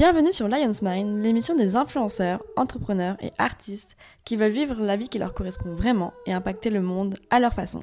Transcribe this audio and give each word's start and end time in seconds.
Bienvenue 0.00 0.32
sur 0.32 0.48
Lion's 0.48 0.80
Mind, 0.80 1.22
l'émission 1.22 1.54
des 1.54 1.76
influenceurs, 1.76 2.42
entrepreneurs 2.56 3.18
et 3.20 3.32
artistes 3.36 3.98
qui 4.24 4.36
veulent 4.36 4.50
vivre 4.50 4.76
la 4.80 4.96
vie 4.96 5.10
qui 5.10 5.18
leur 5.18 5.34
correspond 5.34 5.74
vraiment 5.74 6.14
et 6.24 6.32
impacter 6.32 6.70
le 6.70 6.80
monde 6.80 7.18
à 7.28 7.38
leur 7.38 7.52
façon. 7.52 7.82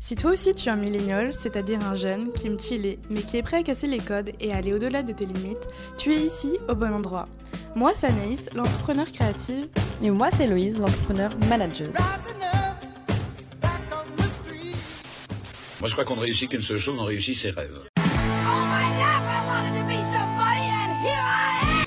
Si 0.00 0.16
toi 0.16 0.32
aussi 0.32 0.52
tu 0.52 0.68
es 0.68 0.72
un 0.72 0.74
millénial, 0.74 1.32
c'est-à-dire 1.32 1.78
un 1.86 1.94
jeune 1.94 2.32
qui 2.32 2.48
aime 2.48 2.58
chiller, 2.58 2.98
mais 3.08 3.22
qui 3.22 3.36
est 3.36 3.44
prêt 3.44 3.58
à 3.58 3.62
casser 3.62 3.86
les 3.86 3.98
codes 3.98 4.32
et 4.40 4.52
aller 4.52 4.72
au-delà 4.72 5.04
de 5.04 5.12
tes 5.12 5.26
limites, 5.26 5.68
tu 5.96 6.12
es 6.12 6.16
ici 6.16 6.58
au 6.68 6.74
bon 6.74 6.92
endroit. 6.92 7.28
Moi, 7.76 7.92
c'est 7.94 8.08
Anaïs, 8.08 8.50
l'entrepreneur 8.52 9.12
créative. 9.12 9.68
Et 10.02 10.10
moi, 10.10 10.32
c'est 10.32 10.48
Loïse, 10.48 10.76
l'entrepreneur 10.76 11.30
manager. 11.48 11.92
Moi, 15.78 15.88
je 15.88 15.92
crois 15.92 16.04
qu'on 16.04 16.16
ne 16.16 16.22
réussit 16.22 16.50
qu'une 16.50 16.62
seule 16.62 16.78
chose, 16.78 16.98
on 16.98 17.04
réussit 17.04 17.36
ses 17.36 17.50
rêves. 17.50 17.93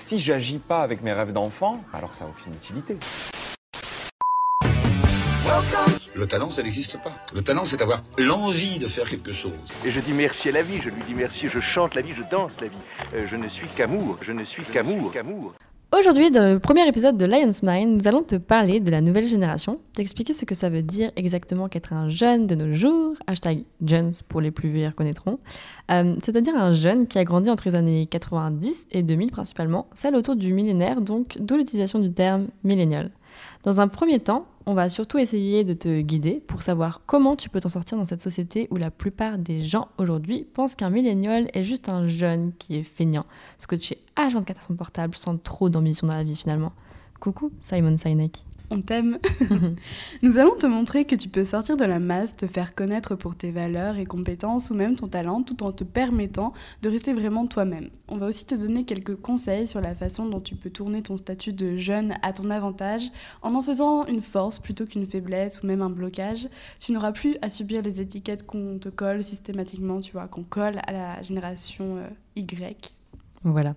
Si 0.07 0.19
j'agis 0.19 0.57
pas 0.57 0.83
avec 0.83 1.01
mes 1.01 1.11
rêves 1.11 1.33
d'enfant, 1.33 1.83
alors 1.91 2.13
ça 2.13 2.23
n'a 2.23 2.31
aucune 2.31 2.53
utilité. 2.53 2.97
Le 6.15 6.25
talent, 6.25 6.49
ça 6.49 6.63
n'existe 6.63 6.97
pas. 7.01 7.11
Le 7.33 7.41
talent, 7.41 7.65
c'est 7.65 7.81
avoir 7.81 8.01
l'envie 8.17 8.79
de 8.79 8.87
faire 8.87 9.09
quelque 9.09 9.33
chose. 9.33 9.51
Et 9.83 9.91
je 9.91 9.99
dis 9.99 10.13
merci 10.13 10.47
à 10.47 10.53
la 10.53 10.61
vie, 10.61 10.79
je 10.81 10.87
lui 10.87 11.03
dis 11.05 11.13
merci, 11.13 11.49
je 11.49 11.59
chante 11.59 11.93
la 11.93 12.01
vie, 12.01 12.13
je 12.13 12.23
danse 12.31 12.61
la 12.61 12.67
vie. 12.67 12.77
Euh, 13.15 13.27
je 13.27 13.35
ne 13.35 13.49
suis 13.49 13.67
qu'amour, 13.67 14.15
je 14.21 14.31
ne 14.31 14.45
suis 14.45 14.63
qu'amour, 14.63 15.11
qu'amour. 15.11 15.53
Aujourd'hui, 15.95 16.31
dans 16.31 16.51
le 16.51 16.59
premier 16.59 16.85
épisode 16.85 17.15
de 17.15 17.23
Lion's 17.23 17.63
Mind, 17.63 18.01
nous 18.01 18.07
allons 18.09 18.21
te 18.21 18.35
parler 18.35 18.81
de 18.81 18.91
la 18.91 18.99
nouvelle 18.99 19.25
génération, 19.25 19.79
t'expliquer 19.95 20.33
ce 20.33 20.43
que 20.43 20.53
ça 20.53 20.69
veut 20.69 20.81
dire 20.81 21.13
exactement 21.15 21.69
qu'être 21.69 21.93
un 21.93 22.09
jeune 22.09 22.45
de 22.45 22.55
nos 22.55 22.75
jours, 22.75 23.15
hashtag 23.25 23.63
jeunes 23.85 24.11
pour 24.27 24.41
les 24.41 24.51
plus 24.51 24.69
vieux 24.69 24.91
connaîtront, 24.91 25.39
euh, 25.89 26.15
c'est-à-dire 26.21 26.55
un 26.57 26.73
jeune 26.73 27.07
qui 27.07 27.17
a 27.17 27.23
grandi 27.23 27.49
entre 27.49 27.69
les 27.69 27.75
années 27.75 28.05
90 28.05 28.89
et 28.91 29.01
2000 29.01 29.31
principalement, 29.31 29.87
celle 29.93 30.17
autour 30.17 30.35
du 30.35 30.51
millénaire, 30.51 30.99
donc 30.99 31.37
d'où 31.39 31.55
l'utilisation 31.55 31.99
du 31.99 32.11
terme 32.11 32.47
millénial. 32.65 33.09
Dans 33.67 33.81
un 33.81 33.89
premier 33.89 34.21
temps, 34.21 34.47
on 34.65 34.73
va 34.73 34.87
surtout 34.87 35.17
essayer 35.17 35.65
de 35.65 35.73
te 35.73 35.99
guider 35.99 36.41
pour 36.47 36.63
savoir 36.63 37.01
comment 37.05 37.35
tu 37.35 37.49
peux 37.49 37.59
t'en 37.59 37.67
sortir 37.67 37.97
dans 37.97 38.05
cette 38.05 38.21
société 38.21 38.69
où 38.71 38.77
la 38.77 38.91
plupart 38.91 39.37
des 39.37 39.65
gens 39.65 39.89
aujourd'hui 39.97 40.47
pensent 40.53 40.73
qu'un 40.73 40.89
millénial 40.89 41.49
est 41.53 41.65
juste 41.65 41.89
un 41.89 42.07
jeune 42.07 42.53
qui 42.59 42.77
est 42.77 42.83
feignant, 42.83 43.25
scotché 43.59 43.97
H24 44.15 44.51
à 44.51 44.61
son 44.65 44.75
portable 44.75 45.17
sans 45.17 45.35
trop 45.35 45.67
d'ambition 45.67 46.07
dans 46.07 46.13
la 46.13 46.23
vie 46.23 46.37
finalement. 46.37 46.71
Coucou 47.19 47.51
Simon 47.59 47.97
Sinek 47.97 48.45
on 48.69 48.81
t'aime. 48.81 49.19
Nous 50.21 50.37
allons 50.37 50.55
te 50.55 50.65
montrer 50.65 51.05
que 51.05 51.15
tu 51.15 51.29
peux 51.29 51.43
sortir 51.43 51.77
de 51.77 51.85
la 51.85 51.99
masse, 51.99 52.35
te 52.35 52.47
faire 52.47 52.75
connaître 52.75 53.15
pour 53.15 53.35
tes 53.35 53.51
valeurs 53.51 53.97
et 53.97 54.05
compétences 54.05 54.69
ou 54.69 54.73
même 54.73 54.95
ton 54.95 55.07
talent 55.07 55.43
tout 55.43 55.63
en 55.63 55.71
te 55.71 55.83
permettant 55.83 56.53
de 56.81 56.89
rester 56.89 57.13
vraiment 57.13 57.47
toi-même. 57.47 57.89
On 58.07 58.17
va 58.17 58.27
aussi 58.27 58.45
te 58.45 58.55
donner 58.55 58.83
quelques 58.83 59.15
conseils 59.15 59.67
sur 59.67 59.81
la 59.81 59.95
façon 59.95 60.25
dont 60.25 60.41
tu 60.41 60.55
peux 60.55 60.69
tourner 60.69 61.01
ton 61.01 61.17
statut 61.17 61.53
de 61.53 61.77
jeune 61.77 62.15
à 62.21 62.33
ton 62.33 62.49
avantage 62.49 63.11
en 63.41 63.55
en 63.55 63.61
faisant 63.61 64.05
une 64.05 64.21
force 64.21 64.59
plutôt 64.59 64.85
qu'une 64.85 65.05
faiblesse 65.05 65.61
ou 65.61 65.67
même 65.67 65.81
un 65.81 65.89
blocage. 65.89 66.47
Tu 66.79 66.91
n'auras 66.91 67.11
plus 67.11 67.37
à 67.41 67.49
subir 67.49 67.81
les 67.81 68.01
étiquettes 68.01 68.45
qu'on 68.45 68.79
te 68.79 68.89
colle 68.89 69.23
systématiquement, 69.23 69.99
tu 69.99 70.11
vois, 70.11 70.27
qu'on 70.27 70.43
colle 70.43 70.79
à 70.85 70.91
la 70.91 71.21
génération 71.21 71.97
euh, 71.97 72.07
Y. 72.35 72.93
Voilà. 73.43 73.75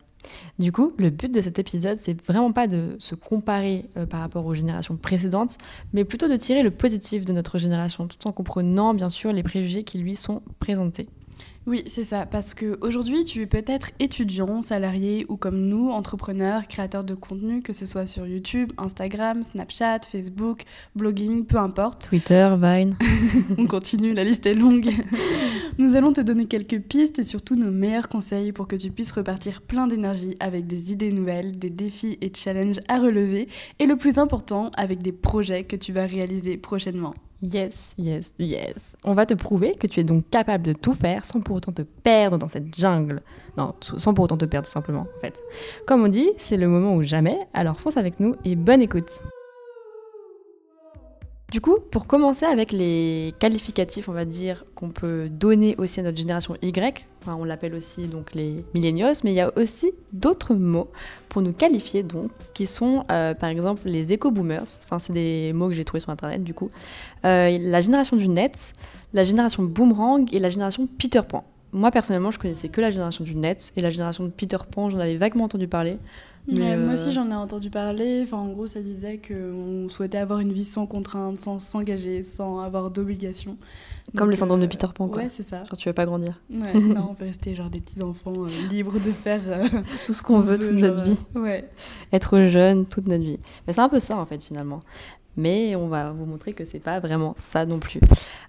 Du 0.58 0.72
coup, 0.72 0.92
le 0.98 1.10
but 1.10 1.32
de 1.32 1.40
cet 1.40 1.58
épisode, 1.58 1.98
c'est 1.98 2.20
vraiment 2.22 2.52
pas 2.52 2.66
de 2.66 2.96
se 2.98 3.14
comparer 3.14 3.86
euh, 3.96 4.06
par 4.06 4.20
rapport 4.20 4.44
aux 4.46 4.54
générations 4.54 4.96
précédentes, 4.96 5.56
mais 5.92 6.04
plutôt 6.04 6.28
de 6.28 6.36
tirer 6.36 6.62
le 6.62 6.70
positif 6.70 7.24
de 7.24 7.32
notre 7.32 7.58
génération, 7.58 8.06
tout 8.06 8.28
en 8.28 8.32
comprenant 8.32 8.94
bien 8.94 9.08
sûr 9.08 9.32
les 9.32 9.42
préjugés 9.42 9.84
qui 9.84 9.98
lui 9.98 10.16
sont 10.16 10.42
présentés. 10.58 11.08
Oui, 11.66 11.82
c'est 11.86 12.04
ça, 12.04 12.24
parce 12.24 12.54
qu'aujourd'hui, 12.54 13.24
tu 13.24 13.42
es 13.42 13.46
peut-être 13.46 13.90
étudiant, 13.98 14.62
salarié 14.62 15.26
ou 15.28 15.36
comme 15.36 15.60
nous, 15.60 15.90
entrepreneur, 15.90 16.66
créateur 16.66 17.04
de 17.04 17.14
contenu, 17.14 17.60
que 17.60 17.74
ce 17.74 17.84
soit 17.84 18.06
sur 18.06 18.26
YouTube, 18.26 18.72
Instagram, 18.78 19.42
Snapchat, 19.42 20.00
Facebook, 20.10 20.62
blogging, 20.96 21.44
peu 21.44 21.58
importe. 21.58 22.08
Twitter, 22.08 22.48
Vine. 22.58 22.96
On 23.58 23.66
continue, 23.66 24.14
la 24.14 24.24
liste 24.24 24.46
est 24.46 24.54
longue. 24.54 24.90
Nous 25.78 25.94
allons 25.96 26.14
te 26.14 26.22
donner 26.22 26.46
quelques 26.46 26.80
pistes 26.80 27.18
et 27.18 27.24
surtout 27.24 27.56
nos 27.56 27.70
meilleurs 27.70 28.08
conseils 28.08 28.52
pour 28.52 28.66
que 28.66 28.76
tu 28.76 28.90
puisses 28.90 29.12
repartir 29.12 29.60
plein 29.60 29.86
d'énergie 29.86 30.36
avec 30.40 30.66
des 30.66 30.92
idées 30.92 31.12
nouvelles, 31.12 31.58
des 31.58 31.70
défis 31.70 32.16
et 32.22 32.32
challenges 32.34 32.80
à 32.88 32.98
relever 32.98 33.48
et 33.78 33.86
le 33.86 33.96
plus 33.96 34.16
important, 34.18 34.70
avec 34.78 35.02
des 35.02 35.12
projets 35.12 35.64
que 35.64 35.76
tu 35.76 35.92
vas 35.92 36.06
réaliser 36.06 36.56
prochainement. 36.56 37.14
Yes, 37.42 37.94
yes, 37.96 38.34
yes. 38.38 38.94
On 39.02 39.14
va 39.14 39.24
te 39.24 39.32
prouver 39.32 39.74
que 39.74 39.86
tu 39.86 40.00
es 40.00 40.04
donc 40.04 40.28
capable 40.28 40.66
de 40.66 40.72
tout 40.74 40.92
faire 40.92 41.24
sans 41.24 41.40
pour 41.40 41.56
autant 41.56 41.72
te 41.72 41.80
perdre 41.80 42.36
dans 42.36 42.48
cette 42.48 42.76
jungle. 42.76 43.22
Non, 43.56 43.74
sans 43.80 44.12
pour 44.12 44.26
autant 44.26 44.36
te 44.36 44.44
perdre 44.44 44.68
tout 44.68 44.72
simplement, 44.72 45.06
en 45.16 45.20
fait. 45.20 45.34
Comme 45.86 46.02
on 46.02 46.08
dit, 46.08 46.30
c'est 46.38 46.58
le 46.58 46.68
moment 46.68 46.94
ou 46.94 47.02
jamais, 47.02 47.38
alors 47.54 47.80
fonce 47.80 47.96
avec 47.96 48.20
nous 48.20 48.36
et 48.44 48.56
bonne 48.56 48.82
écoute. 48.82 49.22
Du 51.50 51.60
coup, 51.60 51.78
pour 51.90 52.06
commencer 52.06 52.46
avec 52.46 52.70
les 52.70 53.34
qualificatifs, 53.40 54.08
on 54.08 54.12
va 54.12 54.24
dire, 54.24 54.64
qu'on 54.76 54.90
peut 54.90 55.28
donner 55.28 55.74
aussi 55.78 55.98
à 55.98 56.04
notre 56.04 56.16
génération 56.16 56.56
Y, 56.62 57.08
on 57.26 57.44
l'appelle 57.44 57.74
aussi 57.74 58.06
donc 58.06 58.34
les 58.34 58.64
millennials, 58.72 59.16
mais 59.24 59.32
il 59.32 59.34
y 59.34 59.40
a 59.40 59.50
aussi 59.58 59.90
d'autres 60.12 60.54
mots 60.54 60.90
pour 61.28 61.42
nous 61.42 61.52
qualifier 61.52 62.04
donc, 62.04 62.30
qui 62.54 62.66
sont 62.66 63.04
euh, 63.10 63.34
par 63.34 63.48
exemple 63.48 63.82
les 63.84 64.12
éco-boomers, 64.12 64.84
enfin 64.84 65.00
c'est 65.00 65.12
des 65.12 65.52
mots 65.52 65.68
que 65.68 65.74
j'ai 65.74 65.84
trouvés 65.84 66.00
sur 66.00 66.10
internet 66.10 66.44
du 66.44 66.54
coup, 66.54 66.70
euh, 67.24 67.58
la 67.60 67.80
génération 67.80 68.16
du 68.16 68.28
net, 68.28 68.72
la 69.12 69.24
génération 69.24 69.64
boomerang 69.64 70.32
et 70.32 70.38
la 70.38 70.50
génération 70.50 70.88
Peter 70.98 71.22
Pan. 71.28 71.44
Moi 71.72 71.90
personnellement, 71.90 72.30
je 72.30 72.38
connaissais 72.38 72.68
que 72.68 72.80
la 72.80 72.90
génération 72.90 73.24
du 73.24 73.34
net 73.34 73.72
et 73.76 73.80
la 73.80 73.90
génération 73.90 74.24
de 74.24 74.30
Peter 74.30 74.58
Pan, 74.70 74.88
j'en 74.88 75.00
avais 75.00 75.16
vaguement 75.16 75.44
entendu 75.44 75.66
parler. 75.66 75.98
Mais 76.48 76.76
Moi 76.76 76.94
aussi, 76.94 77.08
euh, 77.08 77.12
j'en 77.12 77.30
ai 77.30 77.34
entendu 77.34 77.70
parler. 77.70 78.22
Enfin, 78.24 78.38
en 78.38 78.48
gros, 78.48 78.66
ça 78.66 78.80
disait 78.80 79.18
qu'on 79.18 79.88
souhaitait 79.88 80.18
avoir 80.18 80.40
une 80.40 80.52
vie 80.52 80.64
sans 80.64 80.86
contrainte, 80.86 81.40
sans 81.40 81.58
s'engager, 81.58 82.22
sans 82.24 82.60
avoir 82.60 82.90
d'obligations. 82.90 83.56
Comme 84.16 84.30
le 84.30 84.36
syndrome 84.36 84.60
de 84.60 84.64
euh, 84.64 84.68
Peter 84.68 84.88
Pan, 84.94 85.08
quoi. 85.08 85.22
Ouais, 85.22 85.28
c'est 85.30 85.48
ça. 85.48 85.62
Genre, 85.64 85.76
tu 85.76 85.88
veux 85.88 85.92
pas 85.94 86.06
grandir. 86.06 86.40
Ouais, 86.50 86.74
non, 86.74 87.08
on 87.10 87.14
peut 87.14 87.26
rester 87.26 87.54
genre 87.54 87.70
des 87.70 87.80
petits 87.80 88.02
enfants 88.02 88.44
euh, 88.44 88.68
libres 88.68 88.98
de 88.98 89.12
faire 89.12 89.40
tout 90.06 90.12
ce 90.12 90.22
qu'on 90.22 90.40
veut, 90.40 90.58
toute 90.58 90.72
notre 90.72 91.04
vie. 91.04 91.18
Ouais. 91.34 91.68
Être 92.12 92.46
jeune 92.46 92.86
toute 92.86 93.06
notre 93.06 93.24
vie. 93.24 93.38
Mais 93.66 93.72
c'est 93.72 93.80
un 93.80 93.88
peu 93.88 94.00
ça, 94.00 94.16
en 94.16 94.26
fait, 94.26 94.42
finalement 94.42 94.80
mais 95.40 95.74
on 95.74 95.88
va 95.88 96.12
vous 96.12 96.26
montrer 96.26 96.52
que 96.52 96.64
c'est 96.64 96.78
pas 96.78 97.00
vraiment 97.00 97.34
ça 97.38 97.64
non 97.64 97.78
plus. 97.78 98.00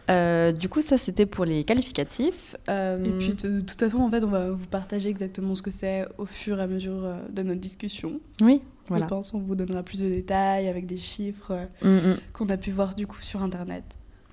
Euh, 0.09 0.51
du 0.51 0.67
coup, 0.67 0.81
ça 0.81 0.97
c'était 0.97 1.25
pour 1.25 1.45
les 1.45 1.63
qualificatifs. 1.63 2.55
Euh, 2.69 3.03
et 3.03 3.09
puis 3.11 3.33
de, 3.33 3.61
toute 3.61 3.79
façon, 3.79 3.99
en 3.99 4.09
fait, 4.09 4.23
on 4.23 4.29
va 4.29 4.51
vous 4.51 4.67
partager 4.67 5.09
exactement 5.09 5.55
ce 5.55 5.61
que 5.61 5.71
c'est 5.71 6.05
au 6.17 6.25
fur 6.25 6.59
et 6.59 6.63
à 6.63 6.67
mesure 6.67 7.03
euh, 7.03 7.17
de 7.29 7.43
notre 7.43 7.61
discussion. 7.61 8.19
Oui, 8.41 8.61
voilà. 8.87 9.05
Je 9.05 9.09
pense 9.09 9.33
on 9.33 9.39
vous 9.39 9.55
donnera 9.55 9.83
plus 9.83 10.01
de 10.01 10.09
détails 10.09 10.67
avec 10.67 10.85
des 10.85 10.97
chiffres 10.97 11.67
mm, 11.81 11.89
mm. 11.89 12.17
qu'on 12.33 12.49
a 12.49 12.57
pu 12.57 12.71
voir 12.71 12.95
du 12.95 13.07
coup 13.07 13.21
sur 13.21 13.41
internet 13.41 13.83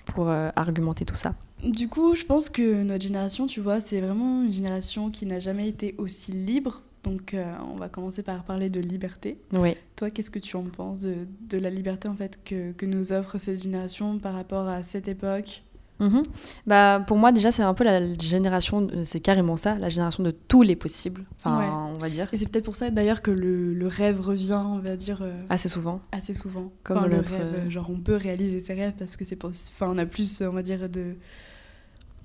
pour 0.06 0.30
argumenter 0.30 1.04
tout 1.04 1.16
ça. 1.16 1.34
Du 1.62 1.86
coup, 1.86 2.14
je 2.14 2.24
pense 2.24 2.48
que 2.48 2.82
notre 2.82 3.02
génération, 3.02 3.47
tu 3.47 3.60
vois, 3.60 3.78
c'est 3.80 4.00
vraiment 4.00 4.42
une 4.42 4.52
génération 4.52 5.10
qui 5.10 5.26
n'a 5.26 5.38
jamais 5.38 5.68
été 5.68 5.94
aussi 5.98 6.32
libre 6.32 6.80
donc, 7.04 7.34
euh, 7.34 7.54
on 7.72 7.76
va 7.76 7.88
commencer 7.88 8.22
par 8.22 8.44
parler 8.44 8.70
de 8.70 8.81
liberté. 8.81 9.38
Oui. 9.53 9.76
Toi, 9.97 10.10
qu'est-ce 10.10 10.31
que 10.31 10.38
tu 10.38 10.56
en 10.56 10.64
penses 10.64 11.03
de, 11.03 11.59
la 11.59 11.70
liberté 11.70 12.09
en 12.09 12.14
fait 12.14 12.38
que, 12.44 12.72
que, 12.72 12.86
nous 12.86 13.12
offre 13.12 13.38
cette 13.38 13.62
génération 13.62 14.19
par 14.19 14.34
rapport 14.34 14.69
à 14.69 14.82
cette 14.82 15.09
époque? 15.09 15.62
Mhm. 16.00 16.22
bah, 16.66 17.03
pour 17.06 17.16
moi, 17.16 17.32
déjà, 17.32 17.50
c'est 17.50 17.62
un 17.62 17.75
peu 17.75 17.82
la 17.82 18.16
génération, 18.19 18.86
c'est 19.04 19.20
carrément 19.20 19.56
ça, 19.56 19.76
la 19.78 19.88
génération 19.88 20.22
de 20.22 20.31
tous 20.31 20.62
les 20.62 20.76
possibles, 20.76 21.25
enfin, 21.42 21.91
on 21.92 21.98
va 21.98 22.09
dire. 22.09 22.28
Et 22.32 22.36
c'est 22.36 22.47
peut-être 22.47 22.64
pour 22.64 22.76
ça 22.76 22.91
d'ailleurs 22.91 23.20
que 23.20 23.32
le, 23.32 23.75
le, 23.75 23.86
rêve 23.88 24.20
revient, 24.20 24.62
on 24.65 24.78
va 24.78 24.97
dire. 24.97 25.22
Euh, 25.22 25.32
assez 25.48 25.69
souvent. 25.69 26.00
Assez 26.12 26.34
souvent. 26.34 26.70
Comme 26.84 27.03
le 27.04 27.16
notre... 27.16 27.32
rêve, 27.32 27.66
euh, 27.66 27.70
genre 27.70 27.91
on 27.91 27.98
peut 27.98 28.15
réaliser 28.15 28.60
ses 28.60 28.75
rêves 28.75 28.94
parce 28.97 29.16
que 29.16 29.25
c'est 29.25 29.42
enfin, 29.44 29.88
on 29.91 29.98
a 29.98 30.06
plus, 30.06 30.41
on 30.42 30.53
va 30.53 30.62
dire, 30.62 30.88
de 30.88 31.16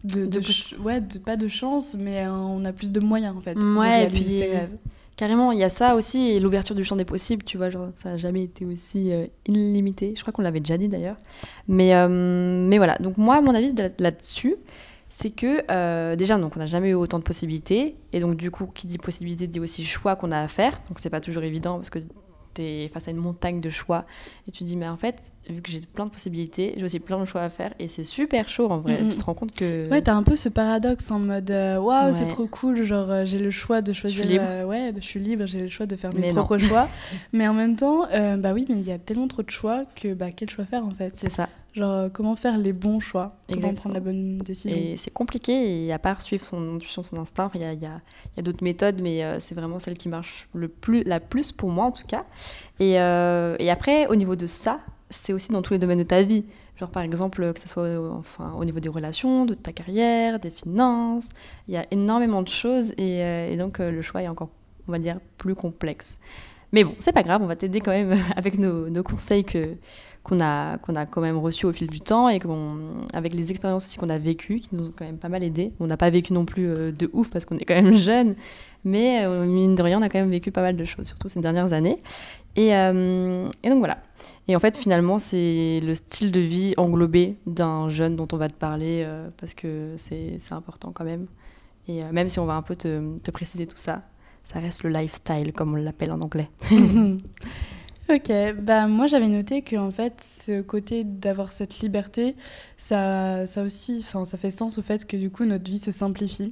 de, 0.03 0.39
ouais, 0.81 1.01
pas 1.23 1.37
de 1.37 1.47
chance, 1.47 1.95
mais 1.97 2.27
on 2.27 2.65
a 2.65 2.73
plus 2.73 2.91
de 2.91 2.99
moyens 2.99 3.35
en 3.37 3.41
fait. 3.41 3.57
Ouais, 3.57 4.05
et 4.05 4.07
puis 4.07 4.43
carrément, 5.15 5.51
il 5.51 5.59
y 5.59 5.63
a 5.63 5.69
ça 5.69 5.95
aussi 5.95 6.19
et 6.19 6.39
l'ouverture 6.39 6.75
du 6.75 6.83
champ 6.83 6.95
des 6.95 7.05
possibles, 7.05 7.43
tu 7.43 7.57
vois, 7.57 7.69
genre 7.69 7.89
ça 7.95 8.11
n'a 8.11 8.17
jamais 8.17 8.43
été 8.43 8.65
aussi 8.65 9.11
euh, 9.11 9.27
illimité. 9.45 10.13
Je 10.15 10.21
crois 10.21 10.33
qu'on 10.33 10.41
l'avait 10.41 10.59
déjà 10.59 10.77
dit 10.77 10.87
d'ailleurs. 10.87 11.17
Mais, 11.67 11.95
euh, 11.95 12.07
mais 12.67 12.77
voilà, 12.77 12.97
donc 12.97 13.17
moi, 13.17 13.41
mon 13.41 13.53
avis 13.53 13.73
là-dessus, 13.99 14.55
c'est 15.09 15.29
que 15.29 15.63
euh, 15.69 16.15
déjà, 16.15 16.37
donc 16.37 16.55
on 16.55 16.59
n'a 16.59 16.65
jamais 16.65 16.89
eu 16.89 16.95
autant 16.95 17.19
de 17.19 17.23
possibilités 17.23 17.95
et 18.11 18.19
donc 18.19 18.35
du 18.35 18.49
coup, 18.49 18.67
qui 18.73 18.87
dit 18.87 18.97
possibilité 18.97 19.47
dit 19.47 19.59
aussi 19.59 19.83
choix 19.85 20.15
qu'on 20.15 20.31
a 20.31 20.39
à 20.39 20.47
faire. 20.47 20.81
Donc 20.89 20.99
c'est 20.99 21.11
pas 21.11 21.21
toujours 21.21 21.43
évident 21.43 21.75
parce 21.75 21.89
que 21.91 21.99
tu 22.53 22.87
face 22.93 23.07
à 23.07 23.11
une 23.11 23.17
montagne 23.17 23.61
de 23.61 23.69
choix 23.69 24.05
et 24.47 24.51
tu 24.51 24.59
te 24.59 24.63
dis 24.63 24.75
mais 24.75 24.87
en 24.87 24.97
fait 24.97 25.31
vu 25.49 25.61
que 25.61 25.71
j'ai 25.71 25.81
plein 25.81 26.05
de 26.05 26.11
possibilités 26.11 26.73
j'ai 26.77 26.83
aussi 26.83 26.99
plein 26.99 27.19
de 27.19 27.25
choix 27.25 27.41
à 27.41 27.49
faire 27.49 27.73
et 27.79 27.87
c'est 27.87 28.03
super 28.03 28.47
chaud 28.49 28.69
en 28.69 28.79
vrai. 28.79 28.99
Tu 29.09 29.17
te 29.17 29.23
rends 29.23 29.33
compte 29.33 29.53
que 29.53 29.89
ouais 29.89 30.01
t'as 30.01 30.13
un 30.13 30.23
peu 30.23 30.35
ce 30.35 30.49
paradoxe 30.49 31.11
en 31.11 31.19
mode 31.19 31.51
euh, 31.51 31.77
waouh 31.77 32.13
c'est 32.13 32.25
trop 32.25 32.47
cool 32.47 32.83
genre 32.83 33.09
euh, 33.09 33.25
j'ai 33.25 33.39
le 33.39 33.51
choix 33.51 33.81
de 33.81 33.93
choisir 33.93 34.23
je 34.23 34.37
euh, 34.39 34.65
ouais 34.65 34.93
je 34.95 35.01
suis 35.01 35.19
libre 35.19 35.45
j'ai 35.45 35.61
le 35.61 35.69
choix 35.69 35.85
de 35.85 35.95
faire 35.95 36.13
mes 36.13 36.31
propres 36.31 36.57
choix. 36.59 36.87
Mais 37.31 37.47
en 37.47 37.53
même 37.53 37.75
temps 37.75 38.07
bah 38.37 38.53
oui 38.53 38.65
mais 38.69 38.75
il 38.75 38.87
y 38.87 38.91
a 38.91 38.97
tellement 38.99 39.27
trop 39.27 39.43
de 39.43 39.51
choix 39.51 39.83
que 39.95 40.13
bah 40.13 40.31
quel 40.31 40.49
choix 40.49 40.65
faire 40.65 40.85
en 40.85 40.91
fait? 40.91 41.13
C'est 41.15 41.29
ça 41.29 41.49
Genre, 41.75 42.11
comment 42.13 42.35
faire 42.35 42.57
les 42.59 42.71
bons 42.71 42.99
choix 42.99 43.35
Comment 43.47 43.69
Exactement. 43.69 43.73
prendre 43.73 43.93
la 43.95 43.99
bonne 43.99 44.37
décision 44.39 44.77
Et 44.77 44.95
c'est 44.97 45.09
compliqué, 45.11 45.85
et 45.85 45.91
à 45.91 45.97
part 45.97 46.21
suivre 46.21 46.45
son 46.45 46.75
intuition, 46.75 47.01
son 47.01 47.17
instinct, 47.17 47.49
il 47.55 47.61
y 47.61 47.63
a, 47.63 47.73
il 47.73 47.81
y 47.81 47.85
a- 47.87 47.99
il 48.33 48.37
y 48.37 48.39
a 48.39 48.43
d'autres 48.43 48.63
méthodes, 48.63 49.01
mais 49.01 49.23
euh, 49.23 49.39
c'est 49.39 49.55
vraiment 49.55 49.79
celle 49.79 49.97
qui 49.97 50.07
marche 50.07 50.47
le 50.53 50.67
plus, 50.67 51.03
la 51.03 51.19
plus 51.19 51.51
pour 51.51 51.69
moi 51.69 51.85
en 51.85 51.91
tout 51.91 52.05
cas. 52.05 52.25
Et, 52.79 52.99
euh, 52.99 53.55
et 53.57 53.71
après, 53.71 54.05
au 54.07 54.15
niveau 54.15 54.35
de 54.35 54.45
ça, 54.45 54.81
c'est 55.09 55.33
aussi 55.33 55.51
dans 55.51 55.61
tous 55.63 55.73
les 55.73 55.79
domaines 55.79 55.97
de 55.99 56.03
ta 56.03 56.21
vie. 56.21 56.45
Genre 56.79 56.89
par 56.89 57.01
exemple, 57.03 57.53
que 57.53 57.59
ce 57.59 57.67
soit 57.67 57.83
euh, 57.83 58.09
enfin, 58.11 58.53
au 58.57 58.65
niveau 58.65 58.79
des 58.79 58.89
relations, 58.89 59.45
de 59.45 59.53
ta 59.55 59.71
carrière, 59.71 60.39
des 60.39 60.49
finances, 60.51 61.27
il 61.67 61.73
y 61.73 61.77
a 61.77 61.85
énormément 61.91 62.41
de 62.43 62.49
choses, 62.49 62.91
et, 62.97 63.23
euh, 63.23 63.49
et 63.51 63.57
donc 63.57 63.79
euh, 63.79 63.89
le 63.91 64.01
choix 64.03 64.21
est 64.21 64.27
encore, 64.27 64.49
on 64.87 64.91
va 64.91 64.99
dire, 64.99 65.17
plus 65.39 65.55
complexe. 65.55 66.19
Mais 66.71 66.83
bon, 66.83 66.95
c'est 66.99 67.11
pas 67.13 67.21
grave, 67.23 67.41
on 67.43 67.47
va 67.47 67.55
t'aider 67.55 67.79
quand 67.81 67.91
même 67.91 68.15
avec 68.35 68.57
nos, 68.57 68.89
nos 68.89 69.03
conseils 69.03 69.43
que 69.43 69.75
qu'on 70.23 70.39
a, 70.39 70.77
qu'on 70.77 70.95
a 70.95 71.05
quand 71.05 71.21
même 71.21 71.37
reçus 71.37 71.65
au 71.65 71.73
fil 71.73 71.87
du 71.87 71.99
temps 71.99 72.29
et 72.29 72.39
avec 73.13 73.33
les 73.33 73.51
expériences 73.51 73.85
aussi 73.85 73.97
qu'on 73.97 74.09
a 74.09 74.17
vécues, 74.17 74.55
qui 74.55 74.69
nous 74.71 74.85
ont 74.85 74.93
quand 74.95 75.05
même 75.05 75.17
pas 75.17 75.29
mal 75.29 75.43
aidés. 75.43 75.73
On 75.79 75.87
n'a 75.87 75.97
pas 75.97 76.09
vécu 76.09 76.31
non 76.31 76.45
plus 76.45 76.67
euh, 76.67 76.91
de 76.91 77.09
ouf 77.11 77.29
parce 77.29 77.43
qu'on 77.45 77.57
est 77.57 77.65
quand 77.65 77.75
même 77.75 77.97
jeune, 77.97 78.35
mais 78.85 79.25
euh, 79.25 79.45
mine 79.45 79.75
de 79.75 79.83
rien, 79.83 79.99
on 79.99 80.01
a 80.01 80.09
quand 80.09 80.19
même 80.19 80.31
vécu 80.31 80.51
pas 80.51 80.61
mal 80.61 80.77
de 80.77 80.85
choses, 80.85 81.07
surtout 81.07 81.27
ces 81.27 81.41
dernières 81.41 81.73
années. 81.73 81.97
Et, 82.55 82.73
euh, 82.73 83.49
et 83.63 83.69
donc 83.69 83.79
voilà. 83.79 83.97
Et 84.47 84.55
en 84.55 84.59
fait, 84.59 84.77
finalement, 84.77 85.19
c'est 85.19 85.81
le 85.81 85.95
style 85.95 86.31
de 86.31 86.39
vie 86.39 86.73
englobé 86.77 87.35
d'un 87.45 87.89
jeune 87.89 88.15
dont 88.15 88.27
on 88.31 88.37
va 88.37 88.49
te 88.49 88.53
parler 88.53 89.07
parce 89.37 89.53
que 89.53 89.95
c'est 89.97 90.37
important 90.51 90.91
quand 90.93 91.05
même. 91.05 91.27
Et 91.87 92.03
même 92.03 92.27
si 92.27 92.39
on 92.39 92.45
va 92.45 92.53
un 92.53 92.61
peu 92.61 92.75
te 92.75 93.31
préciser 93.31 93.67
tout 93.67 93.77
ça, 93.77 94.01
ça 94.51 94.59
reste 94.59 94.83
le 94.83 94.89
lifestyle, 94.89 95.53
comme 95.53 95.73
on 95.73 95.77
l'appelle 95.77 96.11
en 96.11 96.19
anglais. 96.19 96.49
Ok, 98.09 98.29
bah 98.59 98.87
moi 98.87 99.07
j'avais 99.07 99.29
noté 99.29 99.61
que 99.61 99.77
en 99.77 99.89
fait 99.89 100.21
ce 100.45 100.61
côté 100.61 101.05
d'avoir 101.05 101.53
cette 101.53 101.79
liberté, 101.79 102.35
ça, 102.87 103.47
ça 103.47 103.63
aussi, 103.63 103.99
enfin, 104.01 104.25
ça 104.25 104.37
fait 104.37 104.51
sens 104.51 104.77
au 104.77 104.81
fait 104.81 105.05
que 105.07 105.15
du 105.15 105.29
coup 105.29 105.45
notre 105.45 105.63
vie 105.69 105.79
se 105.79 105.91
simplifie, 105.91 106.51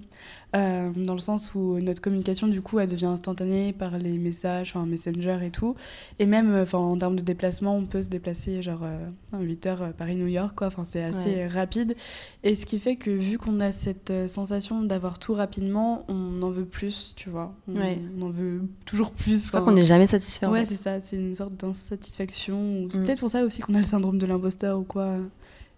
euh, 0.55 0.89
dans 0.95 1.13
le 1.13 1.19
sens 1.19 1.53
où 1.55 1.77
notre 1.79 2.01
communication 2.01 2.47
du 2.47 2.61
coup 2.61 2.79
elle 2.79 2.89
devient 2.89 3.05
instantanée 3.07 3.73
par 3.73 3.97
les 3.97 4.17
messages, 4.17 4.71
enfin 4.73 4.85
Messenger 4.85 5.39
et 5.43 5.49
tout, 5.49 5.75
et 6.19 6.25
même 6.25 6.55
enfin 6.55 6.77
en 6.77 6.97
termes 6.97 7.17
de 7.17 7.21
déplacement 7.21 7.75
on 7.75 7.85
peut 7.85 8.01
se 8.01 8.07
déplacer 8.07 8.61
genre 8.61 8.81
euh, 8.83 9.07
8 9.41 9.65
heures 9.65 9.81
euh, 9.81 9.89
Paris 9.91 10.15
New 10.15 10.27
York 10.27 10.53
quoi, 10.55 10.67
enfin 10.67 10.85
c'est 10.85 11.03
assez 11.03 11.17
Ouais. 11.35 11.43
euh, 11.45 11.49
rapide, 11.49 11.95
et 12.43 12.55
ce 12.55 12.65
qui 12.65 12.79
fait 12.79 12.95
que 12.95 13.09
vu 13.11 13.37
qu'on 13.37 13.59
a 13.59 13.73
cette 13.73 14.11
euh, 14.11 14.27
sensation 14.29 14.83
d'avoir 14.83 15.19
tout 15.19 15.33
rapidement, 15.33 16.05
on 16.07 16.41
en 16.41 16.49
veut 16.49 16.65
plus, 16.65 17.13
tu 17.17 17.29
vois, 17.29 17.53
on, 17.67 17.75
Ouais. 17.75 17.99
on 18.17 18.21
en 18.21 18.29
veut 18.29 18.61
toujours 18.85 19.11
plus. 19.11 19.43
Je 19.45 19.47
crois 19.49 19.61
qu'on 19.63 19.73
n'est 19.73 19.83
jamais 19.85 20.07
satisfait. 20.07 20.45
Ouais, 20.45 20.65
c'est 20.65 20.81
ça, 20.81 21.01
c'est 21.01 21.17
une 21.17 21.35
sorte 21.35 21.55
d'insatisfaction. 21.57 22.87
C'est 22.89 22.99
Mm. 22.99 23.05
peut-être 23.05 23.19
pour 23.19 23.29
ça 23.29 23.43
aussi 23.43 23.61
qu'on 23.61 23.73
a 23.73 23.79
le 23.79 23.85
syndrome 23.85 24.17
de 24.17 24.25
l'imposteur 24.25 24.79
ou 24.79 24.83
quoi. 24.83 25.17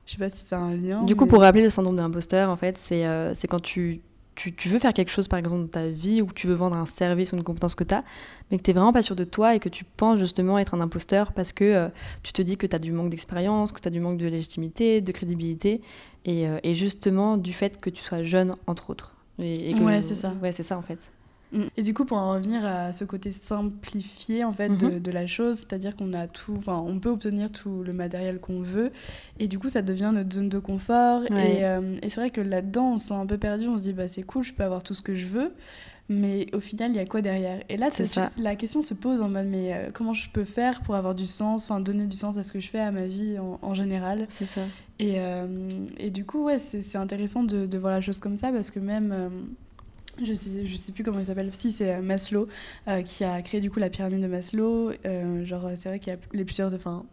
Je 0.06 0.12
sais 0.14 0.18
pas 0.18 0.30
si 0.30 0.44
c'est 0.46 0.56
un 0.56 0.74
lien. 0.74 1.04
Du 1.04 1.16
coup, 1.16 1.26
pour 1.26 1.42
rappeler 1.42 1.64
le 1.64 1.70
syndrome 1.70 1.96
de 1.96 2.02
l'imposteur, 2.02 2.50
en 2.50 2.56
fait, 2.58 2.78
c'est 2.78 3.06
euh, 3.06 3.34
quand 3.50 3.62
tu, 3.62 4.02
tu, 4.36 4.54
tu 4.54 4.68
veux 4.70 4.80
faire 4.80 4.94
quelque 4.94 5.12
chose, 5.12 5.28
par 5.28 5.40
exemple, 5.40 5.62
dans 5.62 5.68
ta 5.68 5.88
vie, 5.88 6.22
ou 6.22 6.26
que 6.28 6.34
tu 6.34 6.48
veux 6.48 6.54
vendre 6.56 6.76
un 6.76 6.86
service 6.86 7.32
ou 7.32 7.38
une 7.38 7.44
compétence 7.44 7.74
que 7.76 7.84
tu 7.86 7.94
as, 7.96 8.04
mais 8.52 8.58
que 8.58 8.64
tu 8.64 8.70
n'es 8.72 8.74
vraiment 8.76 8.92
pas 8.94 9.02
sûr 9.02 9.16
de 9.16 9.24
toi 9.24 9.56
et 9.56 9.60
que 9.60 9.70
tu 9.70 9.86
penses 9.86 10.20
justement 10.20 10.60
être 10.60 10.74
un 10.74 10.82
imposteur 10.82 11.32
parce 11.32 11.54
que 11.54 11.64
euh, 11.64 11.88
tu 12.22 12.34
te 12.34 12.42
dis 12.42 12.58
que 12.58 12.68
tu 12.68 12.76
as 12.76 12.80
du 12.80 12.92
manque 12.92 13.10
d'expérience, 13.12 13.72
que 13.72 13.80
tu 13.80 13.88
as 13.88 13.92
du 13.92 14.00
manque 14.02 14.18
de 14.18 14.28
légitimité, 14.28 15.00
de 15.02 15.12
crédibilité, 15.14 15.82
et, 16.26 16.48
euh, 16.48 16.58
et 16.64 16.74
justement 16.76 17.38
du 17.38 17.54
fait 17.54 17.80
que 17.80 17.90
tu 17.90 18.04
sois 18.04 18.24
jeune, 18.24 18.56
entre 18.68 18.90
autres. 18.90 19.16
Et, 19.40 19.70
et 19.70 19.74
que- 19.74 19.84
Ouais, 19.84 20.02
c'est 20.02 20.16
ça. 20.16 20.34
Ouais, 20.42 20.52
c'est 20.52 20.64
ça, 20.64 20.78
en 20.78 20.82
fait. 20.82 21.12
Mm. 21.54 21.62
Et 21.78 21.84
du 21.84 21.94
coup, 21.94 22.04
pour 22.06 22.18
en 22.18 22.34
revenir 22.34 22.66
à 22.66 22.92
ce 22.94 23.06
côté 23.06 23.32
simplifié 23.32 24.44
en 24.44 24.54
fait 24.54 24.70
de, 24.70 24.88
Mhm. 24.88 25.00
de 25.00 25.12
la 25.12 25.28
chose, 25.28 25.60
c'est-à-dire 25.60 25.96
qu'on 25.96 26.14
a 26.14 26.28
tout, 26.28 26.60
on 26.68 27.00
peut 27.00 27.10
obtenir 27.10 27.52
tout 27.52 27.84
le 27.84 27.94
matériel 27.94 28.40
qu'on 28.40 28.62
veut, 28.62 28.92
et 29.40 29.48
du 29.48 29.60
coup, 29.60 29.70
ça 29.70 29.82
devient 29.82 30.12
notre 30.14 30.34
zone 30.34 30.50
de 30.50 30.60
confort. 30.60 31.22
Ouais. 31.30 31.60
Et, 31.60 31.66
euh, 31.66 31.96
et 32.02 32.10
c'est 32.10 32.20
vrai 32.20 32.30
que 32.32 32.42
là-dedans, 32.42 32.94
on 32.94 33.00
se 33.00 33.08
sent 33.10 33.14
un 33.14 33.26
peu 33.26 33.38
perdu. 33.38 33.68
On 33.68 33.78
se 33.78 33.84
dit, 33.84 33.94
bah 33.94 34.08
c'est 34.08 34.24
cool, 34.24 34.44
je 34.44 34.54
peux 34.54 34.64
avoir 34.64 34.84
tout 34.84 34.94
ce 34.94 35.02
que 35.02 35.16
je 35.16 35.28
veux. 35.28 35.54
Mais 36.10 36.48
au 36.54 36.60
final, 36.60 36.92
il 36.92 36.98
y 36.98 37.00
a 37.00 37.06
quoi 37.06 37.22
derrière? 37.22 37.62
Et 37.70 37.78
là, 37.78 37.90
la 38.38 38.56
question 38.58 38.82
se 38.82 38.94
pose 38.94 39.22
en 39.22 39.30
mode, 39.30 39.48
mais 39.48 39.74
euh, 39.74 39.90
comment 39.94 40.14
je 40.14 40.30
peux 40.30 40.44
faire 40.44 40.82
pour 40.82 40.96
avoir 40.96 41.16
du 41.16 41.26
sens, 41.26 41.64
enfin 41.64 41.80
donner 41.80 42.08
du 42.08 42.18
sens 42.18 42.38
à 42.38 42.44
ce 42.44 42.52
que 42.52 42.60
je 42.60 42.68
fais, 42.70 42.80
à 42.80 42.92
ma 42.92 43.06
vie 43.06 43.40
en, 43.40 43.58
en 43.62 43.74
général? 43.74 44.26
C'est 44.30 44.46
ça. 44.46 44.62
Et, 45.00 45.14
euh, 45.18 45.48
et 45.98 46.10
du 46.10 46.26
coup, 46.26 46.44
ouais, 46.44 46.60
c'est 46.60 46.82
c'est 46.82 46.98
intéressant 46.98 47.44
de, 47.44 47.66
de 47.68 47.78
voir 47.78 47.94
la 47.94 48.02
chose 48.02 48.20
comme 48.20 48.36
ça 48.36 48.52
parce 48.52 48.70
que 48.70 48.80
même, 48.80 49.16
je 50.24 50.34
sais, 50.34 50.66
je 50.66 50.76
sais 50.76 50.92
plus 50.92 51.04
comment 51.04 51.20
il 51.20 51.26
s'appelle, 51.26 51.50
si 51.54 51.72
c'est 51.72 51.96
euh, 51.96 52.02
Maslow 52.02 52.48
euh, 52.88 53.02
qui 53.02 53.24
a 53.24 53.42
créé 53.42 53.62
du 53.62 53.72
coup 53.72 53.80
la 53.80 53.90
pyramide 53.90 54.22
de 54.22 54.28
Maslow. 54.28 54.92
Euh, 55.06 55.46
genre, 55.46 55.70
c'est 55.76 55.90
vrai 55.90 56.00
qu'il 56.00 56.14
y 56.14 56.16
a 56.16 56.20
les 56.34 56.46
plusieurs, 56.46 56.74
enfin, 56.74 57.06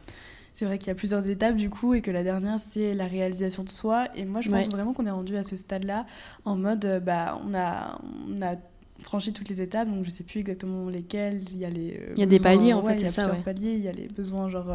c'est 0.54 0.64
vrai 0.66 0.78
qu'il 0.78 0.88
y 0.88 0.90
a 0.90 0.94
plusieurs 0.94 1.26
étapes 1.28 1.56
du 1.56 1.70
coup 1.70 1.94
et 1.94 2.02
que 2.02 2.10
la 2.10 2.22
dernière 2.22 2.58
c'est 2.60 2.94
la 2.94 3.06
réalisation 3.06 3.64
de 3.64 3.70
soi. 3.70 4.08
Et 4.16 4.24
moi, 4.24 4.40
je 4.40 4.50
pense 4.50 4.64
Ouais. 4.66 4.70
vraiment 4.70 4.92
qu'on 4.92 5.06
est 5.06 5.10
rendu 5.10 5.36
à 5.36 5.44
ce 5.44 5.56
stade-là 5.56 6.06
en 6.44 6.56
mode, 6.56 7.02
bah, 7.04 7.40
on 7.46 7.54
a, 7.54 8.00
on 8.28 8.42
a 8.42 8.56
franchi 9.02 9.32
toutes 9.32 9.48
les 9.48 9.62
étapes, 9.62 9.88
donc 9.88 10.04
je 10.04 10.10
sais 10.10 10.24
plus 10.24 10.40
exactement 10.40 10.90
lesquelles. 10.90 11.40
Il 11.52 11.56
y 11.58 11.64
a 11.64 11.70
les. 11.70 11.98
Il 12.16 12.18
y 12.18 12.22
a 12.22 12.26
des 12.26 12.38
paliers, 12.38 12.74
en 12.74 12.82
ouais, 12.82 12.92
fait, 12.92 12.98
Il 13.00 13.04
y 13.04 13.08
a 13.08 13.12
plusieurs 13.12 13.34
ouais. 13.36 13.42
paliers. 13.42 13.72
Il 13.72 13.80
y 13.82 13.88
a 13.88 13.92
les 13.92 14.08
besoins 14.08 14.50
genre 14.50 14.74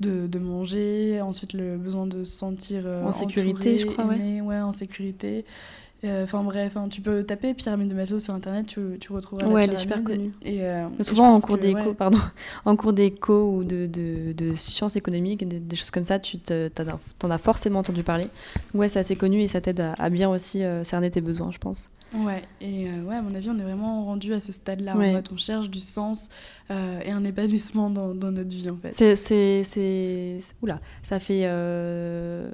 de, 0.00 0.26
de 0.26 0.38
manger, 0.38 1.20
ensuite 1.20 1.52
le 1.52 1.76
besoin 1.76 2.06
de 2.06 2.24
se 2.24 2.32
sentir 2.32 2.86
En 2.86 3.12
sécurité, 3.12 3.76
je 3.76 3.86
crois, 3.86 4.06
ouais, 4.06 4.60
en 4.60 4.72
sécurité. 4.72 5.44
Euh, 6.02 6.24
Enfin 6.24 6.42
bref, 6.42 6.76
hein, 6.76 6.88
tu 6.88 7.00
peux 7.00 7.24
taper 7.24 7.52
pyramide 7.54 7.88
de 7.88 7.94
Maslow 7.94 8.20
sur 8.20 8.32
internet, 8.32 8.66
tu, 8.66 8.80
tu 9.00 9.12
retrouveras 9.12 9.46
Ouais, 9.46 9.66
la 9.66 9.72
elle 9.72 9.72
est 9.72 9.76
super 9.76 10.02
pyramide. 10.02 10.32
Et, 10.42 10.64
euh, 10.64 10.88
et 10.98 11.04
Souvent 11.04 11.34
en 11.34 11.40
cours 11.40 11.58
d'éco, 11.58 11.78
ouais, 11.78 11.94
pardon, 11.94 12.18
en 12.64 12.76
cours 12.76 12.92
d'éco 12.92 13.52
ou 13.56 13.64
de, 13.64 13.86
de, 13.86 14.32
de 14.32 14.54
sciences 14.54 14.96
économiques, 14.96 15.46
des, 15.46 15.60
des 15.60 15.76
choses 15.76 15.90
comme 15.90 16.04
ça, 16.04 16.18
tu 16.18 16.38
te- 16.38 16.68
t'en 16.68 17.30
as, 17.30 17.38
forcément 17.38 17.80
entendu 17.80 18.02
parler. 18.02 18.28
Ouais, 18.74 18.88
c'est 18.88 18.98
assez 18.98 19.16
connu 19.16 19.42
et 19.42 19.48
ça 19.48 19.60
t'aide 19.60 19.80
à, 19.80 19.92
à 19.94 20.08
bien 20.10 20.30
aussi 20.30 20.64
euh, 20.64 20.84
cerner 20.84 21.10
tes 21.10 21.20
besoins, 21.20 21.50
je 21.52 21.58
pense. 21.58 21.90
Ouais, 22.14 22.42
et 22.60 22.88
euh, 22.88 23.02
ouais, 23.04 23.14
à 23.16 23.22
mon 23.22 23.34
avis, 23.34 23.50
on 23.50 23.58
est 23.58 23.62
vraiment 23.62 24.04
rendu 24.04 24.32
à 24.32 24.40
ce 24.40 24.50
stade-là. 24.52 24.96
Ouais. 24.96 25.14
En 25.14 25.22
on 25.32 25.36
cherche 25.36 25.70
du 25.70 25.78
sens 25.78 26.28
euh, 26.70 27.00
et 27.04 27.10
un 27.12 27.24
épanouissement 27.24 27.88
dans, 27.88 28.14
dans 28.14 28.32
notre 28.32 28.48
vie, 28.48 28.68
en 28.68 28.76
fait. 28.76 28.92
C'est, 28.92 30.40
oula, 30.62 30.80
ça 31.02 31.20
fait, 31.20 31.42
euh, 31.44 32.50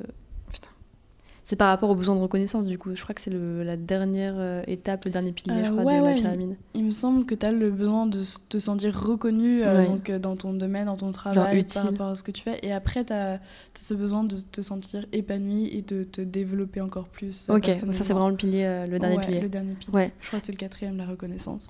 c'est 1.49 1.55
par 1.55 1.69
rapport 1.69 1.89
aux 1.89 1.95
besoins 1.95 2.17
de 2.17 2.21
reconnaissance 2.21 2.67
du 2.67 2.77
coup. 2.77 2.91
Je 2.97 3.01
crois 3.01 3.15
que 3.15 3.21
c'est 3.21 3.31
le, 3.31 3.63
la 3.63 3.77
dernière 3.77 4.35
euh, 4.37 4.63
étape, 4.67 5.05
le 5.05 5.13
dernier 5.13 5.31
pilier, 5.31 5.63
je 5.65 5.71
Euh, 5.71 5.73
crois, 5.73 5.85
ouais, 5.85 5.99
de 5.99 6.03
ouais, 6.03 6.15
la 6.17 6.21
pyramide. 6.21 6.57
Il 6.75 6.83
me 6.85 6.91
semble 6.91 7.25
que 7.25 7.37
tu 7.37 7.47
as 7.47 7.53
le 7.53 7.71
besoin 7.71 8.07
de 8.07 8.25
te 8.49 8.59
sentir 8.59 9.01
reconnu 9.01 9.63
euh, 9.63 9.79
Ouais. 9.79 9.87
donc, 9.87 10.11
euh, 10.11 10.19
dans 10.19 10.35
ton 10.35 10.53
domaine, 10.53 10.87
dans 10.87 10.97
ton 10.97 11.13
travail, 11.13 11.65
par 11.73 11.85
rapport 11.85 12.07
à 12.09 12.17
ce 12.17 12.25
que 12.25 12.33
tu 12.33 12.43
fais. 12.43 12.59
Et 12.65 12.73
après, 12.73 13.05
tu 13.05 13.13
as, 13.13 13.39
ce 13.81 13.95
besoin 13.95 14.25
de 14.25 14.37
te 14.41 14.61
sentir 14.61 15.07
épanoui 15.13 15.69
et 15.73 15.83
de 15.83 16.03
te 16.03 16.21
développer 16.21 16.81
encore 16.81 17.07
plus. 17.07 17.47
Ok, 17.49 17.67
ça 17.67 17.93
c'est 17.93 18.13
vraiment 18.13 18.29
le 18.29 18.37
pilier, 18.37 18.65
euh, 18.65 18.87
le 18.89 18.99
dernier 18.99 19.19
pilier. 19.19 19.41
Le 19.41 19.49
dernier 19.49 19.75
pilier. 19.75 19.95
Ouais. 19.95 20.13
Je 20.21 20.27
crois 20.27 20.41
que 20.41 20.45
c'est 20.45 20.53
le 20.53 20.59
quatrième, 20.59 20.97
la 20.97 21.07
reconnaissance. 21.07 21.69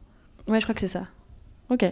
Ouais, 0.49 0.58
je 0.58 0.64
crois 0.64 0.75
que 0.75 0.81
c'est 0.81 0.88
ça. 0.88 1.06
Ok. 1.69 1.84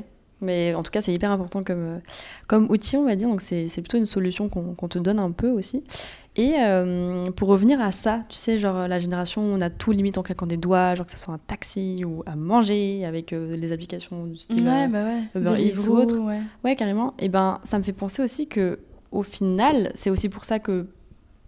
Mais 0.45 0.75
en 0.75 0.83
tout 0.83 0.91
cas, 0.91 1.01
c'est 1.01 1.13
hyper 1.13 1.31
important 1.31 1.63
comme, 1.63 1.97
euh, 1.97 1.99
comme 2.47 2.71
outil, 2.71 2.97
on 2.97 3.05
va 3.05 3.17
dire. 3.17 3.29
Donc, 3.29 3.41
c'est 3.41 3.69
plutôt 3.75 3.99
une 3.99 4.07
solution 4.07 4.49
qu'on 4.49 4.75
qu'on 4.75 4.89
te 4.89 4.99
donne 4.99 5.19
un 5.21 5.31
peu 5.33 5.51
aussi. 5.51 5.83
Et 6.37 6.55
euh, 6.59 7.25
pour 7.37 7.49
revenir 7.49 7.81
à 7.81 7.93
ça, 7.93 8.25
tu 8.29 8.39
sais, 8.39 8.59
genre 8.59 8.89
la 8.89 8.99
génération 8.99 9.43
où 9.43 9.55
on 9.55 9.61
a 9.61 9.71
tout 9.71 9.93
limite 9.93 10.19
en 10.19 10.25
claquant 10.25 10.47
des 10.47 10.57
doigts, 10.57 10.97
genre 10.97 11.07
que 11.07 11.13
ce 11.13 11.19
soit 11.19 11.33
un 11.33 11.39
taxi 11.39 12.05
ou 12.05 12.25
à 12.27 12.35
manger 12.35 13.05
avec 13.05 13.33
euh, 13.33 13.55
les 13.57 13.71
applications 13.71 14.27
du 14.27 14.37
style. 14.37 14.67
ouais, 14.67 14.87
euh, 14.87 14.89
bah 14.89 15.05
ouais. 15.05 15.23
Uber 15.37 15.65
Eats 15.65 15.87
ou 15.87 15.97
autre. 15.97 16.19
Ouais. 16.19 16.41
Ouais, 16.65 16.75
carrément. 16.75 17.15
Et 17.21 17.29
ben, 17.29 17.61
ça 17.63 17.79
me 17.79 17.85
fait 17.85 17.93
penser 17.93 18.21
aussi 18.21 18.49
que, 18.49 18.81
au 19.13 19.23
final, 19.23 19.93
c'est 19.95 20.11
aussi 20.11 20.29
pour 20.29 20.45
ça 20.45 20.59
que, 20.59 20.87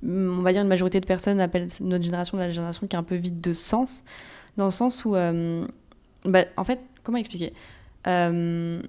on 0.04 0.42
va 0.42 0.52
dire, 0.52 0.62
une 0.62 0.68
majorité 0.68 1.00
de 1.00 1.06
personnes 1.06 1.40
appellent 1.40 1.68
notre 1.80 2.04
génération 2.04 2.38
la 2.38 2.50
génération 2.50 2.87
qui 2.87 2.94
est 2.94 2.99
un 2.99 3.02
peu 3.02 3.16
vide 3.16 3.40
de 3.40 3.52
sens, 3.52 4.04
dans 4.56 4.66
le 4.66 4.71
sens 4.71 5.04
où, 5.04 5.16
bah, 6.25 6.44
en 6.56 6.64
fait, 6.64 6.78
comment 7.02 7.18
expliquer? 7.18 7.52
Euh, 8.06 8.80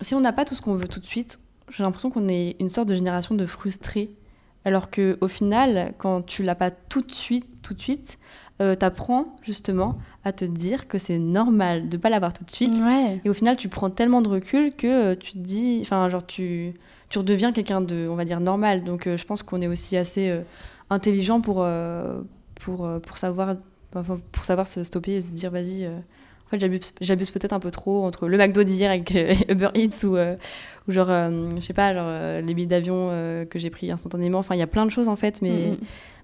Si 0.00 0.14
on 0.14 0.20
n'a 0.20 0.32
pas 0.32 0.44
tout 0.44 0.54
ce 0.54 0.62
qu'on 0.62 0.74
veut 0.74 0.88
tout 0.88 1.00
de 1.00 1.04
suite, 1.06 1.38
j'ai 1.70 1.82
l'impression 1.82 2.10
qu'on 2.10 2.28
est 2.28 2.56
une 2.58 2.70
sorte 2.70 2.88
de 2.88 2.94
génération 2.94 3.34
de 3.34 3.44
frustrés. 3.46 4.10
Alors 4.64 4.90
que, 4.90 5.16
au 5.20 5.28
final, 5.28 5.94
quand 5.98 6.22
tu 6.22 6.42
l'as 6.42 6.54
pas 6.54 6.70
tout 6.70 7.00
de 7.02 7.12
suite, 7.12 7.46
tout 7.62 7.74
de 7.74 7.80
suite, 7.80 8.18
euh, 8.60 8.74
t'apprends 8.74 9.36
justement 9.42 9.96
à 10.24 10.32
te 10.32 10.44
dire 10.44 10.86
que 10.88 10.98
c'est 10.98 11.18
normal 11.18 11.88
de 11.88 11.96
pas 11.96 12.10
l'avoir 12.10 12.32
tout 12.34 12.44
de 12.44 12.50
suite 12.50 12.74
Ouais. 12.74 13.20
et 13.24 13.30
au 13.30 13.32
final, 13.34 13.56
tu 13.56 13.68
prends 13.70 13.88
tellement 13.88 14.20
de 14.20 14.28
recul 14.28 14.74
que 14.76 14.86
euh, 14.86 15.16
tu 15.16 15.32
te 15.32 15.38
dis, 15.38 15.78
enfin, 15.80 16.08
genre, 16.10 16.26
tu, 16.26 16.74
tu 17.08 17.18
redeviens 17.18 17.52
quelqu'un 17.52 17.80
de, 17.80 18.06
on 18.10 18.16
va 18.16 18.26
dire, 18.26 18.40
normal. 18.40 18.84
Donc, 18.84 19.06
euh, 19.06 19.16
je 19.16 19.24
pense 19.24 19.42
qu'on 19.42 19.62
est 19.62 19.66
aussi 19.66 19.96
assez 19.96 20.30
intelligent 20.90 21.40
pour, 21.40 21.66
pour, 22.56 22.88
pour, 23.02 23.16
savoir, 23.18 23.56
pour 23.92 24.44
savoir 24.44 24.68
se 24.68 24.84
stopper 24.84 25.12
et 25.16 25.22
se 25.22 25.32
dire, 25.32 25.50
vas-y, 25.50 25.88
en 26.52 26.58
fait, 26.58 26.82
j'abuse, 27.00 27.30
peut-être 27.30 27.52
un 27.52 27.60
peu 27.60 27.70
trop 27.70 28.04
entre 28.04 28.26
le 28.26 28.36
McDo 28.36 28.64
d'hier 28.64 28.90
avec 28.90 29.14
euh, 29.14 29.34
Uber 29.48 29.68
Eats 29.74 30.04
ou, 30.04 30.16
euh, 30.16 30.34
ou 30.88 30.92
genre, 30.92 31.10
euh, 31.10 31.48
je 31.54 31.60
sais 31.60 31.72
pas, 31.72 31.94
genre, 31.94 32.42
les 32.42 32.54
billets 32.54 32.66
d'avion 32.66 33.08
que 33.48 33.58
j'ai 33.58 33.70
pris 33.70 33.90
instantanément. 33.90 34.38
Enfin, 34.38 34.56
il 34.56 34.58
y 34.58 34.62
a 34.62 34.66
plein 34.66 34.84
de 34.84 34.90
choses, 34.90 35.08
en 35.08 35.16
fait, 35.16 35.42
mais, 35.42 35.50
Mm, 35.50 35.70
mm. 35.72 35.76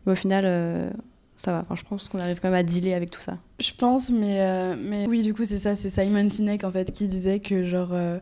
mais 0.06 0.12
au 0.12 0.16
final, 0.16 0.92
ça 1.36 1.52
va. 1.52 1.60
Enfin, 1.60 1.74
je 1.74 1.82
pense 1.88 2.08
qu'on 2.08 2.18
arrive 2.18 2.40
quand 2.40 2.48
même 2.48 2.58
à 2.58 2.62
dealer 2.62 2.94
avec 2.94 3.10
tout 3.10 3.20
ça. 3.20 3.38
Je 3.60 3.72
pense, 3.76 4.10
mais, 4.10 4.40
euh, 4.40 4.74
mais 4.78 5.06
oui, 5.06 5.22
du 5.22 5.34
coup, 5.34 5.44
c'est 5.44 5.58
ça, 5.58 5.76
c'est 5.76 5.90
Simon 5.90 6.28
Sinek 6.28 6.64
en 6.64 6.70
fait 6.70 6.92
qui 6.92 7.06
disait 7.08 7.40
que 7.40 7.66
genre 7.66 7.90
euh, 7.92 8.18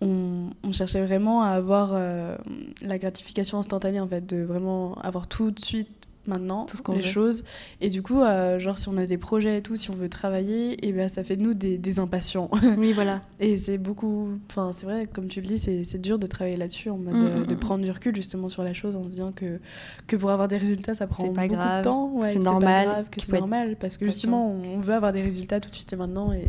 on, 0.00 0.50
on 0.62 0.72
cherchait 0.72 1.04
vraiment 1.04 1.42
à 1.42 1.48
avoir 1.48 1.90
euh, 1.92 2.36
la 2.82 2.98
gratification 2.98 3.58
instantanée, 3.58 4.00
en 4.00 4.08
fait, 4.08 4.24
de 4.26 4.42
vraiment 4.42 4.94
avoir 5.00 5.26
tout 5.26 5.50
de 5.50 5.60
suite 5.60 5.88
maintenant 6.28 6.66
Tout 6.66 6.76
ce 6.76 6.92
les 6.92 6.98
veut. 6.98 7.02
choses 7.02 7.44
et 7.80 7.88
du 7.90 8.02
coup 8.02 8.20
euh, 8.20 8.58
genre 8.58 8.78
si 8.78 8.88
on 8.88 8.96
a 8.96 9.06
des 9.06 9.18
projets 9.18 9.58
et 9.58 9.62
tout 9.62 9.76
si 9.76 9.90
on 9.90 9.94
veut 9.94 10.08
travailler 10.08 10.86
et 10.86 10.92
ben 10.92 11.08
ça 11.08 11.24
fait 11.24 11.36
de 11.36 11.42
nous 11.42 11.54
des, 11.54 11.78
des 11.78 11.98
impatients 11.98 12.50
Oui, 12.78 12.92
voilà. 12.92 13.22
et 13.40 13.56
c'est 13.58 13.78
beaucoup 13.78 14.28
enfin 14.50 14.72
c'est 14.74 14.86
vrai 14.86 15.08
comme 15.12 15.28
tu 15.28 15.40
le 15.40 15.46
dis 15.46 15.58
c'est 15.58 16.00
dur 16.00 16.18
de 16.18 16.26
travailler 16.26 16.56
là-dessus 16.56 16.90
en 16.90 16.98
mode 16.98 17.14
Mm, 17.14 17.24
euh, 17.24 17.40
mm, 17.40 17.46
de 17.46 17.54
mm. 17.54 17.58
prendre 17.58 17.84
du 17.84 17.90
recul 17.90 18.14
justement 18.14 18.48
sur 18.48 18.62
la 18.62 18.74
chose 18.74 18.94
en 18.96 19.04
se 19.04 19.08
disant 19.08 19.32
que 19.32 19.58
que 20.06 20.16
pour 20.16 20.30
avoir 20.30 20.46
des 20.48 20.58
résultats 20.58 20.94
ça 20.94 21.06
prend 21.06 21.28
pas 21.32 21.42
beaucoup 21.42 21.54
grave, 21.54 21.78
de 21.80 21.84
temps 21.84 22.10
ouais, 22.12 22.32
c'est 22.34 22.38
normal, 22.38 22.84
pas 22.86 22.92
grave, 22.92 23.04
que 23.10 23.10
qu'il 23.16 23.22
c'est 23.24 23.32
être 23.32 23.40
normal 23.40 23.76
parce 23.80 23.96
que 23.96 24.04
justement 24.06 24.52
on 24.52 24.78
veut 24.80 24.94
avoir 24.94 25.12
des 25.12 25.22
résultats 25.22 25.58
tout 25.60 25.70
de 25.70 25.74
suite 25.74 25.92
et 25.92 25.96
maintenant 25.96 26.32
et 26.32 26.44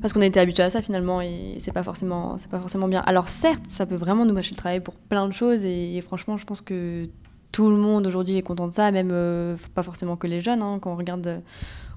Parce 0.00 0.12
qu'on 0.12 0.20
a 0.20 0.26
été 0.26 0.38
habitué 0.38 0.62
à 0.62 0.70
ça 0.70 0.80
finalement 0.80 1.20
et 1.20 1.56
c'est 1.60 1.72
pas 1.72 1.82
forcément 1.82 2.38
c'est 2.38 2.48
pas 2.48 2.60
forcément 2.60 2.86
bien. 2.88 3.00
Alors 3.06 3.28
certes, 3.28 3.64
ça 3.68 3.84
peut 3.84 3.96
vraiment 3.96 4.24
nous 4.24 4.32
mâcher 4.34 4.52
le 4.54 4.58
travail 4.58 4.80
pour 4.80 4.94
plein 4.94 5.26
de 5.26 5.32
choses 5.32 5.64
et 5.64 6.00
franchement, 6.02 6.36
je 6.36 6.44
pense 6.44 6.60
que 6.60 7.08
tout 7.52 7.70
le 7.70 7.76
monde 7.76 8.06
aujourd'hui 8.06 8.36
est 8.36 8.42
content 8.42 8.66
de 8.66 8.72
ça, 8.72 8.90
même 8.90 9.10
euh, 9.12 9.56
pas 9.74 9.82
forcément 9.82 10.16
que 10.16 10.26
les 10.26 10.40
jeunes. 10.40 10.62
hein. 10.62 10.78
quand 10.80 10.92
on 10.92 10.96
regarde 10.96 11.26
euh, 11.26 11.40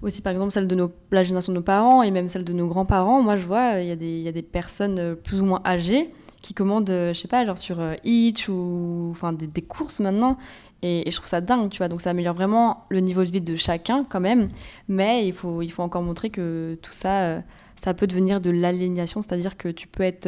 aussi 0.01 0.21
par 0.21 0.31
exemple 0.31 0.51
celle 0.51 0.67
de 0.67 0.75
nos, 0.75 0.91
la 1.11 1.23
génération 1.23 1.51
de 1.51 1.57
nos 1.57 1.63
parents 1.63 2.03
et 2.03 2.11
même 2.11 2.29
celle 2.29 2.43
de 2.43 2.53
nos 2.53 2.67
grands-parents, 2.67 3.21
moi 3.21 3.37
je 3.37 3.45
vois 3.45 3.79
il 3.79 3.87
y, 3.87 3.91
a 4.27 4.31
des- 4.31 4.41
personnes 4.41 4.99
euh, 4.99 5.15
plus 5.15 5.41
ou 5.41 5.45
moins 5.45 5.61
âgées 5.65 6.09
qui 6.41 6.53
commandent, 6.55 6.89
je 6.89 7.13
sais 7.13 7.27
pas, 7.27 7.45
genre 7.45 7.57
sur 7.57 7.79
Itch 8.03 8.49
ou 8.49 9.13
des, 9.33 9.61
courses 9.61 9.99
maintenant. 9.99 10.37
Et, 10.81 11.07
et 11.07 11.11
je 11.11 11.15
trouve 11.15 11.27
ça 11.27 11.39
dingue, 11.39 11.69
tu 11.69 11.77
vois. 11.77 11.87
Donc 11.87 12.01
ça 12.01 12.09
améliore 12.09 12.33
vraiment 12.33 12.85
le 12.89 12.99
niveau 12.99 13.23
de 13.23 13.29
vie 13.29 13.41
de 13.41 13.55
chacun 13.55 14.03
quand 14.09 14.19
même. 14.19 14.47
Mais 14.87 15.27
il 15.27 15.33
faut, 15.33 15.61
il 15.61 15.69
faut 15.69 15.83
encore 15.83 16.01
montrer 16.01 16.31
que 16.31 16.79
tout 16.81 16.93
ça, 16.93 17.43
ça 17.75 17.93
peut 17.93 18.07
devenir 18.07 18.41
de 18.41 18.49
l'aliénation, 18.49 19.21
c'est-à-dire 19.21 19.55
que 19.55 19.69
tu 19.69 19.87
peux 19.87 20.01
être, 20.01 20.27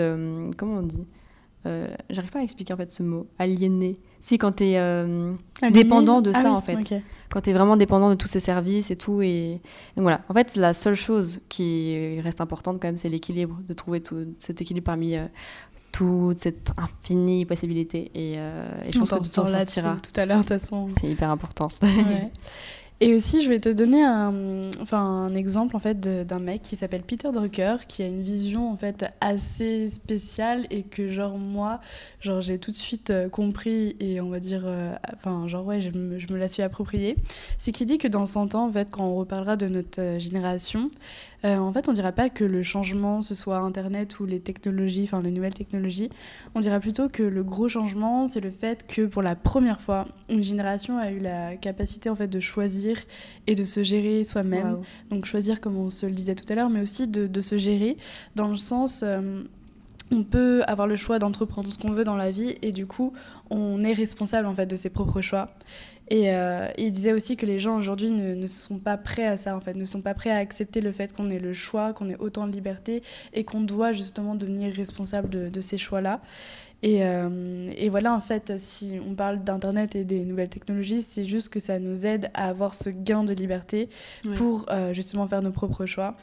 comment 0.56 0.76
on 0.76 0.82
dit 0.84 1.08
J'arrive 2.12 2.30
pas 2.30 2.42
à 2.42 2.44
expliquer 2.44 2.74
en 2.76 2.78
fait 2.78 2.92
ce 2.92 3.02
mot, 3.02 3.26
aliéné. 3.40 3.98
Si 4.24 4.38
quand 4.38 4.54
tu 4.54 4.64
es 4.64 5.72
dépendant 5.72 6.22
de 6.22 6.32
Ah 6.34 6.42
ça 6.42 6.50
oui, 6.50 6.56
en 6.56 6.62
fait, 6.62 7.04
quand 7.30 7.42
tu 7.42 7.50
es 7.50 7.54
vraiment 7.54 7.76
dépendant 7.78 8.10
de 8.10 8.16
tous 8.16 8.28
ces 8.28 8.40
services 8.40 8.90
et 8.90 8.96
tout. 8.96 9.22
Et 9.22 9.60
donc 9.98 10.04
voilà, 10.04 10.22
en 10.30 10.34
fait 10.34 10.56
la 10.56 10.74
seule 10.74 10.96
chose 10.96 11.42
qui 11.50 12.20
reste 12.22 12.40
importante 12.40 12.80
quand 12.82 12.88
même, 12.88 12.98
c'est 12.98 13.10
l'équilibre, 13.10 13.60
de 13.68 13.74
trouver 13.74 14.02
tout 14.02 14.34
cet 14.40 14.62
équilibre 14.62 14.86
parmi 14.86 15.18
euh, 15.18 15.26
toute 15.92 16.40
cette 16.40 16.72
infinie 16.78 17.46
possibilité. 17.46 18.12
Et, 18.16 18.36
euh, 18.38 18.66
et 18.86 18.92
je 18.94 19.00
pense 19.00 19.10
que 19.10 19.24
tu 19.24 19.30
t'en 19.30 19.46
sortiras. 19.46 19.98
tout 19.98 20.20
à 20.20 20.26
l'heure 20.26 20.38
de 20.38 20.44
toute 20.44 20.60
façon 20.60 20.90
C'est 21.02 21.10
hyper 21.10 21.30
important. 21.30 21.68
Ouais. 21.82 22.32
Et 23.04 23.14
aussi, 23.14 23.44
je 23.44 23.50
vais 23.50 23.60
te 23.60 23.68
donner 23.68 24.02
un, 24.02 24.70
enfin, 24.82 25.02
un 25.02 25.36
exemple 25.36 25.76
en 25.76 25.80
fait 25.80 26.00
d'un 26.00 26.40
mec 26.40 26.62
qui 26.62 26.78
s'appelle 26.78 27.04
Peter 27.04 27.30
Drucker, 27.34 27.86
qui 27.86 28.02
a 28.02 28.08
une 28.08 28.24
vision 28.24 28.72
en 28.72 28.78
fait 28.78 29.04
assez 29.20 29.90
spéciale 29.90 30.68
et 30.70 30.84
que 30.84 31.10
genre 31.10 31.38
moi, 31.38 31.82
genre 32.22 32.40
j'ai 32.40 32.60
tout 32.60 32.72
de 32.72 32.78
suite 32.78 33.10
euh, 33.10 33.28
compris 33.28 33.98
et 34.00 34.22
on 34.22 34.30
va 34.30 34.40
dire, 34.40 34.62
euh, 34.64 34.94
enfin 35.16 35.50
genre 35.50 35.66
ouais, 35.66 35.82
je 35.82 35.90
me, 35.90 36.18
je 36.18 36.32
me 36.32 36.38
la 36.38 36.48
suis 36.48 36.64
appropriée. 36.64 37.18
C'est 37.58 37.74
qu'il 37.74 37.88
dit 37.88 37.98
que 37.98 38.08
dans 38.08 38.26
100 38.26 38.56
ans 38.56 38.68
en 38.68 38.72
fait, 38.72 38.88
quand 38.90 39.06
on 39.06 39.16
reparlera 39.16 39.58
de 39.58 39.68
notre 39.68 40.02
euh, 40.02 40.20
génération, 40.20 40.90
euh, 41.46 41.58
en 41.58 41.74
fait, 41.74 41.90
on 41.90 41.94
dira 41.94 42.12
pas 42.12 42.30
que 42.30 42.44
le 42.44 42.64
changement, 42.64 43.22
ce 43.22 43.36
soit 43.36 43.58
Internet 43.58 44.20
ou 44.20 44.26
les 44.26 44.40
technologies, 44.40 45.04
enfin 45.04 45.22
les 45.22 45.32
nouvelles 45.32 45.54
technologies. 45.54 46.10
On 46.56 46.62
dira 46.62 46.80
plutôt 46.80 47.10
que 47.10 47.24
le 47.24 47.44
gros 47.44 47.68
changement, 47.68 48.28
c'est 48.28 48.40
le 48.40 48.52
fait 48.52 48.88
que 48.88 49.06
pour 49.06 49.22
la 49.22 49.36
première 49.36 49.82
fois, 49.82 50.08
une 50.30 50.44
génération 50.44 50.98
a 50.98 51.12
eu 51.12 51.20
la 51.20 51.56
capacité 51.58 52.10
en 52.10 52.16
fait 52.16 52.28
de 52.28 52.40
choisir 52.40 52.98
et 53.48 53.56
de 53.56 53.66
se 53.66 53.84
gérer 53.84 54.24
soi-même. 54.24 54.78
Donc 55.10 55.26
choisir, 55.26 55.60
comme 55.60 55.76
on 55.78 55.90
se 55.90 56.06
le 56.06 56.14
disait 56.14 56.36
tout 56.36 56.46
à 56.52 56.56
l'heure, 56.56 56.70
mais 56.70 56.82
aussi 56.82 57.08
de, 57.08 57.28
de 57.28 57.42
se 57.42 57.58
gérer 57.58 57.98
dans 58.36 58.48
le 58.48 58.58
sens. 58.58 59.02
euh, 59.04 59.44
on 60.12 60.24
peut 60.24 60.62
avoir 60.68 60.86
le 60.88 60.96
choix 60.96 61.18
d'entreprendre 61.18 61.68
ce 61.70 61.78
qu'on 61.78 61.92
veut 61.92 62.04
dans 62.04 62.16
la 62.16 62.30
vie 62.30 62.56
et 62.62 62.72
du 62.72 62.86
coup, 62.86 63.14
on 63.50 63.84
est 63.84 63.94
responsable 63.94 64.48
en 64.48 64.54
fait 64.54 64.68
de 64.68 64.76
ses 64.76 64.90
propres 64.92 65.22
choix. 65.22 65.50
Et, 66.10 66.32
euh, 66.34 66.68
et 66.78 66.86
il 66.88 66.92
disait 66.92 67.14
aussi 67.14 67.38
que 67.38 67.46
les 67.46 67.60
gens 67.60 67.78
aujourd'hui 67.78 68.12
ne, 68.12 68.36
ne 68.36 68.48
sont 68.48 68.78
pas 68.78 68.98
prêts 68.98 69.26
à 69.26 69.38
ça, 69.38 69.56
en 69.56 69.62
fait, 69.62 69.74
ne 69.76 69.86
sont 69.86 70.02
pas 70.02 70.14
prêts 70.14 70.30
à 70.32 70.38
accepter 70.38 70.82
le 70.82 70.92
fait 70.92 71.14
qu'on 71.14 71.30
ait 71.30 71.40
le 71.40 71.54
choix, 71.54 71.94
qu'on 71.94 72.10
ait 72.10 72.18
autant 72.20 72.46
de 72.48 72.52
liberté 72.52 73.04
et 73.34 73.44
qu'on 73.44 73.62
doit 73.62 73.94
justement 73.94 74.36
devenir 74.36 74.74
responsable 74.74 75.30
de, 75.30 75.50
de 75.50 75.62
ces 75.62 75.78
choix-là. 75.78 76.20
Et, 76.86 77.06
euh, 77.06 77.72
et 77.78 77.88
voilà, 77.88 78.14
en 78.14 78.20
fait, 78.20 78.52
si 78.58 79.00
on 79.10 79.16
parle 79.16 79.42
d'Internet 79.46 79.96
et 79.96 80.04
des 80.04 80.26
nouvelles 80.26 80.50
technologies, 80.50 81.02
c'est 81.02 81.24
juste 81.24 81.48
que 81.48 81.62
ça 81.62 81.80
nous 81.80 82.06
aide 82.06 82.30
à 82.34 82.50
avoir 82.50 82.74
ce 82.74 82.90
gain 82.90 83.24
de 83.24 83.34
liberté 83.34 83.88
Ouais. 84.26 84.36
pour 84.36 84.66
euh, 84.70 84.94
justement 84.94 85.26
faire 85.28 85.42
nos 85.42 85.52
propres 85.52 85.86
choix. 85.86 86.18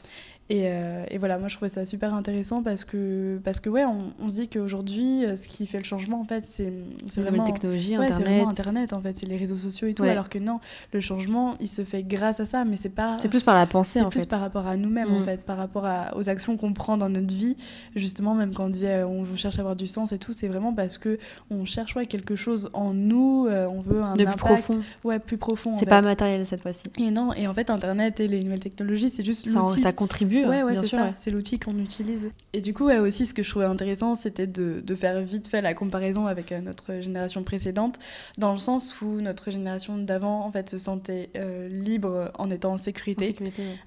Et, 0.50 0.62
euh, 0.64 1.04
et 1.10 1.18
voilà, 1.18 1.38
moi 1.38 1.46
je 1.46 1.54
trouvais 1.54 1.68
ça 1.68 1.86
super 1.86 2.12
intéressant 2.12 2.60
parce 2.62 2.84
que, 2.84 3.40
parce 3.44 3.60
que 3.60 3.70
ouais, 3.70 3.84
on, 3.84 4.12
on 4.20 4.30
se 4.30 4.34
dit 4.40 4.48
qu'aujourd'hui, 4.48 5.24
euh, 5.24 5.36
ce 5.36 5.46
qui 5.46 5.64
fait 5.66 5.78
le 5.78 5.84
changement, 5.84 6.20
en 6.20 6.24
fait, 6.24 6.44
c'est 6.48 6.72
c'est 7.06 7.14
C'est 7.14 7.20
vraiment... 7.22 7.38
nouvelles 7.38 7.52
technologies, 7.54 7.96
Ouais, 7.96 8.06
c'est 8.08 8.14
Internet. 8.14 8.34
vraiment 8.36 8.50
Internet 8.50 8.92
en 8.92 9.00
fait, 9.00 9.16
c'est 9.16 9.26
les 9.26 9.36
réseaux 9.36 9.54
sociaux 9.54 9.86
et 9.86 9.94
tout, 9.94 10.02
Ouais. 10.02 10.10
alors 10.10 10.28
que 10.28 10.38
non, 10.40 10.58
le 10.92 11.00
changement 11.00 11.54
il 11.60 11.68
se 11.68 11.82
fait 11.84 12.02
grâce 12.02 12.40
à 12.40 12.46
ça, 12.46 12.64
mais 12.64 12.76
c'est 12.76 12.88
pas. 12.88 13.18
C'est 13.22 13.28
plus 13.28 13.44
par 13.44 13.54
la 13.54 13.66
pensée 13.66 14.00
c'est 14.00 14.04
en 14.04 14.10
plus 14.10 14.20
fait. 14.20 14.26
par 14.28 14.40
rapport 14.40 14.66
à 14.66 14.76
nous-mêmes 14.76 15.12
en 15.12 15.20
Mm. 15.20 15.24
fait, 15.24 15.42
par 15.42 15.56
rapport 15.56 15.86
à- 15.86 16.16
aux 16.16 16.28
actions 16.28 16.56
qu'on 16.56 16.72
prend 16.72 16.96
dans 16.96 17.08
notre 17.08 17.32
vie. 17.32 17.56
Justement, 17.94 18.34
même 18.34 18.52
quand 18.52 18.64
on 18.64 18.70
disait 18.70 19.02
euh, 19.02 19.06
on 19.06 19.24
cherche 19.36 19.56
à 19.58 19.60
avoir 19.60 19.76
du 19.76 19.86
sens 19.86 20.10
et 20.10 20.18
tout, 20.18 20.32
c'est 20.32 20.48
vraiment 20.48 20.72
parce 20.74 20.98
que 20.98 21.18
on 21.50 21.64
cherche 21.64 21.94
ouais, 21.94 22.06
quelque 22.06 22.34
chose 22.34 22.70
en 22.72 22.92
nous, 22.92 23.46
euh, 23.48 23.66
on 23.68 23.80
veut 23.82 24.02
un 24.02 24.14
De 24.16 24.24
plus 24.24 24.32
impact 24.32 24.62
profond. 24.64 24.80
ouais, 25.04 25.18
plus 25.20 25.38
profond. 25.38 25.74
C'est 25.78 25.86
pas 25.86 26.00
matériel 26.02 26.44
cette 26.44 26.62
fois-ci. 26.62 26.84
Et 26.98 27.12
non, 27.12 27.32
et 27.34 27.46
en 27.46 27.54
fait, 27.54 27.70
Internet 27.70 28.18
et 28.18 28.26
les 28.26 28.42
nouvelles 28.42 28.58
technologies, 28.58 29.10
c'est 29.10 29.24
juste 29.24 29.48
Ça, 29.48 29.64
ça 29.80 29.92
contribue, 29.92 30.39
Ouais, 30.48 30.62
ouais, 30.62 30.76
c'est 30.76 30.86
ça. 30.88 31.04
ouais. 31.04 31.12
C'est 31.16 31.30
l'outil 31.30 31.58
qu'on 31.58 31.78
utilise. 31.78 32.30
Et 32.52 32.60
du 32.60 32.74
coup, 32.74 32.86
ouais, 32.86 32.98
aussi, 32.98 33.26
ce 33.26 33.34
que 33.34 33.42
je 33.42 33.50
trouvais 33.50 33.64
intéressant, 33.66 34.14
c'était 34.14 34.46
de, 34.46 34.80
de 34.80 34.94
faire 34.94 35.20
vite 35.22 35.48
fait 35.48 35.60
la 35.60 35.74
comparaison 35.74 36.26
avec 36.26 36.52
euh, 36.52 36.60
notre 36.60 37.00
génération 37.00 37.42
précédente, 37.42 37.98
dans 38.38 38.52
le 38.52 38.58
sens 38.58 39.00
où 39.00 39.20
notre 39.20 39.50
génération 39.50 39.98
d'avant, 39.98 40.44
en 40.44 40.50
fait, 40.50 40.70
se 40.70 40.78
sentait 40.78 41.30
euh, 41.36 41.68
libre 41.68 42.30
en 42.38 42.50
étant 42.50 42.70
en 42.70 42.74
En 42.74 42.78
sécurité. 42.78 43.34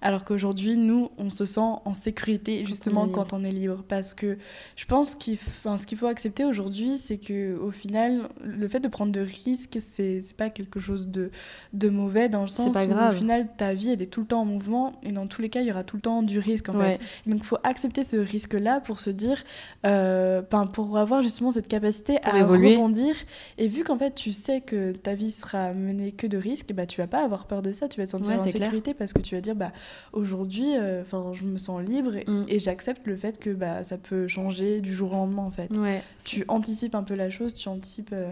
Alors 0.02 0.24
qu'aujourd'hui, 0.26 0.76
nous, 0.78 1.10
on 1.18 1.30
se 1.30 1.46
sent 1.46 1.60
en 1.62 1.94
sécurité 1.94 2.66
justement 2.66 3.08
quand 3.08 3.34
on 3.34 3.44
est 3.44 3.52
libre. 3.52 3.84
Parce 3.88 4.14
que 4.14 4.38
je 4.76 4.86
pense 4.86 5.16
qu'il 5.16 5.38
ce 5.64 5.86
qu'il 5.86 5.98
faut 5.98 6.08
accepter 6.08 6.46
aujourd'hui, 6.46 6.96
c'est 6.98 7.18
que 7.18 7.56
au 7.58 7.72
final, 7.72 8.30
le 8.44 8.68
fait 8.68 8.80
de 8.80 8.88
prendre 8.88 9.12
de 9.12 9.22
risques, 9.22 9.80
c'est 9.94 10.24
pas 10.38 10.50
quelque 10.50 10.80
chose 10.80 11.08
de, 11.08 11.32
de 11.74 11.90
mauvais 11.90 12.30
dans 12.30 12.42
le 12.42 12.48
sens 12.48 12.74
pas 12.74 12.86
où 12.86 12.90
grave. 12.90 13.14
au 13.14 13.18
final, 13.18 13.48
ta 13.58 13.74
vie, 13.74 13.90
elle 13.90 14.02
est 14.02 14.08
tout 14.08 14.22
le 14.22 14.28
temps 14.28 14.42
en 14.42 14.46
mouvement 14.46 14.94
et 15.04 15.12
dans 15.12 15.28
tous 15.28 15.42
les 15.42 15.50
cas, 15.50 15.62
il 15.62 15.68
y 15.68 15.72
aura 15.72 15.84
tout 15.84 15.96
le 15.96 16.02
temps 16.02 16.24
du 16.24 16.40
risque 16.44 16.70
en 16.70 16.76
Ouais. 16.78 16.94
fait. 16.94 17.30
Donc, 17.30 17.40
il 17.42 17.46
faut 17.46 17.58
accepter 17.64 18.04
ce 18.04 18.18
risque-là 18.18 18.80
pour 18.82 19.00
se 19.00 19.10
dire, 19.10 19.44
euh, 19.86 20.42
ben, 20.52 20.68
pour 20.68 20.98
avoir 20.98 21.24
justement 21.24 21.52
cette 21.52 21.68
capacité 21.68 22.20
Pour 22.24 22.34
à 22.34 22.40
évoluer. 22.40 22.76
rebondir. 22.76 23.16
Et 23.58 23.68
vu 23.68 23.84
qu'en 23.84 23.98
fait, 23.98 24.14
tu 24.14 24.32
sais 24.32 24.62
que 24.62 24.92
ta 24.92 25.16
vie 25.16 25.32
sera 25.32 25.74
menée 25.74 26.12
que 26.12 26.28
de 26.28 26.38
risques, 26.38 26.72
bah, 26.74 26.86
tu 26.86 27.00
vas 27.02 27.08
pas 27.08 27.24
avoir 27.24 27.46
peur 27.48 27.62
de 27.62 27.72
ça. 27.72 27.88
Tu 27.88 28.00
vas 28.00 28.06
te 28.06 28.12
sentir 28.12 28.28
Ouais, 28.30 28.36
en 28.40 28.44
clair. 28.44 28.54
sécurité 28.54 28.94
parce 28.94 29.14
que 29.14 29.20
tu 29.20 29.36
vas 29.36 29.42
dire, 29.42 29.56
bah, 29.56 29.72
aujourd'hui, 30.12 30.76
euh, 30.78 31.04
je 31.34 31.44
me 31.44 31.58
sens 31.58 31.82
libre 31.82 32.16
et, 32.16 32.24
Mm. 32.28 32.46
et 32.48 32.60
j'accepte 32.60 33.08
le 33.08 33.16
fait 33.16 33.40
que 33.40 33.50
bah, 33.52 33.84
ça 33.84 33.98
peut 33.98 34.28
changer 34.28 34.82
du 34.82 34.94
jour 34.94 35.12
au 35.12 35.16
lendemain 35.16 35.44
en 35.44 35.52
fait. 35.52 35.72
Ouais. 35.76 36.02
Tu 36.26 36.44
anticipes 36.48 36.96
un 36.96 37.04
peu 37.04 37.16
la 37.16 37.30
chose, 37.30 37.54
tu 37.54 37.68
anticipes. 37.70 38.12
euh, 38.14 38.30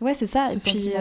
Ouais, 0.00 0.14
c'est 0.14 0.26
ça. 0.26 0.46
ce 0.48 0.54
Et 0.56 0.72
puis, 0.72 0.92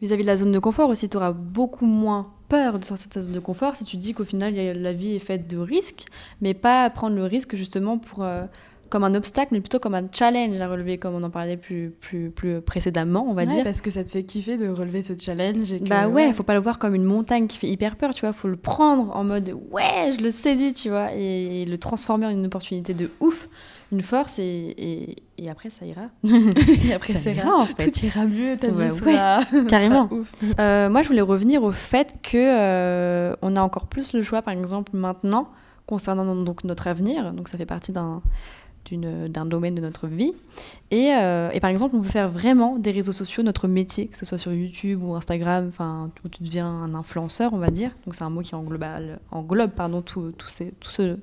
vis-à-vis 0.00 0.22
de 0.22 0.26
la 0.26 0.36
zone 0.36 0.52
de 0.52 0.58
confort 0.58 0.88
aussi, 0.88 1.08
tu 1.08 1.16
auras 1.16 1.32
beaucoup 1.32 1.86
moins 1.86 2.32
peur 2.48 2.78
de 2.78 2.84
sortir 2.84 3.08
de 3.08 3.14
ta 3.14 3.20
zone 3.20 3.32
de 3.32 3.40
confort 3.40 3.76
si 3.76 3.84
tu 3.84 3.96
dis 3.96 4.12
qu'au 4.12 4.24
final, 4.24 4.54
la 4.54 4.92
vie 4.92 5.14
est 5.14 5.20
faite 5.20 5.46
de 5.48 5.56
risques, 5.56 6.06
mais 6.40 6.54
pas 6.54 6.88
prendre 6.90 7.16
le 7.16 7.24
risque 7.24 7.54
justement 7.56 7.98
pour, 7.98 8.22
euh, 8.22 8.44
comme 8.90 9.04
un 9.04 9.14
obstacle, 9.14 9.48
mais 9.52 9.60
plutôt 9.60 9.78
comme 9.78 9.94
un 9.94 10.04
challenge 10.12 10.60
à 10.60 10.68
relever, 10.68 10.98
comme 10.98 11.14
on 11.14 11.22
en 11.22 11.30
parlait 11.30 11.56
plus, 11.56 11.90
plus, 12.00 12.30
plus 12.30 12.60
précédemment, 12.60 13.24
on 13.28 13.32
va 13.32 13.44
ouais, 13.44 13.48
dire. 13.54 13.64
parce 13.64 13.80
que 13.80 13.90
ça 13.90 14.04
te 14.04 14.10
fait 14.10 14.24
kiffer 14.24 14.56
de 14.56 14.68
relever 14.68 15.00
ce 15.00 15.12
challenge. 15.18 15.72
Et 15.72 15.80
que, 15.80 15.88
Bah 15.88 16.08
ouais, 16.08 16.32
faut 16.32 16.42
pas 16.42 16.54
le 16.54 16.60
voir 16.60 16.78
comme 16.78 16.94
une 16.94 17.04
montagne 17.04 17.46
qui 17.46 17.56
fait 17.56 17.68
hyper 17.68 17.96
peur, 17.96 18.14
tu 18.14 18.22
vois. 18.22 18.32
Faut 18.32 18.48
le 18.48 18.56
prendre 18.56 19.14
en 19.16 19.24
mode 19.24 19.56
ouais, 19.70 20.12
je 20.18 20.22
le 20.22 20.30
saisis, 20.30 20.74
tu 20.74 20.90
vois, 20.90 21.12
et, 21.14 21.64
le 21.64 21.78
transformer 21.78 22.26
en 22.26 22.30
une 22.30 22.46
opportunité 22.46 22.92
de 22.92 23.10
ouf, 23.20 23.48
une 23.92 24.02
force, 24.02 24.38
et, 24.38 24.42
et, 24.44 25.22
et 25.38 25.48
après 25.50 25.70
ça 25.70 25.86
ira. 25.86 26.02
et 26.24 26.92
après, 26.92 27.14
Ça 27.14 27.30
ira, 27.30 27.54
en 27.56 27.66
fait. 27.66 27.90
Tout 27.90 28.04
ira 28.04 28.24
mieux, 28.24 28.56
ta 28.56 28.68
Ouais, 28.68 28.88
vie 28.88 28.96
sera, 28.98 29.40
carrément. 29.68 30.08
sera 30.08 30.20
ouf. 30.20 30.32
Euh, 30.58 30.90
moi, 30.90 31.02
je 31.02 31.08
voulais 31.08 31.20
revenir 31.20 31.62
au 31.62 31.72
fait 31.72 32.16
que 32.22 32.36
euh, 32.36 33.34
on 33.42 33.56
a 33.56 33.60
encore 33.60 33.86
plus 33.86 34.12
le 34.14 34.22
choix, 34.22 34.42
par 34.42 34.52
exemple, 34.54 34.92
maintenant, 34.94 35.48
concernant 35.86 36.34
donc 36.36 36.64
notre 36.64 36.86
avenir. 36.88 37.32
Donc, 37.32 37.48
ça 37.48 37.56
fait 37.58 37.66
partie 37.66 37.90
d'un 37.92 38.22
d'un 38.96 39.44
domaine 39.46 39.74
de 39.74 39.80
notre 39.80 40.06
vie. 40.06 40.32
Et, 40.90 41.12
euh, 41.14 41.50
et 41.52 41.60
par 41.60 41.70
exemple, 41.70 41.96
on 41.96 42.00
peut 42.00 42.08
faire 42.08 42.28
vraiment 42.28 42.76
des 42.76 42.90
réseaux 42.90 43.12
sociaux 43.12 43.42
notre 43.42 43.68
métier, 43.68 44.06
que 44.08 44.16
ce 44.16 44.24
soit 44.26 44.38
sur 44.38 44.52
YouTube 44.52 45.02
ou 45.02 45.14
Instagram, 45.14 45.66
enfin, 45.68 46.10
où 46.24 46.28
tu 46.28 46.42
deviens 46.42 46.66
un 46.66 46.94
influenceur, 46.94 47.52
on 47.52 47.58
va 47.58 47.70
dire. 47.70 47.90
Donc, 48.04 48.14
c'est 48.14 48.24
un 48.24 48.30
mot 48.30 48.40
qui 48.42 48.54
englobe, 48.54 48.84
englobe 49.30 49.70
pardon, 49.70 50.02
tout, 50.02 50.32
tout, 50.36 50.48
ces, 50.48 50.72
tout 50.80 50.90
ce... 50.90 51.16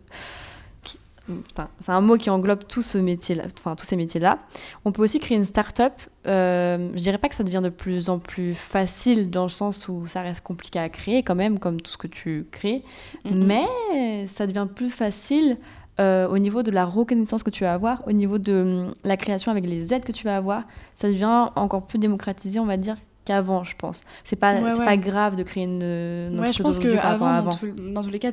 enfin, 1.52 1.68
c'est 1.82 1.92
un 1.92 2.02
mot 2.02 2.16
qui 2.18 2.30
englobe 2.30 2.64
tout 2.68 2.82
ce 2.82 2.98
métier-là, 2.98 3.44
enfin, 3.58 3.76
tous 3.76 3.86
ces 3.86 3.98
métiers-là. 3.98 4.40
On 4.86 4.92
peut 4.92 5.04
aussi 5.04 5.20
créer 5.20 5.38
une 5.38 5.46
start-up. 5.46 5.94
Euh, 6.26 6.90
je 6.96 7.02
dirais 7.02 7.18
pas 7.18 7.28
que 7.30 7.36
ça 7.36 7.44
devient 7.44 7.62
de 7.64 7.70
plus 7.70 8.10
en 8.10 8.20
plus 8.20 8.54
facile 8.54 9.30
dans 9.30 9.44
le 9.44 9.50
sens 9.50 9.88
où 9.90 10.08
ça 10.08 10.22
reste 10.22 10.42
compliqué 10.42 10.80
à 10.80 10.90
créer 10.90 11.24
quand 11.24 11.36
même, 11.36 11.60
comme 11.60 11.82
tout 11.82 11.92
ce 11.92 11.98
que 11.98 12.08
tu 12.08 12.46
crées, 12.52 12.84
Mhm. 13.26 13.46
mais 13.46 14.28
ça 14.28 14.46
devient 14.48 14.68
plus 14.74 14.90
facile 14.90 15.58
euh, 16.00 16.28
au 16.28 16.38
niveau 16.38 16.64
de 16.64 16.72
la 16.72 16.86
reconnaissance 16.86 17.44
que 17.44 17.50
tu 17.50 17.64
vas 17.64 17.74
avoir, 17.74 18.08
au 18.08 18.12
niveau 18.12 18.38
de 18.38 18.54
hum, 18.88 18.94
la 19.04 19.18
création 19.18 19.52
avec 19.52 19.68
les 19.68 19.94
aides 19.94 20.04
que 20.04 20.12
tu 20.12 20.26
vas 20.26 20.38
avoir, 20.38 20.64
ça 20.96 21.08
devient 21.08 21.48
encore 21.56 21.88
plus 21.88 22.00
démocratisé, 22.00 22.60
on 22.60 22.66
va 22.66 22.78
dire, 22.78 22.96
qu'avant, 23.26 23.64
je 23.66 23.76
pense. 23.76 24.04
C'est 24.24 24.38
pas, 24.38 24.62
Ouais, 24.62 24.76
pas 24.86 24.96
grave 24.96 25.36
de 25.36 25.44
créer 25.44 25.64
une, 25.66 25.82
une 25.84 26.40
Ouais, 26.40 26.54
je 26.54 26.64
pense 26.64 26.80
que 26.80 26.88
aujourd'hui 26.88 26.98
par 26.98 27.12
rapport 27.12 27.28
à 27.28 27.36
avant, 27.38 27.50
avant. 27.50 27.52
dans, 27.52 27.58
tout- 27.58 27.92
dans 27.94 28.02
tous 28.04 28.10
les 28.10 28.20
cas, 28.20 28.32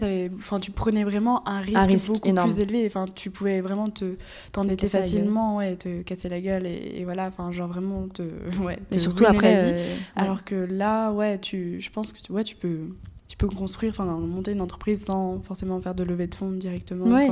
tu 0.60 0.70
prenais 0.70 1.02
vraiment 1.02 1.48
un 1.48 1.60
risque, 1.60 1.90
risque 1.90 2.12
beaucoup 2.12 2.28
énorme. 2.28 2.48
plus 2.48 2.60
élevé. 2.60 2.84
Enfin, 2.86 3.06
tu 3.12 3.30
pouvais 3.30 3.60
vraiment 3.60 3.90
te 3.90 4.14
t'endetter 4.52 4.86
facilement, 4.88 5.56
ouais, 5.56 5.74
te 5.74 6.02
casser 6.02 6.28
la 6.28 6.40
gueule 6.40 6.66
et, 6.66 6.92
et 7.00 7.04
voilà, 7.04 7.26
enfin, 7.26 7.50
genre 7.50 7.66
vraiment 7.68 8.06
te, 8.08 8.22
ouais, 8.62 8.78
Et 8.92 8.94
te 8.94 8.98
surtout 9.00 9.24
après. 9.26 9.54
la 9.54 9.64
vie. 9.64 9.72
euh. 9.74 9.96
Alors 10.14 10.44
que 10.44 10.54
là, 10.54 11.10
ouais, 11.12 11.38
tu, 11.38 11.80
je 11.80 11.90
pense 11.90 12.12
que 12.12 12.20
tu, 12.20 12.30
ouais, 12.30 12.44
tu 12.44 12.54
peux, 12.54 12.90
tu 13.28 13.36
peux 13.36 13.48
construire, 13.48 13.92
enfin, 13.92 14.04
monter 14.04 14.52
une 14.52 14.60
entreprise 14.60 15.04
sans 15.04 15.40
forcément 15.40 15.80
faire 15.80 15.94
de 15.94 16.04
levée 16.04 16.26
de 16.26 16.34
fonds 16.34 16.50
directement. 16.52 17.06
Ouais. 17.06 17.30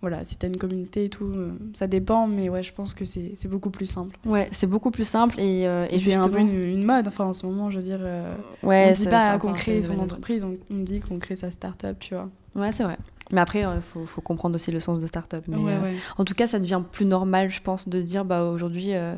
Voilà, 0.00 0.22
si 0.22 0.36
t'as 0.36 0.48
une 0.48 0.58
communauté 0.58 1.04
et 1.06 1.08
tout, 1.08 1.24
euh, 1.24 1.52
ça 1.72 1.86
dépend, 1.86 2.26
mais 2.26 2.50
ouais, 2.50 2.62
je 2.62 2.74
pense 2.74 2.92
que 2.92 3.06
c'est 3.06 3.48
beaucoup 3.48 3.70
plus 3.70 3.86
simple. 3.86 4.18
Ouais, 4.26 4.48
c'est 4.52 4.66
beaucoup 4.66 4.90
plus 4.90 5.08
simple 5.08 5.40
et, 5.40 5.66
euh, 5.66 5.86
et 5.88 5.98
c'est 5.98 6.12
un 6.14 6.28
peu 6.28 6.36
justement- 6.38 6.52
une, 6.52 6.62
une 6.74 6.84
mode, 6.84 7.08
enfin, 7.08 7.24
en 7.24 7.32
ce 7.32 7.46
moment, 7.46 7.70
je 7.70 7.76
veux 7.78 7.82
dire, 7.82 8.00
euh, 8.02 8.34
Ouais, 8.62 8.88
on 8.90 8.92
dit 8.92 9.04
ça- 9.04 9.10
pas 9.10 9.38
qu'on 9.38 9.54
crée 9.54 9.82
son 9.82 9.98
entreprise, 9.98 10.44
on, 10.44 10.58
on 10.70 10.78
dit 10.80 11.00
qu'on 11.00 11.18
crée 11.18 11.36
sa 11.36 11.50
start-up, 11.50 11.96
tu 12.00 12.14
vois. 12.14 12.28
Ouais, 12.54 12.70
c'est 12.72 12.82
vrai. 12.84 12.98
Mais 13.32 13.40
après, 13.40 13.60
il 13.60 13.80
faut, 13.94 14.04
faut 14.04 14.20
comprendre 14.20 14.56
aussi 14.56 14.70
le 14.72 14.80
sens 14.80 15.00
de 15.00 15.06
start-up. 15.06 15.44
Mais, 15.48 15.56
ouais, 15.56 15.72
euh, 15.72 15.82
ouais. 15.82 15.94
En 16.18 16.24
tout 16.26 16.34
cas, 16.34 16.46
ça 16.48 16.58
devient 16.58 16.82
plus 16.92 17.06
normal, 17.06 17.48
je 17.50 17.62
pense, 17.62 17.88
de 17.88 17.98
se 17.98 18.04
dire, 18.04 18.26
bah 18.26 18.44
aujourd'hui, 18.44 18.92
euh, 18.94 19.14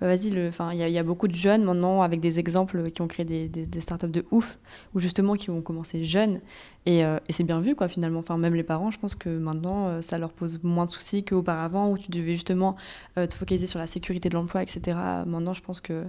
vas-y, 0.00 0.30
le- 0.30 0.48
enfin, 0.48 0.72
il 0.72 0.78
y, 0.78 0.98
a- 0.98 1.02
beaucoup 1.02 1.28
de 1.28 1.34
jeunes 1.34 1.64
maintenant 1.64 2.02
avec 2.02 2.20
des 2.20 2.38
exemples 2.38 2.90
qui 2.90 3.02
ont 3.02 3.08
créé 3.08 3.24
des, 3.24 3.48
des, 3.48 3.66
des 3.66 3.80
startups 3.80 4.08
de 4.08 4.26
ouf, 4.30 4.58
ou 4.94 5.00
justement 5.00 5.34
qui 5.34 5.50
ont 5.50 5.62
commencé 5.62 6.04
jeunes, 6.04 6.40
et, 6.86 7.04
euh, 7.04 7.18
c'est 7.30 7.44
bien 7.44 7.60
vu, 7.60 7.74
quoi, 7.74 7.88
finalement. 7.88 8.20
Enfin, 8.20 8.38
même 8.38 8.54
les 8.54 8.62
parents, 8.62 8.90
je 8.90 8.98
pense 8.98 9.14
que 9.14 9.28
maintenant, 9.28 9.88
euh, 9.88 10.02
ça 10.02 10.18
leur 10.18 10.32
pose 10.32 10.60
moins 10.62 10.86
de 10.86 10.90
soucis 10.90 11.24
qu'auparavant, 11.24 11.90
où 11.90 11.98
tu 11.98 12.10
devais 12.10 12.32
justement 12.32 12.76
euh, 13.18 13.26
te 13.26 13.34
focaliser 13.34 13.66
sur 13.66 13.78
la 13.78 13.86
sécurité 13.86 14.28
de 14.28 14.34
l'emploi, 14.34 14.62
etc. 14.62 15.24
Maintenant, 15.26 15.52
je 15.54 15.62
pense 15.62 15.80
que 15.80 16.04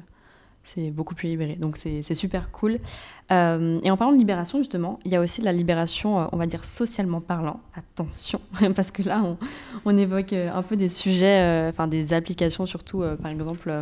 c'est 0.68 0.92
beaucoup 0.92 1.16
plus 1.16 1.28
libéré. 1.30 1.56
Donc 1.56 1.78
c'est 1.78 2.14
super 2.16 2.52
cool. 2.52 2.80
Euh, 3.32 3.80
et 3.84 3.92
en 3.92 3.98
parlant 3.98 4.14
de 4.14 4.18
libération, 4.20 4.60
justement, 4.60 5.00
il 5.04 5.12
y 5.12 5.16
a 5.16 5.22
aussi 5.22 5.42
la 5.42 5.52
libération, 5.52 6.22
euh, 6.22 6.26
on 6.32 6.38
va 6.38 6.46
dire 6.46 6.64
socialement 6.64 7.20
parlant. 7.20 7.60
Attention, 7.76 8.40
parce 8.76 8.92
que 8.92 9.02
là, 9.04 9.22
on, 9.24 9.38
on 9.86 9.98
évoque 9.98 10.32
euh, 10.34 10.50
un 10.54 10.62
peu 10.64 10.76
des 10.78 10.90
sujets, 10.90 11.42
euh, 11.42 11.70
enfin 11.70 11.88
des 11.88 12.14
applications 12.14 12.66
surtout, 12.66 13.04
euh, 13.04 13.16
par 13.18 13.32
exemple. 13.32 13.74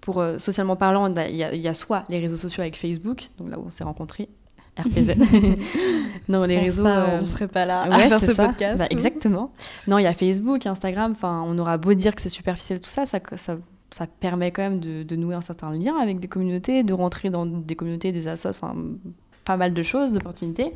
pour 0.00 0.22
socialement 0.38 0.76
parlant, 0.76 1.06
il 1.28 1.34
y, 1.36 1.42
a- 1.42 1.54
il 1.54 1.60
y 1.62 1.68
a 1.68 1.74
soit 1.74 2.04
les 2.10 2.18
réseaux 2.20 2.36
sociaux 2.36 2.60
avec 2.60 2.76
Facebook, 2.76 3.28
donc 3.38 3.50
là 3.50 3.58
où 3.58 3.64
on 3.66 3.70
s'est 3.70 3.84
rencontrés, 3.84 4.28
RPZ. 4.78 5.14
non, 6.28 6.44
les 6.44 6.58
réseaux. 6.58 6.82
ça, 6.84 7.18
on 7.20 7.24
serait 7.24 7.48
pas 7.48 7.64
là 7.64 7.82
à 7.82 7.88
Ouais, 7.88 8.08
faire 8.08 8.18
c'est 8.20 8.26
ce 8.26 8.32
ça. 8.34 8.46
podcast. 8.48 8.78
Bah, 8.78 8.84
ou- 8.90 8.92
exactement. 8.92 9.52
Non, 9.88 9.98
il 9.98 10.02
y 10.02 10.06
a 10.06 10.12
Facebook, 10.14 10.66
Instagram. 10.66 11.12
Enfin, 11.12 11.42
on 11.46 11.56
aura 11.58 11.76
beau 11.78 11.94
dire 11.94 12.14
que 12.14 12.20
c'est 12.20 12.28
superficiel 12.28 12.80
tout 12.80 12.90
ça, 12.90 13.06
ça, 13.06 13.18
ça, 13.36 13.56
ça 13.94 14.08
permet 14.08 14.50
quand 14.50 14.62
même 14.62 14.80
de, 14.80 15.04
de 15.04 15.16
nouer 15.16 15.36
un 15.36 15.40
certain 15.40 15.72
lien 15.72 15.96
avec 16.00 16.18
des 16.18 16.26
communautés, 16.26 16.82
de 16.82 16.92
rentrer 16.92 17.30
dans 17.30 17.46
des 17.46 17.76
communautés, 17.76 18.10
des 18.10 18.26
assos, 18.26 18.48
enfin, 18.48 18.74
pas 19.44 19.56
mal 19.56 19.72
de 19.72 19.82
choses, 19.84 20.12
d'opportunités. 20.12 20.72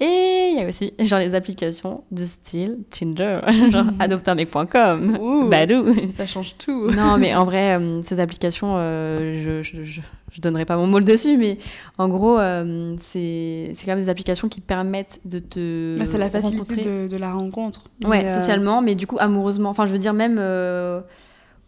Et 0.00 0.50
il 0.52 0.56
y 0.56 0.64
a 0.64 0.68
aussi 0.68 0.92
genre 1.00 1.18
les 1.18 1.34
applications 1.34 2.04
de 2.12 2.24
style 2.24 2.78
Tinder, 2.90 3.40
genre 3.72 3.86
adoptamec.com, 3.98 5.18
Ouh, 5.20 5.48
Badoo. 5.48 5.84
Ça 6.12 6.26
change 6.26 6.54
tout. 6.58 6.90
Non, 6.96 7.16
mais 7.18 7.34
en 7.34 7.44
vrai, 7.44 7.76
euh, 7.76 8.02
ces 8.02 8.20
applications, 8.20 8.74
euh, 8.76 9.34
je, 9.42 9.62
je, 9.62 9.82
je, 9.82 10.00
je 10.34 10.40
donnerai 10.40 10.64
pas 10.64 10.76
mon 10.76 10.86
mot 10.86 11.00
dessus, 11.00 11.36
mais 11.36 11.58
en 11.98 12.08
gros, 12.08 12.38
euh, 12.38 12.94
c'est 13.00 13.70
c'est 13.74 13.84
quand 13.84 13.92
même 13.92 14.02
des 14.02 14.08
applications 14.08 14.48
qui 14.48 14.60
permettent 14.60 15.20
de 15.24 15.40
te. 15.40 15.98
Bah, 15.98 16.06
c'est 16.06 16.18
la 16.18 16.30
facilité 16.30 16.76
de, 16.76 17.08
de 17.08 17.16
la 17.16 17.32
rencontre. 17.32 17.84
Ouais, 18.04 18.24
euh, 18.24 18.38
socialement, 18.38 18.80
mais 18.82 18.94
du 18.94 19.06
coup, 19.06 19.16
amoureusement. 19.20 19.70
Enfin, 19.70 19.86
je 19.86 19.92
veux 19.92 19.98
dire, 19.98 20.12
même 20.12 20.36
euh, 20.40 21.00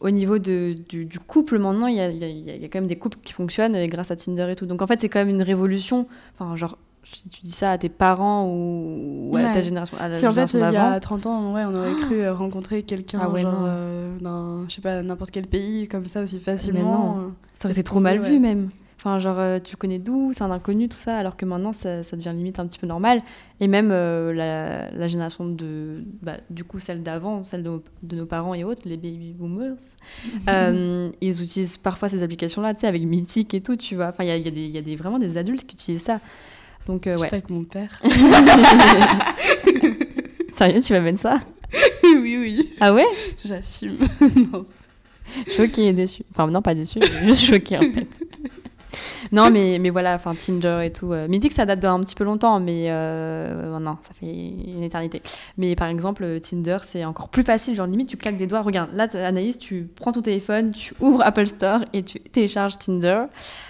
au 0.00 0.10
niveau 0.10 0.38
de, 0.38 0.76
du, 0.88 1.04
du 1.06 1.18
couple, 1.18 1.58
maintenant, 1.58 1.86
il 1.86 1.96
y 1.96 2.00
a, 2.00 2.08
y 2.10 2.24
a- 2.24 2.28
y 2.56 2.64
a 2.64 2.68
quand 2.68 2.78
même 2.80 2.86
des 2.86 2.96
couples 2.96 3.18
qui 3.24 3.32
fonctionnent 3.32 3.74
euh, 3.76 3.86
grâce 3.86 4.10
à 4.10 4.16
Tinder 4.16 4.46
et 4.50 4.56
tout. 4.56 4.66
Donc, 4.66 4.82
en 4.82 4.86
fait, 4.86 5.00
c'est 5.00 5.08
quand 5.08 5.18
même 5.20 5.28
une 5.30 5.42
révolution. 5.42 6.06
Enfin, 6.38 6.54
genre, 6.56 6.76
si 7.04 7.28
tu 7.28 7.40
dis 7.42 7.50
ça 7.52 7.70
à 7.72 7.78
tes 7.78 7.88
parents 7.88 8.46
ou, 8.48 9.30
ou 9.32 9.36
à 9.36 9.52
ta 9.52 9.60
génération, 9.60 9.96
à 9.98 10.08
la 10.08 10.18
Si 10.18 10.26
en 10.26 10.30
fait, 10.34 10.46
génération 10.48 10.58
il 10.58 10.74
y 10.74 10.76
a 10.96 11.00
30 11.00 11.26
ans, 11.26 11.54
ouais, 11.54 11.62
on 11.64 11.74
aurait 11.74 11.94
cru 11.94 12.20
euh, 12.20 12.34
rencontrer 12.34 12.82
quelqu'un 12.82 13.20
Ah 13.22 13.30
ouais, 13.30 13.44
non. 13.44 13.50
euh, 13.66 14.18
d'un, 14.18 14.64
je 14.68 14.74
sais 14.74 14.80
pas, 14.80 15.02
n'importe 15.02 15.30
quel 15.30 15.46
pays 15.46 15.86
comme 15.88 16.06
ça 16.06 16.22
aussi 16.22 16.40
facilement. 16.40 17.14
non. 17.16 17.20
euh. 17.20 17.28
Ça 17.54 17.68
aurait 17.68 17.72
été 17.72 17.84
trop 17.84 18.00
mal 18.00 18.18
vu 18.18 18.38
même. 18.40 18.70
Enfin, 18.98 19.18
genre, 19.18 19.38
euh, 19.38 19.58
tu 19.62 19.76
connais 19.76 19.98
d'où, 19.98 20.32
c'est 20.32 20.42
un 20.42 20.50
inconnu, 20.50 20.88
tout 20.88 20.96
ça, 20.96 21.18
alors 21.18 21.36
que 21.36 21.44
maintenant, 21.44 21.74
ça, 21.74 22.02
ça 22.02 22.16
devient 22.16 22.32
limite 22.34 22.58
un 22.58 22.66
petit 22.66 22.78
peu 22.78 22.86
normal. 22.86 23.22
Et 23.60 23.68
même 23.68 23.90
euh, 23.92 24.32
la, 24.32 24.90
la 24.90 25.06
génération 25.06 25.44
de. 25.46 26.02
Bah, 26.22 26.38
du 26.50 26.64
coup, 26.64 26.80
celle 26.80 27.02
d'avant, 27.02 27.44
celle 27.44 27.62
de, 27.62 27.68
nos- 27.68 27.82
de 28.02 28.16
nos 28.16 28.24
parents 28.26 28.54
et 28.54 28.64
autres, 28.64 28.82
les 28.86 28.96
baby 28.96 29.34
boomers, 29.36 29.76
euh, 30.48 31.10
ils 31.20 31.42
utilisent 31.42 31.76
parfois 31.76 32.08
ces 32.08 32.22
applications-là, 32.22 32.72
tu 32.74 32.80
sais, 32.80 32.86
avec 32.86 33.02
Mythique 33.02 33.52
et 33.54 33.60
tout, 33.60 33.76
tu 33.76 33.96
vois. 33.96 34.08
Enfin, 34.08 34.24
il 34.24 34.28
y 34.28 34.30
a, 34.30 34.36
y 34.38 34.48
a 34.48 34.50
des- 34.50 34.66
y 34.68 34.78
a 34.78 34.82
des, 34.82 34.96
vraiment 34.96 35.18
des 35.18 35.36
adultes 35.36 35.66
qui 35.66 35.74
utilisent 35.76 36.02
ça. 36.02 36.20
Donc, 36.86 37.02
ouais. 37.06 37.16
J'étais 37.18 37.34
avec 37.34 37.50
mon 37.50 37.64
père. 37.64 38.00
Sérieux, 40.54 40.80
tu 40.80 40.92
m'amènes 40.92 41.16
ça? 41.18 41.36
Oui, 42.04 42.36
oui, 42.40 42.70
Ah 42.80 42.94
ouais? 42.94 43.04
J'assume. 43.44 43.98
Non. 44.52 44.64
Choquée 45.56 45.88
et 45.88 45.92
déçue. 45.92 46.22
Enfin, 46.30 46.46
non, 46.46 46.62
pas 46.62 46.74
déçue, 46.74 47.00
juste 47.24 47.42
choquée 47.42 47.76
en 47.76 47.80
fait. 47.82 48.06
Non, 49.32 49.50
mais, 49.52 49.78
mais 49.80 49.90
voilà, 49.90 50.14
enfin 50.14 50.34
Tinder 50.34 50.80
et 50.84 50.92
tout. 50.92 51.12
Euh, 51.12 51.28
Mythique, 51.28 51.52
ça 51.52 51.66
date 51.66 51.80
d'un 51.80 52.00
petit 52.00 52.14
peu 52.14 52.24
longtemps, 52.24 52.60
mais 52.60 52.86
euh, 52.88 53.78
non, 53.78 53.96
ça 54.02 54.12
fait 54.18 54.26
une 54.26 54.82
éternité. 54.82 55.22
Mais 55.58 55.74
par 55.76 55.88
exemple, 55.88 56.24
euh, 56.24 56.38
Tinder, 56.38 56.78
c'est 56.82 57.04
encore 57.04 57.28
plus 57.28 57.42
facile. 57.42 57.74
Genre, 57.74 57.86
limite, 57.86 58.08
tu 58.08 58.16
claques 58.16 58.36
des 58.36 58.46
doigts. 58.46 58.62
Regarde, 58.62 58.90
là, 58.94 59.08
Anaïs, 59.14 59.58
tu 59.58 59.88
prends 59.96 60.12
ton 60.12 60.22
téléphone, 60.22 60.70
tu 60.72 60.94
ouvres 61.00 61.22
Apple 61.24 61.46
Store 61.46 61.80
et 61.92 62.02
tu 62.02 62.20
télécharges 62.20 62.78
Tinder. 62.78 63.24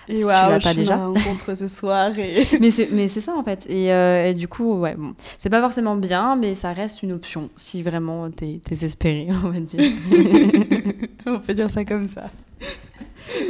Et 0.08 0.18
Si 0.18 0.22
tu 0.22 0.28
l'as 0.28 0.58
je 0.58 0.64
pas 0.64 0.70
suis 0.70 0.78
déjà. 0.82 0.96
rencontre 0.96 1.56
ce 1.56 1.66
soir 1.66 2.16
et 2.18 2.46
mais 2.60 2.70
c'est 2.70 2.88
mais 2.92 3.08
c'est 3.08 3.20
ça 3.20 3.34
en 3.36 3.42
fait. 3.42 3.64
Et, 3.68 3.92
euh, 3.92 4.28
et 4.28 4.34
du 4.34 4.46
coup, 4.46 4.74
ouais, 4.78 4.94
bon, 4.94 5.14
c'est 5.38 5.50
pas 5.50 5.60
forcément 5.60 5.96
bien, 5.96 6.36
mais 6.36 6.54
ça 6.54 6.72
reste 6.72 7.02
une 7.02 7.12
option 7.12 7.50
si 7.56 7.82
vraiment 7.82 8.30
t'es 8.30 8.60
désespéré, 8.68 9.26
on 9.44 9.48
va 9.50 9.58
dire. 9.60 9.82
on 11.26 11.40
peut 11.40 11.54
dire 11.54 11.70
ça 11.70 11.84
comme 11.84 12.08
ça. 12.08 12.30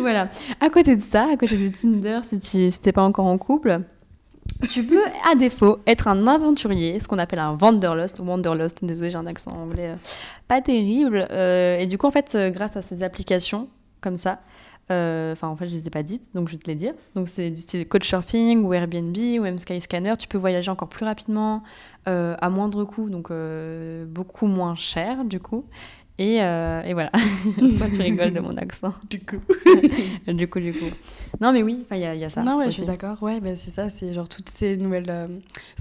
Voilà. 0.01 0.31
À 0.61 0.71
côté 0.71 0.97
de 0.97 1.03
ça, 1.03 1.27
à 1.33 1.37
côté 1.37 1.57
de 1.57 1.69
Tinder, 1.69 2.21
si 2.25 2.41
tu 2.41 2.71
si 2.71 2.93
pas 2.93 3.03
encore 3.03 3.27
en 3.27 3.39
couple, 3.39 3.81
tu 4.71 4.85
peux, 4.85 5.03
à 5.31 5.35
défaut, 5.35 5.79
être 5.87 6.09
un 6.09 6.27
aventurier, 6.27 6.99
ce 7.01 7.09
qu'on 7.09 7.19
appelle 7.19 7.39
un 7.39 7.59
wanderlust. 7.61 8.21
Wanderlust, 8.21 8.85
désolé, 8.85 9.11
j'ai 9.11 9.17
un 9.17 9.27
accent 9.27 9.53
anglais 9.53 9.91
euh, 9.91 9.97
pas 10.49 10.61
terrible. 10.61 11.27
Euh, 11.31 11.79
et 11.79 11.87
du 11.87 11.99
coup, 11.99 12.07
en 12.07 12.11
fait, 12.11 12.35
euh, 12.35 12.51
grâce 12.51 12.77
à 12.77 12.83
ces 12.83 13.03
applications 13.03 13.69
comme 14.01 14.17
ça, 14.17 14.41
enfin, 14.89 15.49
en 15.49 15.57
fait, 15.57 15.67
je 15.67 15.75
les 15.75 15.87
ai 15.89 15.91
pas 15.91 16.05
dites, 16.05 16.23
donc 16.35 16.49
je 16.49 16.53
vais 16.53 16.63
te 16.63 16.69
les 16.69 16.77
dire. 16.77 16.95
Donc, 17.15 17.29
c'est 17.29 17.51
du 17.51 17.61
style 17.61 17.89
Couchsurfing 17.89 18.63
ou 18.63 18.73
Airbnb 18.73 19.17
ou 19.17 19.43
même 19.43 19.59
Skyscanner. 19.59 20.15
Tu 20.17 20.29
peux 20.29 20.39
voyager 20.39 20.71
encore 20.71 20.89
plus 20.89 21.05
rapidement, 21.05 21.63
à 22.07 22.51
moindre 22.51 22.85
coût, 22.85 23.11
donc 23.11 23.33
beaucoup 24.07 24.47
moins 24.47 24.77
cher, 24.77 25.25
du 25.25 25.41
coup. 25.41 25.65
Et, 26.19 26.43
euh, 26.43 26.83
et 26.83 26.95
voilà. 26.95 27.11
Toi, 27.79 27.87
tu 27.95 28.01
rigoles 28.01 28.33
de 28.33 28.41
mon 28.41 28.57
accent. 28.57 28.95
Du 29.11 29.21
coup. 29.21 29.37
du 30.33 30.49
coup, 30.49 30.61
du 30.61 30.73
coup. 30.73 30.87
Non, 31.43 31.53
mais 31.53 31.63
oui, 31.63 31.85
il 31.91 31.97
y, 31.99 32.01
y 32.01 32.25
a 32.25 32.31
ça. 32.31 32.43
non, 32.43 32.57
ouais, 32.59 32.67
je 32.67 32.71
suis 32.71 32.85
d'accord. 32.87 33.23
Ouais, 33.23 33.39
bah, 33.41 33.55
c'est 33.57 33.71
ça, 33.71 33.91
c'est 33.91 34.15
genre 34.15 34.27
toutes 34.29 34.49
ces 34.49 34.79
nouvelles 34.79 35.11
euh, 35.11 35.27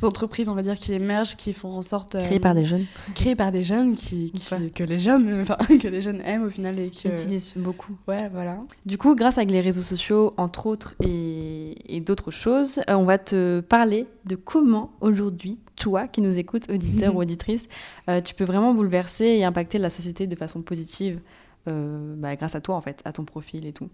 entreprises, 0.03 0.49
on 0.49 0.53
va 0.53 0.61
dire, 0.61 0.75
qui 0.75 0.91
émergent, 0.93 1.37
qui 1.37 1.53
font 1.53 1.69
en 1.69 1.81
sorte. 1.81 2.15
euh, 2.15 2.25
Créé 2.25 2.39
par 2.41 2.53
des 2.53 2.65
jeunes. 2.65 2.85
créées 3.15 3.35
par 3.37 3.53
des 3.53 3.63
jeunes 3.63 3.95
qui, 3.95 4.31
qui- 4.33 4.53
Ouais. 4.53 4.69
que 4.75 4.83
les 4.83 4.99
jeunes, 4.99 5.45
euh, 5.49 5.77
que 5.81 5.87
les 5.87 6.01
jeunes 6.01 6.21
aiment 6.25 6.43
au 6.43 6.49
final 6.49 6.79
et 6.79 6.89
Qui 6.89 7.07
utilisent 7.07 7.53
beaucoup. 7.55 7.93
Ouais, 8.07 8.27
voilà. 8.33 8.57
Du 8.85 8.97
coup, 8.97 9.15
grâce 9.15 9.37
avec 9.37 9.51
les 9.51 9.61
réseaux 9.61 9.81
sociaux, 9.81 10.33
entre 10.35 10.65
autres, 10.67 10.95
et, 11.01 11.95
et 11.95 12.01
d'autres 12.01 12.31
choses, 12.31 12.79
euh, 12.89 12.93
on 12.95 13.05
va 13.05 13.17
te 13.17 13.61
parler 13.61 14.05
de 14.25 14.35
comment 14.35 14.91
aujourd'hui, 14.99 15.59
toi 15.75 16.07
qui 16.07 16.21
nous 16.21 16.37
écoutes, 16.37 16.69
auditeur 16.69 17.15
ou 17.15 17.21
auditrice, 17.21 17.67
euh, 18.09 18.21
tu 18.21 18.35
peux 18.35 18.43
vraiment 18.43 18.73
bouleverser 18.73 19.25
et 19.25 19.43
impacter 19.43 19.77
la 19.77 19.89
société 19.89 20.27
de 20.27 20.35
façon 20.35 20.61
positive 20.61 21.19
euh, 21.67 22.15
bah, 22.17 22.35
grâce 22.35 22.55
à 22.55 22.61
toi, 22.61 22.75
en 22.75 22.81
fait, 22.81 23.01
à 23.05 23.11
ton 23.11 23.25
profil 23.25 23.65
et 23.65 23.73
tout. 23.73 23.89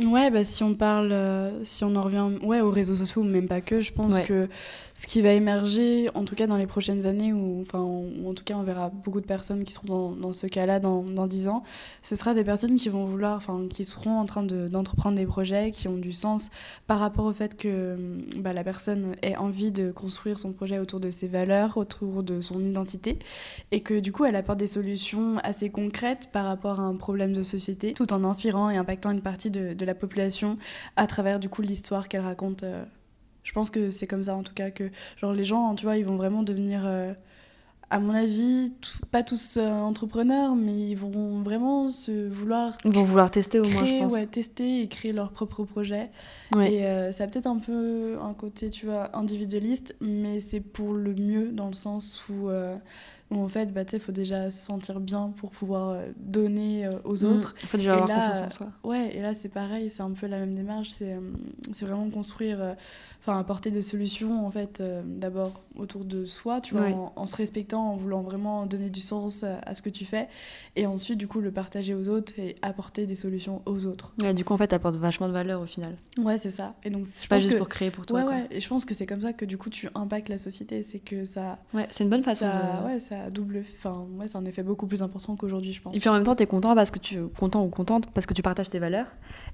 Ouais, 0.00 0.30
bah, 0.30 0.42
si 0.42 0.64
on 0.64 0.74
parle, 0.74 1.12
euh, 1.12 1.64
si 1.64 1.84
on 1.84 1.94
en 1.96 2.00
revient 2.02 2.24
ouais, 2.42 2.60
aux 2.60 2.70
réseaux 2.70 2.96
sociaux, 2.96 3.20
ou 3.22 3.24
même 3.24 3.46
pas 3.46 3.60
que, 3.60 3.80
je 3.82 3.92
pense 3.92 4.14
Ouais. 4.14 4.24
que 4.24 4.48
ce 4.94 5.06
qui 5.06 5.20
va 5.22 5.32
émerger, 5.32 6.08
en 6.14 6.24
tout 6.24 6.34
cas 6.34 6.46
dans 6.46 6.56
les 6.56 6.66
prochaines 6.66 7.06
années, 7.06 7.32
ou, 7.32 7.60
enfin, 7.62 7.80
ou 7.80 8.28
en 8.28 8.34
tout 8.34 8.42
cas 8.42 8.54
on 8.54 8.62
verra 8.62 8.90
beaucoup 8.90 9.20
de 9.20 9.26
personnes 9.26 9.62
qui 9.64 9.72
seront 9.72 9.86
dans, 9.86 10.10
dans 10.12 10.32
ce 10.32 10.46
cas-là 10.46 10.80
dans, 10.80 11.02
dans 11.02 11.26
10 11.26 11.46
ans, 11.46 11.62
ce 12.02 12.16
sera 12.16 12.34
des 12.34 12.42
personnes 12.42 12.76
qui 12.76 12.88
vont 12.88 13.04
vouloir, 13.04 13.36
enfin, 13.36 13.66
qui 13.70 13.84
seront 13.84 14.18
en 14.18 14.24
train 14.26 14.42
de- 14.42 14.66
d'entreprendre 14.66 15.16
des 15.16 15.26
projets 15.26 15.70
qui 15.70 15.86
ont 15.88 15.96
du 15.98 16.12
sens 16.12 16.48
par 16.86 16.98
rapport 16.98 17.26
au 17.26 17.32
fait 17.32 17.56
que 17.56 17.96
bah, 18.38 18.52
la 18.54 18.64
personne 18.64 19.14
ait 19.22 19.36
envie 19.36 19.70
de 19.70 19.92
construire 19.92 20.38
son 20.38 20.52
projet 20.52 20.78
autour 20.78 21.00
de 21.00 21.10
ses 21.10 21.28
valeurs, 21.28 21.76
autour 21.76 22.22
de 22.22 22.40
son 22.40 22.60
identité, 22.64 23.18
et 23.70 23.80
que 23.80 24.00
du 24.00 24.10
coup 24.10 24.24
elle 24.24 24.36
apporte 24.36 24.58
des 24.58 24.66
solutions 24.66 25.36
assez 25.44 25.70
concrètes 25.70 26.28
par 26.32 26.46
rapport 26.46 26.80
à 26.80 26.84
un 26.84 26.96
problème 26.96 27.34
de 27.34 27.42
société, 27.42 27.92
tout 27.92 28.12
en 28.12 28.24
inspirant 28.24 28.68
et 28.68 28.76
impactant 28.78 29.10
une 29.12 29.22
partie 29.22 29.50
de, 29.50 29.74
de 29.74 29.81
la 29.84 29.94
population 29.94 30.58
à 30.96 31.06
travers 31.06 31.38
du 31.40 31.48
coup 31.48 31.62
l'histoire 31.62 32.08
qu'elle 32.08 32.20
raconte. 32.22 32.62
euh. 32.62 32.84
Je 33.44 33.52
pense 33.52 33.70
que 33.70 33.90
c'est 33.90 34.06
comme 34.06 34.24
ça 34.24 34.36
en 34.36 34.42
tout 34.42 34.54
cas 34.54 34.70
que 34.70 34.90
genre 35.20 35.32
les 35.32 35.44
gens, 35.44 35.74
tu 35.74 35.84
vois, 35.84 35.96
ils 35.96 36.04
vont 36.04 36.16
vraiment 36.16 36.42
devenir 36.44 36.82
euh, 36.86 37.12
à 37.90 37.98
mon 38.00 38.14
avis, 38.14 38.72
tout- 38.80 39.04
pas 39.10 39.22
tous 39.22 39.56
euh, 39.58 39.68
entrepreneurs, 39.68 40.54
mais 40.54 40.72
ils 40.90 40.94
vont 40.94 41.42
vraiment 41.42 41.90
se 41.90 42.28
vouloir 42.28 42.78
Ils 42.84 42.92
vont 42.92 43.02
vouloir 43.02 43.30
tester 43.30 43.58
au 43.60 43.64
moins, 43.68 43.84
je 43.84 43.98
pense. 44.04 44.12
ouais, 44.12 44.26
tester 44.26 44.80
et 44.80 44.88
créer 44.88 45.12
leur 45.12 45.30
propre 45.32 45.64
projet. 45.64 46.08
Ouais. 46.54 46.72
Et 46.72 46.86
euh, 46.86 47.12
ça 47.12 47.24
a 47.24 47.26
peut-être 47.26 47.46
un 47.48 47.58
peu 47.58 48.16
un 48.22 48.32
côté, 48.32 48.70
tu 48.70 48.86
vois, 48.86 49.10
individualiste, 49.16 49.94
mais 50.00 50.38
c'est 50.40 50.60
pour 50.60 50.94
le 50.94 51.12
mieux 51.14 51.48
dans 51.50 51.66
le 51.68 51.74
sens 51.74 52.24
où, 52.30 52.48
euh, 52.48 52.76
où 53.32 53.42
en 53.42 53.48
fait, 53.48 53.72
bah, 53.72 53.84
tu 53.84 53.92
sais, 53.92 53.96
il 53.96 54.02
faut 54.02 54.12
déjà 54.12 54.50
se 54.50 54.58
sentir 54.64 55.00
bien 55.00 55.32
pour 55.36 55.50
pouvoir 55.50 55.88
euh, 55.90 56.08
donner 56.16 56.86
euh, 56.86 56.98
aux 57.04 57.24
autres. 57.24 57.54
Il 57.62 57.68
faut 57.68 57.76
déjà 57.78 57.92
Et 57.92 57.94
avoir 57.94 58.08
là, 58.08 58.28
confiance 58.30 58.46
en 58.46 58.50
soi. 58.50 58.66
Ouais, 58.84 59.16
et 59.16 59.20
là 59.20 59.34
c'est 59.34 59.48
pareil, 59.48 59.90
c'est 59.90 60.02
un 60.02 60.12
peu 60.12 60.26
la 60.26 60.38
même 60.38 60.54
démarche, 60.54 60.90
c'est 60.98 61.14
euh, 61.14 61.20
c'est 61.72 61.86
vraiment 61.86 62.08
construire, 62.10 62.76
enfin 63.24 63.38
apporter 63.38 63.70
des 63.70 63.82
solutions 63.82 64.44
en 64.44 64.50
fait, 64.50 64.80
euh, 64.80 65.00
d'abord 65.06 65.60
autour 65.78 66.04
de 66.04 66.26
soi, 66.26 66.60
tu 66.60 66.74
vois, 66.74 66.88
en, 66.88 67.12
en 67.16 67.26
se 67.26 67.34
respectant, 67.36 67.92
en 67.92 67.96
voulant 67.96 68.20
vraiment 68.22 68.66
donner 68.66 68.90
du 68.90 69.00
sens 69.00 69.42
à, 69.44 69.58
à 69.60 69.74
ce 69.74 69.80
que 69.80 69.88
tu 69.90 70.04
fais, 70.04 70.28
et 70.76 70.86
ensuite 70.86 71.18
du 71.18 71.28
coup 71.28 71.40
le 71.40 71.50
partager 71.52 71.94
aux 71.94 72.08
autres 72.08 72.32
et 72.38 72.56
apporter 72.62 73.06
des 73.06 73.14
solutions 73.16 73.62
aux 73.64 73.86
autres. 73.86 74.12
Ouais, 74.20 74.34
du 74.34 74.44
coup, 74.44 74.52
en 74.52 74.56
fait, 74.58 74.66
t'apportes 74.66 74.96
vachement 74.96 75.28
de 75.28 75.32
valeur 75.32 75.60
au 75.62 75.66
final. 75.66 75.96
Ouais, 76.18 76.38
c'est 76.38 76.50
ça. 76.50 76.74
Et 76.84 76.90
donc 76.90 77.04
je 77.06 77.10
C'est 77.14 77.28
pas 77.28 77.36
pense 77.36 77.44
juste 77.44 77.54
que 77.54 77.58
pour 77.58 77.68
créer 77.68 77.90
pour 77.90 78.04
toi. 78.06 78.18
ouais 78.18 78.24
quoi. 78.24 78.32
ouais, 78.34 78.46
et 78.50 78.60
je 78.60 78.68
pense 78.68 78.84
que 78.84 78.92
c'est 78.92 79.06
comme 79.06 79.22
ça 79.22 79.32
que 79.32 79.44
du 79.44 79.56
coup 79.56 79.70
tu 79.70 79.88
impactes 79.94 80.28
la 80.28 80.38
société, 80.38 80.82
c'est 80.82 80.98
que 80.98 81.24
ça, 81.24 81.58
Ouais, 81.72 81.86
c'est 81.90 82.04
une 82.04 82.10
bonne 82.10 82.22
façon 82.22 82.44
ça, 82.44 82.80
de. 82.82 82.86
ouais, 82.86 83.00
ça 83.00 83.22
a 83.22 83.30
double, 83.30 83.64
enfin 83.78 84.04
ouais, 84.18 84.26
c'est 84.28 84.36
un 84.36 84.44
effet 84.44 84.62
beaucoup 84.64 84.86
plus 84.88 85.00
important 85.00 85.36
qu'aujourd'hui, 85.36 85.72
je 85.72 85.80
pense. 85.80 85.94
Et 85.94 86.00
puis 86.00 86.08
en 86.08 86.12
même 86.14 86.24
temps, 86.24 86.34
tu 86.34 86.42
es 86.42 86.46
content 86.46 86.74
parce 86.74 86.90
que 86.90 86.98
tu 86.98 87.22
content 87.38 87.64
ou 87.64 87.68
contente 87.68 88.10
parce 88.12 88.26
que 88.26 88.34
tu 88.34 88.42
partages 88.42 88.68
tes 88.68 88.78
valeurs. 88.80 89.06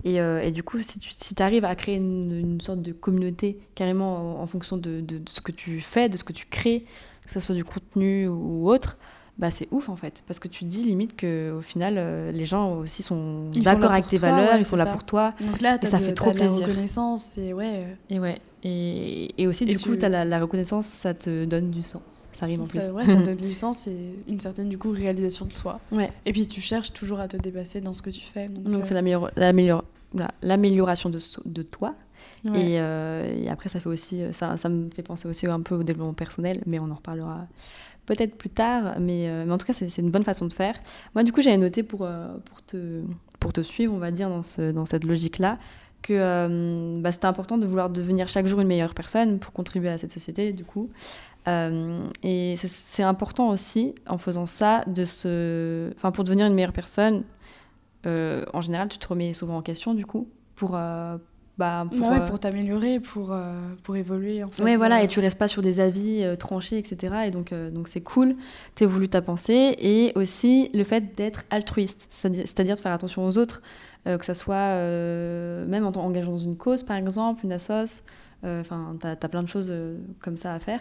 Et, 0.05 0.21
euh, 0.21 0.41
et 0.41 0.51
du 0.53 0.63
coup, 0.63 0.81
si 0.81 0.99
tu 0.99 1.11
si 1.15 1.35
arrives 1.43 1.65
à 1.65 1.75
créer 1.77 1.97
une, 1.97 2.33
une 2.33 2.61
sorte 2.61 2.81
de 2.83 2.93
communauté 2.93 3.58
carrément 3.75 4.39
en, 4.39 4.43
en 4.43 4.47
fonction 4.47 4.77
de, 4.77 5.01
de- 5.01 5.19
de 5.19 5.29
ce 5.29 5.41
que 5.41 5.53
tu 5.53 5.81
fais, 5.81 6.09
de 6.09 6.17
ce 6.17 6.25
que 6.25 6.33
tu 6.33 6.47
crées, 6.47 6.85
que 7.25 7.31
ce 7.31 7.41
soit 7.41 7.55
du 7.55 7.65
contenu 7.65 8.27
ou 8.29 8.69
autre, 8.71 8.97
bah 9.39 9.51
c'est 9.53 9.69
ouf 9.71 9.89
en 9.89 9.97
fait. 9.97 10.23
Parce 10.27 10.41
que 10.41 10.49
tu 10.49 10.65
dis 10.65 10.83
limite 10.83 11.15
que 11.17 11.53
au 11.57 11.61
final, 11.61 11.95
euh, 11.97 12.33
les 12.33 12.45
gens 12.47 12.75
aussi 12.79 13.03
sont 13.03 13.51
d'accord 13.55 13.93
avec 13.93 14.07
tes 14.07 14.19
toi, 14.19 14.31
valeurs, 14.31 14.55
ouais, 14.55 14.61
ils 14.63 14.67
sont 14.67 14.77
là 14.77 14.87
pour 14.87 15.05
toi. 15.05 15.35
Donc 15.41 15.61
là, 15.61 15.79
t'as 15.79 15.89
ça 15.89 15.99
de- 15.99 16.05
fait 16.05 16.15
trop 16.15 16.33
de 16.33 16.39
la 16.39 16.47
plaisir. 16.47 16.67
reconnaissance 16.67 17.37
et 17.39 17.53
ouais. 17.53 17.85
euh, 17.85 17.95
Et 18.11 18.19
ouais. 18.19 18.41
Et, 18.65 19.41
et 19.41 19.47
aussi, 19.47 19.63
Et 19.65 19.67
du 19.75 19.79
coup, 19.79 19.95
t'as 19.97 20.09
la, 20.09 20.25
la 20.25 20.41
reconnaissance, 20.41 20.87
ça 20.87 21.15
te 21.15 21.45
donne 21.45 21.71
du 21.71 21.83
sens. 21.83 22.03
Ça 22.33 22.45
arrive 22.47 22.61
en 22.61 22.67
plus. 22.67 22.81
Ça, 22.81 22.93
ouais, 22.93 23.05
ça 23.05 23.15
donne 23.23 23.37
du 23.37 23.53
sens 23.55 23.87
et 23.87 24.15
une 24.29 24.41
certaine 24.41 24.69
du 24.69 24.79
coup 24.79 24.91
réalisation 24.91 25.45
de 25.45 25.53
soi. 25.53 25.79
Ouais. 25.93 26.11
Et 26.27 26.33
puis 26.33 26.47
tu 26.49 26.61
cherches 26.61 26.93
toujours 26.93 27.21
à 27.21 27.29
te 27.29 27.37
dépasser 27.37 27.81
dans 27.81 27.95
ce 27.95 28.03
que 28.03 28.11
tu 28.11 28.21
fais. 28.35 28.47
Donc, 28.47 28.67
euh, 28.75 28.81
c'est 28.85 28.95
l'amélior- 28.95 29.31
l'amélior- 29.37 29.85
voilà, 30.13 30.33
l'amélioration 30.43 31.11
de 31.11 31.63
toi. 31.63 31.95
Euh, 32.47 33.43
et 33.45 33.49
après, 33.49 33.69
ça 33.69 33.81
fait 33.81 33.89
aussi, 33.89 34.23
ça, 34.33 34.57
ça 34.57 34.69
me 34.69 34.91
fait 34.91 35.03
penser 35.03 35.29
aussi 35.29 35.47
un 35.47 35.61
peu 35.61 35.75
au 35.75 35.83
développement 35.83 36.15
personnel, 36.15 36.63
mais 36.67 36.79
on 36.79 36.91
en 36.91 36.95
reparlera 36.95 37.47
peut-être 38.07 38.37
plus 38.37 38.51
tard. 38.51 38.95
Mais, 39.01 39.29
euh, 39.29 39.45
mais 39.47 39.53
en 39.53 39.59
tout 39.59 39.67
cas, 39.67 39.73
c'est 39.73 39.99
une 39.99 40.11
bonne 40.11 40.25
façon 40.25 40.47
de 40.47 40.53
faire. 40.53 40.75
Moi, 41.15 41.25
du 41.25 41.33
coup, 41.33 41.43
j'avais 41.43 41.59
noté 41.59 41.83
pour, 41.83 42.03
euh, 42.05 42.29
pour, 42.47 42.63
te, 42.63 43.03
pour 43.41 43.53
te 43.53 43.61
suivre, 43.61 43.93
on 43.95 43.99
va 43.99 44.11
dire, 44.11 44.29
dans, 44.29 44.43
ce, 44.43 44.73
dans 44.73 44.85
cette 44.87 45.05
logique-là, 45.05 45.59
que 46.03 46.13
euh, 46.15 47.01
bah, 47.01 47.13
c'était 47.13 47.27
important 47.27 47.59
de 47.59 47.67
vouloir 47.67 47.91
devenir 47.91 48.29
chaque 48.29 48.47
jour 48.47 48.61
une 48.61 48.69
meilleure 48.69 48.95
personne 48.95 49.39
pour 49.39 49.53
contribuer 49.53 49.91
à 49.91 49.99
cette 49.99 50.13
société, 50.13 50.53
du 50.53 50.65
coup. 50.65 50.91
Euh, 51.49 52.07
et 52.23 52.57
c'est- 52.59 53.03
important 53.03 53.49
aussi, 53.51 53.95
en 54.07 54.19
faisant 54.19 54.47
ça, 54.47 54.85
de 54.87 55.05
se... 55.05 55.91
Enfin, 55.97 56.11
pour 56.13 56.25
devenir 56.25 56.47
une 56.47 56.55
meilleure 56.55 56.73
personne, 56.73 57.25
euh, 58.07 58.45
en 58.53 58.61
général, 58.61 58.89
tu 58.89 58.99
te 58.99 59.09
remets 59.09 59.33
souvent 59.33 59.57
en 59.59 59.63
question, 59.63 59.95
du 59.95 60.07
coup, 60.07 60.29
pour... 60.57 60.79
bah, 61.59 61.87
pour, 61.91 62.01
Bah 62.01 62.11
ouais, 62.11 62.23
euh, 62.23 62.27
pour 62.27 62.39
t'améliorer, 62.41 63.01
pour, 63.01 63.33
euh, 63.33 63.53
pour 63.83 63.97
évoluer 63.97 64.45
en 64.45 64.49
fait. 64.49 64.63
Ouais, 64.63 64.77
voilà, 64.77 65.01
euh, 65.01 65.03
et 65.05 65.09
tu 65.09 65.21
restes 65.21 65.39
pas 65.39 65.49
sur 65.49 65.61
des 65.63 65.81
avis 65.81 66.25
tranchés, 66.39 66.79
etc. 66.79 67.27
Et 67.27 67.31
donc, 67.31 67.53
donc 67.53 67.89
c'est 67.89 68.01
cool, 68.01 68.37
tu 68.77 68.85
voulu 68.85 69.09
ta 69.09 69.21
pensée. 69.23 69.75
Et 69.79 70.13
aussi 70.15 70.71
le 70.73 70.85
fait 70.85 71.15
d'être 71.17 71.43
altruiste, 71.51 72.07
c'est-à-dire 72.11 72.77
de 72.77 72.81
faire 72.81 72.93
attention 72.93 73.25
aux 73.27 73.37
autres, 73.39 73.61
que 74.05 74.25
ça 74.25 74.35
soit 74.35 74.75
même 75.67 75.85
en 75.85 75.93
t'engageant 75.93 76.31
dans 76.33 76.39
une 76.39 76.57
cause, 76.57 76.83
par 76.83 76.97
exemple, 76.97 77.45
une 77.45 77.53
assos. 77.53 78.03
euh, 78.45 78.61
Enfin, 78.61 78.97
t'as 79.01 79.11
as 79.21 79.29
plein 79.29 79.43
de 79.43 79.49
choses 79.49 79.73
comme 80.21 80.37
ça 80.37 80.55
à 80.55 80.59
faire. 80.61 80.81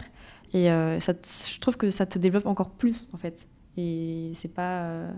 Et 0.54 0.72
euh, 0.72 1.00
ça 1.00 1.14
te- 1.14 1.28
je 1.52 1.60
trouve 1.60 1.76
que 1.76 1.90
ça 1.92 2.06
te 2.06 2.18
développe 2.20 2.46
encore 2.46 2.70
plus, 2.70 3.08
en 3.14 3.18
fait. 3.18 3.48
Et 3.78 4.32
c'est 4.36 4.54
pas. 4.54 4.84
euh, 4.84 5.12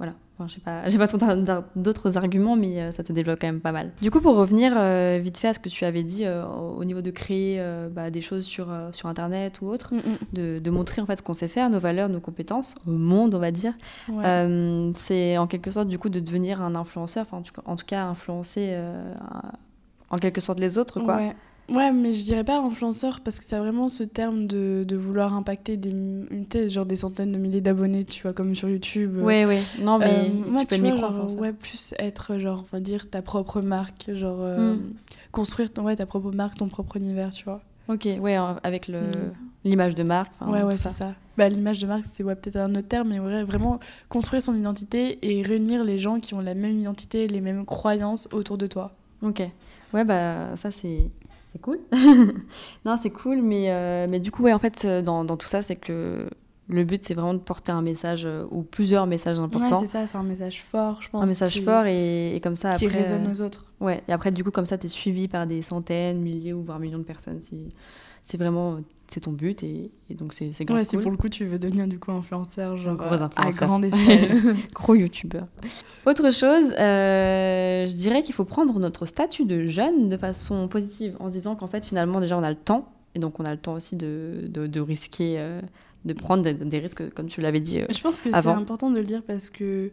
voilà, 0.00 0.14
Enfin, 0.38 0.48
je 0.48 0.54
sais 0.54 0.60
pas, 0.60 0.88
j'ai 0.88 0.96
pas 0.96 1.62
d'autres 1.76 2.16
arguments, 2.16 2.56
mais 2.56 2.80
euh, 2.80 2.90
ça 2.92 3.04
te 3.04 3.12
développe 3.12 3.38
quand 3.38 3.48
même 3.48 3.60
pas 3.60 3.72
mal. 3.72 3.92
Du 4.00 4.10
coup, 4.10 4.22
pour 4.22 4.34
revenir 4.34 4.72
euh, 4.74 5.20
vite 5.22 5.36
fait 5.36 5.48
à 5.48 5.52
ce 5.52 5.58
que 5.58 5.68
tu 5.68 5.84
avais 5.84 6.04
dit 6.04 6.24
euh, 6.24 6.46
au 6.46 6.70
au 6.80 6.84
niveau 6.84 7.02
de 7.02 7.10
créer 7.10 7.56
euh, 7.58 7.90
bah, 7.90 8.10
des 8.10 8.22
choses 8.22 8.46
sur, 8.46 8.68
sur 8.94 9.10
Internet 9.10 9.60
ou 9.60 9.66
autre, 9.66 9.92
mm, 9.92 9.98
mm, 9.98 10.16
de, 10.32 10.58
de 10.58 10.70
montrer 10.70 11.02
en 11.02 11.06
fait 11.06 11.16
ce 11.16 11.22
qu'on 11.22 11.34
sait 11.34 11.48
faire, 11.48 11.68
nos 11.68 11.78
valeurs, 11.78 12.08
nos 12.08 12.20
compétences, 12.20 12.76
au 12.86 12.92
monde, 12.92 13.34
on 13.34 13.38
va 13.38 13.50
dire, 13.50 13.74
ouais. 14.08 14.92
c'est 14.94 15.36
en 15.36 15.46
quelque 15.46 15.70
sorte 15.70 15.88
du 15.88 15.98
coup 15.98 16.08
de 16.08 16.20
devenir 16.20 16.62
un 16.62 16.74
influenceur, 16.74 17.26
enfin 17.30 17.42
en 17.66 17.76
tout 17.76 17.84
cas, 17.86 18.04
influencer 18.04 18.74
en 20.08 20.16
quelque 20.16 20.40
sorte 20.40 20.58
les 20.58 20.78
autres, 20.78 21.00
quoi. 21.00 21.16
Ouais. 21.16 21.36
Ouais, 21.70 21.92
mais 21.92 22.12
je 22.14 22.24
dirais 22.24 22.42
pas 22.44 22.58
influenceur 22.58 23.20
parce 23.20 23.38
que 23.38 23.44
c'est 23.44 23.58
vraiment 23.58 23.88
ce 23.88 24.02
terme 24.02 24.46
de, 24.46 24.84
de 24.86 24.96
vouloir 24.96 25.34
impacter 25.34 25.76
des, 25.76 26.68
genre 26.68 26.84
des 26.84 26.96
centaines 26.96 27.30
de 27.32 27.38
milliers 27.38 27.60
d'abonnés, 27.60 28.04
tu 28.04 28.22
vois, 28.22 28.32
comme 28.32 28.54
sur 28.56 28.68
YouTube. 28.68 29.16
Ouais, 29.22 29.44
ouais. 29.46 29.62
Non, 29.78 29.98
mais 29.98 30.06
Euh, 30.06 30.30
moi, 30.50 30.62
tu 30.62 30.66
peux 30.80 30.90
vois, 30.90 31.12
genre, 31.12 31.38
ouais, 31.40 31.52
plus 31.52 31.94
être, 31.98 32.38
genre, 32.38 32.64
on 32.72 32.76
va 32.76 32.80
dire, 32.80 33.08
ta 33.08 33.22
propre 33.22 33.60
marque, 33.60 34.10
genre, 34.12 34.38
euh, 34.40 34.74
Mm. 34.74 34.92
construire 35.32 35.72
ton, 35.72 35.84
ouais, 35.84 35.94
ta 35.96 36.06
propre 36.06 36.32
marque, 36.32 36.56
ton 36.58 36.68
propre 36.68 36.96
univers, 36.96 37.30
tu 37.30 37.44
vois. 37.44 37.60
Ok, 37.88 38.08
ouais, 38.20 38.36
avec 38.64 38.88
le 38.88 39.00
Mm. 39.00 39.32
l'image 39.64 39.94
de 39.94 40.02
marque. 40.02 40.32
ouais, 40.46 40.62
ouais, 40.64 40.76
c'est 40.76 40.88
ça. 40.88 40.90
ça. 40.90 41.14
Bah, 41.36 41.48
L'image 41.48 41.78
de 41.78 41.86
marque, 41.86 42.04
c'est 42.06 42.22
ouais, 42.24 42.34
peut-être 42.34 42.56
un 42.56 42.74
autre 42.74 42.88
terme, 42.88 43.08
mais 43.10 43.20
ouais, 43.20 43.44
vraiment 43.44 43.78
construire 44.08 44.42
son 44.42 44.54
identité 44.54 45.18
et 45.22 45.42
réunir 45.42 45.84
les 45.84 45.98
gens 46.00 46.18
qui 46.20 46.34
ont 46.34 46.40
la 46.40 46.54
même 46.54 46.78
identité, 46.80 47.28
les 47.28 47.40
mêmes 47.40 47.64
croyances 47.64 48.28
autour 48.32 48.58
de 48.58 48.66
toi. 48.66 48.92
Ok. 49.22 49.42
Ouais, 49.92 50.04
bah 50.04 50.54
ça 50.56 50.70
c'est 50.70 51.10
c'est 51.52 51.60
cool. 51.60 51.78
non, 52.84 52.96
c'est 52.96 53.10
cool, 53.10 53.42
mais, 53.42 53.70
euh, 53.70 54.06
mais 54.08 54.20
du 54.20 54.30
coup, 54.30 54.42
ouais, 54.42 54.52
en 54.52 54.58
fait, 54.58 54.84
euh, 54.84 55.02
dans, 55.02 55.24
dans 55.24 55.36
tout 55.36 55.46
ça, 55.46 55.62
c'est 55.62 55.76
que 55.76 56.28
le 56.68 56.84
but, 56.84 57.02
c'est 57.04 57.14
vraiment 57.14 57.34
de 57.34 57.38
porter 57.40 57.72
un 57.72 57.82
message 57.82 58.22
euh, 58.24 58.44
ou 58.50 58.62
plusieurs 58.62 59.06
messages 59.06 59.38
Ouais, 59.38 59.44
importants. 59.44 59.80
c'est 59.80 59.86
ça, 59.88 60.06
c'est 60.06 60.16
un 60.18 60.22
message 60.22 60.62
fort, 60.70 61.02
je 61.02 61.08
pense. 61.10 61.22
un 61.22 61.26
message 61.26 61.52
qui- 61.54 61.62
fort 61.62 61.86
et, 61.86 62.36
et 62.36 62.40
comme 62.40 62.56
ça, 62.56 62.76
Qui 62.76 62.86
après... 62.86 63.02
résonne 63.02 63.26
euh, 63.26 63.32
aux 63.32 63.40
autres. 63.40 63.64
Ouais, 63.80 64.02
et 64.06 64.12
après, 64.12 64.30
du 64.30 64.44
coup, 64.44 64.50
comme 64.52 64.66
ça, 64.66 64.78
tu 64.78 64.86
es 64.86 64.88
suivi 64.88 65.26
par 65.26 65.46
des 65.46 65.62
centaines, 65.62 66.20
milliers 66.20 66.52
ou 66.52 66.62
voire 66.62 66.78
millions 66.78 66.98
de 66.98 67.02
personnes. 67.04 67.40
Si, 67.40 67.74
c'est 68.22 68.36
vraiment 68.36 68.78
c'est 69.10 69.20
ton 69.20 69.32
but 69.32 69.62
et, 69.62 69.90
et 70.08 70.14
donc 70.14 70.32
c'est 70.32 70.52
c'est 70.52 70.64
grave 70.64 70.78
Ouais, 70.78 70.84
si 70.84 70.96
cool. 70.96 71.02
pour 71.02 71.10
le 71.10 71.16
coup 71.16 71.28
tu 71.28 71.44
veux 71.44 71.58
devenir 71.58 71.86
du 71.86 71.98
coup 71.98 72.10
influenceur, 72.12 72.76
genre 72.76 72.96
gros 72.96 73.14
euh, 73.14 73.18
à 73.18 73.24
influenceur. 73.24 73.68
grande 73.68 73.84
échelle. 73.92 74.56
Gros 74.74 74.94
youtubeur. 74.94 75.46
Autre 76.06 76.32
chose, 76.32 76.72
euh, 76.78 77.86
je 77.86 77.94
dirais 77.94 78.22
qu'il 78.22 78.34
faut 78.34 78.44
prendre 78.44 78.78
notre 78.78 79.06
statut 79.06 79.44
de 79.44 79.66
jeune 79.66 80.08
de 80.08 80.16
façon 80.16 80.68
positive 80.68 81.16
en 81.20 81.28
se 81.28 81.32
disant 81.32 81.56
qu'en 81.56 81.66
fait, 81.68 81.84
finalement, 81.84 82.20
déjà, 82.20 82.38
on 82.38 82.42
a 82.42 82.50
le 82.50 82.56
temps 82.56 82.92
et 83.14 83.18
donc 83.18 83.40
on 83.40 83.44
a 83.44 83.50
le 83.50 83.58
temps 83.58 83.74
aussi 83.74 83.96
de, 83.96 84.42
de, 84.48 84.66
de 84.66 84.80
risquer, 84.80 85.34
euh, 85.38 85.60
de 86.04 86.12
prendre 86.12 86.42
des, 86.42 86.54
des 86.54 86.78
risques, 86.78 87.10
comme 87.14 87.26
tu 87.26 87.40
l'avais 87.40 87.60
dit. 87.60 87.80
euh. 87.80 87.86
je 87.94 88.00
pense 88.00 88.20
que 88.20 88.30
c'est 88.30 88.46
important 88.48 88.90
de 88.90 88.96
le 88.98 89.04
dire 89.04 89.22
parce 89.26 89.50
que. 89.50 89.90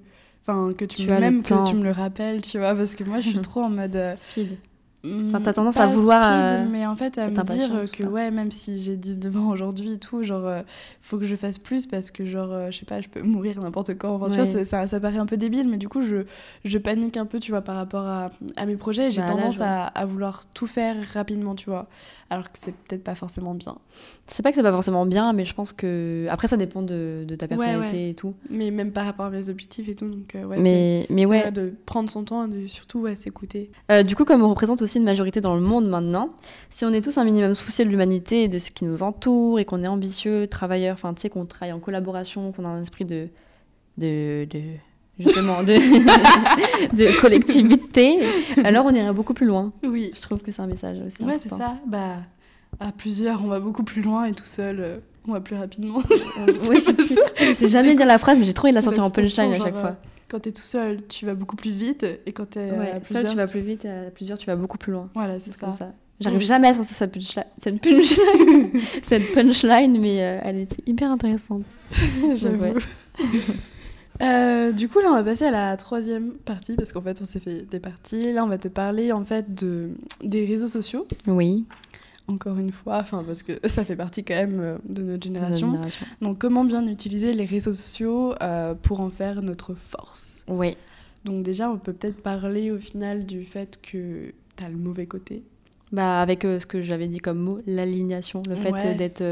Enfin, 0.49 0.71
que 0.71 0.85
tu, 0.85 0.97
Tu 0.97 1.09
me- 1.09 1.19
même 1.19 1.43
que 1.43 1.69
tu 1.69 1.75
me 1.75 1.83
le 1.83 1.91
rappelles, 1.91 2.39
tu 2.41 2.57
vois, 2.57 2.73
parce 2.73 2.95
que 2.95 3.03
moi 3.03 3.19
je 3.19 3.29
suis 3.31 3.39
trop 3.41 3.61
en 3.63 3.69
mode. 3.69 3.97
Speed. 4.17 4.57
Enfin, 5.29 5.41
t'as 5.41 5.53
tendance 5.53 5.75
pas 5.75 5.83
à 5.83 5.87
vouloir, 5.87 6.23
speed, 6.23 6.35
euh, 6.35 6.67
mais 6.69 6.85
en 6.85 6.95
fait, 6.95 7.17
à 7.17 7.27
me 7.29 7.41
dire 7.43 7.69
que, 7.91 8.03
ouais, 8.03 8.31
même 8.31 8.51
si 8.51 8.81
j'ai 8.81 8.95
19 8.95 9.35
ans 9.37 9.49
aujourd'hui 9.49 9.93
et 9.93 9.97
tout, 9.99 10.23
genre, 10.23 10.45
euh, 10.45 10.61
faut 11.01 11.17
que 11.17 11.25
je 11.25 11.35
fasse 11.35 11.57
plus 11.57 11.85
parce 11.85 12.11
que, 12.11 12.25
genre, 12.25 12.51
euh, 12.51 12.71
je 12.71 12.79
sais 12.79 12.85
pas, 12.85 13.01
je 13.01 13.09
peux 13.09 13.21
mourir 13.23 13.59
n'importe 13.59 13.97
quand. 13.97 14.15
Enfin, 14.15 14.29
tu 14.29 14.39
Ouais. 14.39 14.63
vois, 14.63 14.87
ça, 14.87 14.99
paraît 14.99 15.17
un 15.17 15.25
peu 15.25 15.37
débile, 15.37 15.67
mais 15.67 15.77
du 15.77 15.87
coup, 15.89 16.01
je, 16.01 16.25
je 16.65 16.77
panique 16.77 17.17
un 17.17 17.25
peu, 17.25 17.39
tu 17.39 17.51
vois, 17.51 17.61
par 17.61 17.75
rapport 17.75 18.05
à, 18.05 18.31
à 18.55 18.65
mes 18.65 18.75
projets. 18.77 19.11
J'ai 19.11 19.21
Bah, 19.21 19.27
tendance 19.27 19.61
à, 19.61 19.85
à 19.85 20.05
vouloir 20.05 20.45
tout 20.53 20.67
faire 20.67 20.95
rapidement, 21.13 21.55
tu 21.55 21.69
vois, 21.69 21.87
alors 22.29 22.51
que 22.51 22.59
c'est 22.59 22.73
peut-être 22.73 23.03
pas 23.03 23.15
forcément 23.15 23.53
bien. 23.53 23.77
C'est 24.25 24.43
pas 24.43 24.51
que 24.51 24.57
c'est 24.57 24.63
pas 24.63 24.71
forcément 24.71 25.05
bien, 25.05 25.31
mais 25.31 25.45
je 25.45 25.53
pense 25.53 25.71
que. 25.71 26.27
Après, 26.29 26.47
ça 26.47 26.57
dépend 26.57 26.81
de, 26.81 27.23
de 27.25 27.35
ta 27.35 27.47
personnalité 27.47 27.97
ouais. 27.97 28.09
et 28.09 28.13
tout. 28.13 28.33
Mais 28.49 28.69
même 28.69 28.91
par 28.91 29.05
rapport 29.05 29.27
à 29.27 29.29
mes 29.29 29.49
objectifs 29.49 29.87
et 29.87 29.95
tout, 29.95 30.09
donc, 30.09 30.35
euh, 30.35 30.43
ouais, 30.43 30.59
mais 30.59 31.05
mais 31.09 31.25
ouais. 31.25 31.51
de 31.51 31.73
prendre 31.85 32.09
son 32.09 32.23
temps 32.23 32.45
et 32.45 32.49
de 32.49 32.67
surtout 32.67 32.99
ouais, 32.99 33.15
s'écouter. 33.15 33.71
Euh, 33.91 34.03
du 34.03 34.15
coup, 34.15 34.25
comme 34.25 34.43
on 34.43 34.49
représente 34.49 34.81
aussi 34.81 34.97
une 34.97 35.05
majorité 35.05 35.39
dans 35.39 35.55
le 35.55 35.61
monde 35.61 35.87
maintenant, 35.87 36.31
si 36.69 36.83
on 36.83 36.91
est 36.91 37.01
tous 37.01 37.17
un 37.17 37.23
minimum 37.23 37.53
soucieux 37.53 37.85
de 37.85 37.89
l'humanité 37.89 38.43
et 38.43 38.47
de 38.49 38.57
ce 38.57 38.71
qui 38.71 38.83
nous 38.83 39.03
entoure 39.03 39.59
et 39.59 39.65
qu'on 39.65 39.83
est 39.83 39.87
ambitieux, 39.87 40.47
travailleur, 40.47 40.95
enfin, 40.95 41.13
tu 41.13 41.21
sais, 41.21 41.29
qu'on 41.29 41.45
travaille 41.45 41.73
en 41.73 41.79
collaboration, 41.79 42.51
qu'on 42.51 42.65
a 42.65 42.69
un 42.69 42.81
esprit 42.81 43.05
de. 43.05 43.29
de. 43.97 44.45
de 44.49 44.61
justement, 45.19 45.63
de, 45.63 45.73
de 46.95 47.19
collectivité, 47.21 48.19
alors 48.63 48.85
on 48.85 48.93
irait 48.93 49.13
beaucoup 49.13 49.33
plus 49.33 49.45
loin. 49.45 49.71
Oui. 49.83 50.11
Je 50.15 50.21
trouve 50.21 50.39
que 50.39 50.51
c'est 50.51 50.61
un 50.61 50.67
message 50.67 50.97
aussi. 51.05 51.21
Ouais, 51.23 51.37
c'est 51.39 51.49
ça. 51.49 51.77
Bah, 51.87 52.17
à 52.79 52.91
plusieurs, 52.91 53.43
on 53.43 53.47
va 53.47 53.59
beaucoup 53.59 53.83
plus 53.83 54.01
loin 54.01 54.25
et 54.25 54.33
tout 54.33 54.45
seul, 54.45 54.77
euh, 54.79 54.97
on 55.27 55.33
va 55.33 55.41
plus 55.41 55.55
rapidement. 55.55 56.01
Oui, 56.69 56.75
je 56.75 56.79
sais 56.81 56.93
plus. 56.93 57.17
Je 57.39 57.53
sais 57.53 57.67
jamais 57.67 57.95
dire 57.95 58.05
la 58.05 58.17
phrase, 58.17 58.37
mais 58.39 58.45
j'ai 58.45 58.53
trop 58.53 58.65
envie 58.67 58.73
de 58.73 58.77
la 58.77 58.81
sortir 58.83 59.03
en 59.03 59.09
punchline 59.09 59.53
à 59.53 59.59
chaque 59.59 59.73
fois. 59.75 59.89
euh, 59.89 59.93
Quand 60.29 60.39
t'es 60.39 60.51
tout 60.51 60.61
seul, 60.63 60.99
tu 61.07 61.25
vas 61.25 61.33
beaucoup 61.33 61.55
plus 61.55 61.71
vite 61.71 62.05
et 62.25 62.31
quand 62.33 62.49
t'es 62.51 62.71
euh, 62.71 62.79
Ouais, 62.79 62.89
à 62.91 62.93
seul, 62.93 63.01
plusieurs, 63.03 63.31
tu 63.31 63.37
vas 63.37 63.47
plus 63.47 63.61
vite, 63.61 63.85
à 63.85 64.11
plusieurs, 64.11 64.37
tu 64.37 64.45
vas 64.45 64.55
beaucoup 64.55 64.77
plus 64.77 64.91
loin. 64.91 65.09
Voilà, 65.15 65.39
c'est 65.39 65.53
ça. 65.53 65.71
J'arrive 66.19 66.41
jamais 66.41 66.69
à 66.69 66.73
sortir 66.73 66.95
cette 66.95 67.11
punchline, 67.11 67.43
cette 67.59 67.79
punchline, 67.79 68.71
cette 69.03 69.31
punchline 69.33 69.99
mais 70.01 70.23
euh, 70.23 70.39
elle 70.43 70.59
était 70.61 70.81
hyper 70.87 71.11
intéressante. 71.11 71.61
J'avoue. 72.33 72.79
Euh, 74.21 74.71
du 74.71 74.89
coup, 74.89 74.99
là, 74.99 75.09
on 75.11 75.13
va 75.15 75.23
passer 75.23 75.45
à 75.45 75.51
la 75.51 75.77
troisième 75.77 76.31
partie 76.33 76.75
parce 76.75 76.91
qu'en 76.91 77.01
fait, 77.01 77.19
on 77.21 77.25
s'est 77.25 77.39
fait 77.39 77.63
des 77.69 77.79
parties. 77.79 78.33
Là, 78.33 78.43
on 78.43 78.47
va 78.47 78.57
te 78.57 78.67
parler 78.67 79.11
en 79.11 79.23
fait 79.23 79.53
de 79.53 79.89
des 80.23 80.45
réseaux 80.45 80.67
sociaux. 80.67 81.07
Oui, 81.27 81.65
Encore 82.27 82.57
une 82.57 82.71
fois, 82.71 82.97
enfin 82.99 83.23
parce 83.23 83.43
que 83.43 83.53
ça 83.69 83.85
fait 83.85 83.95
partie 83.95 84.23
quand 84.23 84.35
même 84.35 84.59
euh, 84.59 84.77
de 84.85 85.01
notre 85.03 85.29
de 85.29 85.33
notre 85.39 85.53
génération. 85.53 85.79
Donc, 86.21 86.39
comment 86.39 86.63
bien 86.65 86.85
utiliser 86.87 87.33
les 87.33 87.45
réseaux 87.45 87.73
sociaux 87.73 88.33
euh, 88.41 88.73
pour 88.73 88.99
en 89.01 89.09
faire 89.09 89.41
notre 89.41 89.75
force? 89.75 90.43
Oui, 90.47 90.75
Donc 91.25 91.43
déjà, 91.43 91.69
on 91.69 91.77
peut 91.77 91.93
peut-être 91.93 92.21
parler 92.21 92.71
au 92.71 92.79
final 92.79 93.25
du 93.25 93.43
fait 93.45 93.79
que 93.81 94.33
t'as 94.55 94.69
le 94.69 94.77
mauvais 94.77 95.05
côté. 95.05 95.43
bah 95.91 96.21
avec 96.21 96.43
euh, 96.43 96.59
ce 96.59 96.65
que 96.65 96.81
j'avais 96.81 97.07
dit 97.07 97.19
comme 97.19 97.39
mot, 97.39 97.59
l'alignation, 97.67 98.41
le 98.49 98.55
fait 98.55 98.71
Ouais. 98.71 98.95
d'être, 98.95 99.23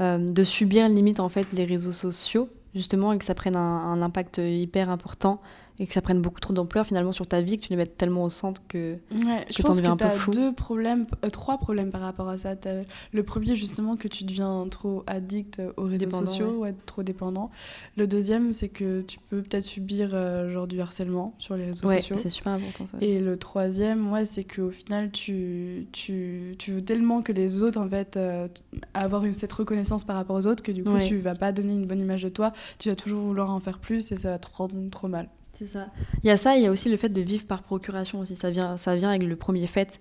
de 0.00 0.44
subir 0.44 0.88
limite 0.88 1.20
en 1.20 1.28
fait 1.28 1.46
les 1.52 1.64
réseaux 1.66 1.92
sociaux 1.92 2.48
justement 2.74 3.12
et 3.12 3.18
que 3.18 3.24
ça 3.24 3.34
prenne 3.34 3.56
un, 3.56 4.02
impact 4.02 4.38
hyper 4.38 4.90
important 4.90 5.40
et 5.80 5.86
que 5.86 5.92
ça 5.92 6.00
prenne 6.02 6.20
beaucoup 6.20 6.40
trop 6.40 6.52
d'ampleur 6.52 6.84
finalement 6.86 7.12
sur 7.12 7.26
ta 7.26 7.40
vie 7.40 7.56
que 7.56 7.62
tu 7.62 7.70
les 7.70 7.76
mettes 7.76 7.96
tellement 7.96 8.24
au 8.24 8.30
centre 8.30 8.60
que 8.68 8.96
Ouais, 9.12 9.44
Que 9.48 9.62
t'en 9.62 9.68
pense 9.68 9.76
deviens 9.76 9.96
que 9.96 10.04
un 10.04 10.08
peu 10.08 10.16
fou. 10.16 10.30
deux 10.32 10.52
problèmes, 10.52 11.06
euh, 11.24 11.30
trois 11.30 11.56
problèmes 11.58 11.90
par 11.90 12.00
rapport 12.00 12.28
à 12.28 12.36
ça. 12.38 12.56
T'as 12.56 12.82
le 13.12 13.22
premier, 13.22 13.54
justement, 13.56 13.96
que 13.96 14.08
tu 14.08 14.24
deviens 14.24 14.66
trop 14.70 15.04
addict 15.06 15.62
aux 15.76 15.84
réseaux 15.84 15.98
Dépendant, 16.06 16.26
sociaux, 16.26 16.50
ouais, 16.58 16.74
trop 16.86 17.02
dépendant. 17.02 17.50
Le 17.96 18.06
deuxième, 18.06 18.52
c'est 18.52 18.68
que 18.68 19.02
tu 19.02 19.18
peux 19.30 19.42
peut-être 19.42 19.64
subir 19.64 20.10
euh, 20.14 20.52
genre 20.52 20.66
du 20.66 20.80
harcèlement 20.80 21.34
sur 21.38 21.56
les 21.56 21.66
réseaux 21.66 21.86
ouais, 21.86 22.00
sociaux. 22.00 22.16
c'est 22.16 22.30
super 22.30 22.52
important 22.54 22.86
ça. 22.86 22.96
Et 23.00 23.20
le 23.20 23.36
troisième, 23.38 24.10
ouais, 24.12 24.26
c'est 24.26 24.44
qu'au 24.44 24.70
final, 24.70 25.10
tu, 25.12 25.86
tu, 25.92 26.56
tu 26.58 26.72
veux 26.72 26.82
tellement 26.84 27.22
que 27.22 27.32
les 27.32 27.62
autres, 27.62 27.78
en 27.80 27.88
fait, 27.88 28.16
euh, 28.16 28.48
avoir 28.94 29.24
une, 29.24 29.32
cette 29.32 29.52
reconnaissance 29.52 30.04
par 30.04 30.16
rapport 30.16 30.36
aux 30.36 30.46
autres, 30.46 30.62
que 30.62 30.72
du 30.72 30.82
coup, 30.82 30.88
Ouais. 30.90 31.06
tu 31.06 31.18
vas 31.18 31.34
pas 31.34 31.52
donner 31.52 31.74
une 31.74 31.86
bonne 31.86 32.00
image 32.00 32.22
de 32.22 32.28
toi, 32.30 32.52
tu 32.78 32.88
vas 32.88 32.96
toujours 32.96 33.20
vouloir 33.22 33.50
en 33.50 33.60
faire 33.60 33.78
plus 33.78 34.10
et 34.10 34.16
ça 34.16 34.30
va 34.30 34.38
te 34.38 34.48
rendre 34.52 34.74
trop 34.90 35.06
mal. 35.08 35.28
C'est 35.58 35.66
ça. 35.66 35.88
Il 36.22 36.28
y 36.28 36.30
a 36.30 36.36
ça, 36.36 36.56
il 36.56 36.62
y 36.62 36.66
a 36.66 36.70
aussi 36.70 36.88
le 36.88 36.96
fait 36.96 37.08
de 37.08 37.20
vivre 37.20 37.44
par 37.44 37.62
procuration 37.62 38.20
aussi. 38.20 38.36
Ça 38.36 38.50
vient, 38.50 38.76
ça 38.76 38.94
vient 38.94 39.10
avec 39.10 39.24
le 39.24 39.36
premier 39.36 39.66
fait. 39.66 40.00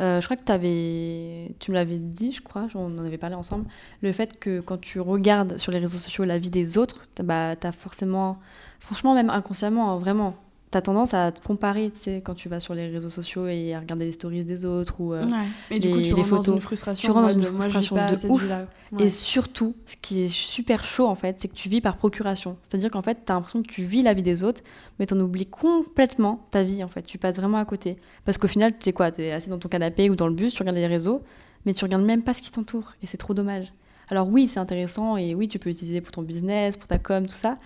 Euh, 0.00 0.20
je 0.20 0.26
crois 0.26 0.36
que 0.36 0.42
tu 1.58 1.70
me 1.70 1.74
l'avais 1.74 1.98
dit, 1.98 2.32
je 2.32 2.42
crois, 2.42 2.68
on 2.74 2.98
en 2.98 3.04
avait 3.04 3.18
parlé 3.18 3.34
ensemble. 3.34 3.66
Le 4.02 4.12
fait 4.12 4.38
que 4.38 4.60
quand 4.60 4.78
tu 4.80 5.00
regardes 5.00 5.56
sur 5.56 5.72
les 5.72 5.78
réseaux 5.78 5.98
sociaux 5.98 6.24
la 6.24 6.38
vie 6.38 6.50
des 6.50 6.78
autres, 6.78 7.08
bah, 7.22 7.56
t'as 7.56 7.72
forcément, 7.72 8.38
franchement, 8.80 9.14
même 9.14 9.30
inconsciemment, 9.30 9.92
hein, 9.92 9.98
vraiment, 9.98 10.36
t'as 10.70 10.80
tendance 10.82 11.14
à 11.14 11.32
te 11.32 11.40
comparer, 11.42 11.90
tu 11.96 12.04
sais, 12.04 12.22
quand 12.24 12.34
tu 12.34 12.48
vas 12.48 12.60
sur 12.60 12.74
les 12.74 12.88
réseaux 12.88 13.10
sociaux 13.10 13.46
et 13.46 13.74
à 13.74 13.80
regarder 13.80 14.04
les 14.04 14.12
stories 14.12 14.44
des 14.44 14.64
autres. 14.64 15.00
Ou, 15.00 15.14
euh, 15.14 15.24
Ouais. 15.24 15.46
Et 15.70 15.78
du 15.78 15.90
coup, 15.90 15.96
tu 15.98 16.02
les 16.02 16.12
dans 16.12 16.24
photos. 16.24 16.54
une 16.54 16.60
frustration. 16.60 17.06
Tu 17.06 17.10
rentres 17.10 17.34
en 17.34 17.38
dans 17.38 17.46
une 17.46 17.52
frustration 17.54 17.96
de 17.96 18.28
ouf. 18.28 18.44
Et 18.98 19.08
surtout, 19.10 19.74
ce 19.86 19.96
qui 20.00 20.20
est 20.22 20.28
super 20.28 20.84
chaud 20.84 21.06
en 21.06 21.14
fait, 21.14 21.36
c'est 21.40 21.48
que 21.48 21.54
tu 21.54 21.68
vis 21.68 21.80
par 21.80 21.96
procuration. 21.96 22.56
C'est-à-dire 22.62 22.90
qu'en 22.90 23.02
fait, 23.02 23.18
tu 23.26 23.32
as 23.32 23.34
l'impression 23.34 23.62
que 23.62 23.68
tu 23.68 23.82
vis 23.84 24.02
la 24.02 24.14
vie 24.14 24.22
des 24.22 24.44
autres, 24.44 24.62
mais 24.98 25.06
tu 25.06 25.14
en 25.14 25.20
oublies 25.20 25.46
complètement 25.46 26.46
ta 26.50 26.62
vie 26.62 26.82
en 26.84 26.88
fait. 26.88 27.02
Tu 27.02 27.18
passes 27.18 27.36
vraiment 27.36 27.58
à 27.58 27.64
côté. 27.64 27.96
Parce 28.24 28.38
qu'au 28.38 28.48
final, 28.48 28.72
tu 28.72 28.84
sais 28.84 28.92
quoi, 28.92 29.10
tu 29.12 29.22
es 29.22 29.32
assis 29.32 29.48
dans 29.50 29.58
ton 29.58 29.68
canapé 29.68 30.08
ou 30.10 30.16
dans 30.16 30.28
le 30.28 30.34
bus, 30.34 30.54
tu 30.54 30.60
regardes 30.62 30.76
les 30.78 30.86
réseaux, 30.86 31.22
mais 31.66 31.74
tu 31.74 31.84
regardes 31.84 32.04
même 32.04 32.22
pas 32.22 32.34
ce 32.34 32.40
qui 32.42 32.50
t'entoure. 32.50 32.92
Et 33.02 33.06
c'est 33.06 33.16
trop 33.18 33.34
dommage. 33.34 33.72
Alors 34.10 34.26
oui, 34.26 34.48
c'est 34.48 34.58
intéressant 34.60 35.18
et 35.18 35.34
oui, 35.34 35.48
tu 35.48 35.58
peux 35.58 35.68
l'utiliser 35.68 36.00
pour 36.00 36.12
ton 36.12 36.22
business, 36.22 36.78
pour 36.78 36.88
ta 36.88 36.98
com, 36.98 37.26
tout 37.26 37.34
ça. 37.34 37.58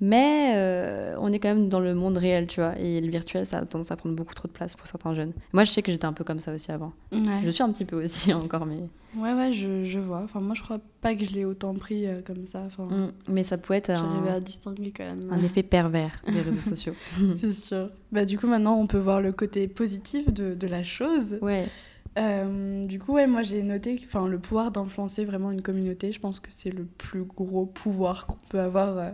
Mais 0.00 0.52
euh, 0.56 1.16
on 1.20 1.32
est 1.32 1.38
quand 1.38 1.48
même 1.48 1.68
dans 1.70 1.80
le 1.80 1.94
monde 1.94 2.18
réel, 2.18 2.46
tu 2.46 2.60
vois. 2.60 2.78
Et 2.78 3.00
le 3.00 3.10
virtuel, 3.10 3.46
ça 3.46 3.58
a 3.58 3.64
tendance 3.64 3.90
à 3.90 3.96
prendre 3.96 4.14
beaucoup 4.14 4.34
trop 4.34 4.46
de 4.46 4.52
place 4.52 4.74
pour 4.76 4.86
certains 4.86 5.14
jeunes. 5.14 5.32
Moi, 5.54 5.64
je 5.64 5.70
sais 5.70 5.80
que 5.80 5.90
j'étais 5.90 6.04
un 6.04 6.12
peu 6.12 6.22
comme 6.22 6.38
ça 6.40 6.52
aussi 6.52 6.70
avant. 6.70 6.92
Ouais. 7.12 7.40
Je 7.44 7.48
suis 7.50 7.62
un 7.62 7.70
petit 7.72 7.86
peu 7.86 8.02
aussi 8.04 8.34
encore, 8.34 8.66
mais, 8.66 8.76
Ouais, 9.16 9.32
ouais, 9.32 9.54
je, 9.54 9.84
je 9.86 9.98
vois. 9.98 10.20
Enfin, 10.24 10.40
moi, 10.40 10.54
je 10.54 10.62
crois 10.62 10.78
pas 11.00 11.14
que 11.14 11.24
je 11.24 11.32
l'ai 11.32 11.46
autant 11.46 11.72
pris 11.74 12.06
euh, 12.06 12.20
comme 12.26 12.44
ça. 12.44 12.64
Enfin, 12.66 12.84
Mm, 12.94 13.12
mais 13.28 13.44
ça 13.44 13.56
peut 13.56 13.72
être 13.72 13.86
j'arrivais 13.90 14.28
un, 14.30 14.34
à 14.34 14.40
distinguer 14.40 14.92
quand 14.94 15.04
même. 15.04 15.28
un 15.32 15.42
effet 15.42 15.62
pervers 15.62 16.20
des 16.26 16.42
réseaux 16.42 16.60
sociaux. 16.60 16.92
C'est 17.40 17.54
sûr. 17.54 17.88
Bah, 18.12 18.26
du 18.26 18.38
coup, 18.38 18.46
maintenant, 18.46 18.76
on 18.78 18.86
peut 18.86 18.98
voir 18.98 19.22
le 19.22 19.32
côté 19.32 19.66
positif 19.68 20.30
de, 20.30 20.52
de 20.54 20.66
la 20.66 20.82
chose. 20.84 21.38
Ouais, 21.40 21.66
Euh, 22.18 22.86
du 22.86 22.98
coup, 22.98 23.12
ouais, 23.12 23.26
moi, 23.26 23.42
j'ai 23.42 23.62
noté 23.62 24.00
enfin, 24.06 24.26
le 24.26 24.38
pouvoir 24.38 24.70
d'influencer 24.70 25.24
vraiment 25.24 25.50
une 25.50 25.60
communauté. 25.62 26.12
Je 26.12 26.20
pense 26.20 26.40
que 26.40 26.48
c'est 26.50 26.70
le 26.70 26.84
plus 26.84 27.24
gros 27.24 27.66
pouvoir 27.66 28.26
qu'on 28.26 28.38
peut 28.48 28.60
avoir 28.60 28.96
euh, 28.98 29.10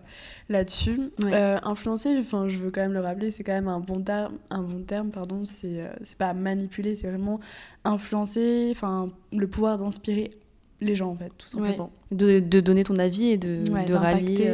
là-dessus. 0.49 1.11
Ouais. 1.23 1.33
Euh, 1.35 1.59
influencer, 1.65 2.17
enfin, 2.19 2.49
je 2.49 2.59
veux 2.59 2.71
quand 2.71 2.81
même 2.83 2.93
le 2.93 3.01
rappeler, 3.01 3.31
c'est 3.33 3.43
quand 3.43 3.53
même 3.55 3.69
un 3.69 3.81
bon 3.81 4.01
terme. 4.03 4.35
Un 4.51 4.63
bon 4.63 4.83
terme 4.85 5.11
pardon. 5.11 5.45
C'est 5.45 5.91
c'est 6.03 6.17
pas 6.17 6.33
manipuler, 6.33 6.95
c'est 6.95 7.09
vraiment 7.09 7.41
influencer, 7.85 8.69
enfin, 8.71 9.11
le 9.33 9.47
pouvoir 9.49 9.79
d'inspirer 9.79 10.31
les 10.81 10.97
gens, 10.97 11.11
en 11.11 11.17
fait, 11.17 11.31
tout 11.39 11.47
Ouais. 11.59 11.69
simplement. 11.69 11.91
de, 12.11 12.41
de 12.41 12.61
donner 12.61 12.85
ton 12.85 12.97
avis 12.97 13.29
et 13.31 13.37
de, 13.37 13.65
Ouais, 13.71 13.85
de 13.85 13.95
rallier. 13.95 14.51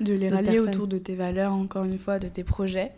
de 0.00 0.12
les 0.14 0.28
rallier 0.28 0.52
personnes. 0.52 0.68
autour 0.74 0.86
de 0.86 0.98
tes 0.98 1.14
valeurs, 1.14 1.52
encore 1.52 1.84
une 1.84 1.98
fois, 1.98 2.18
de 2.18 2.28
tes 2.28 2.44
projets. 2.44 2.92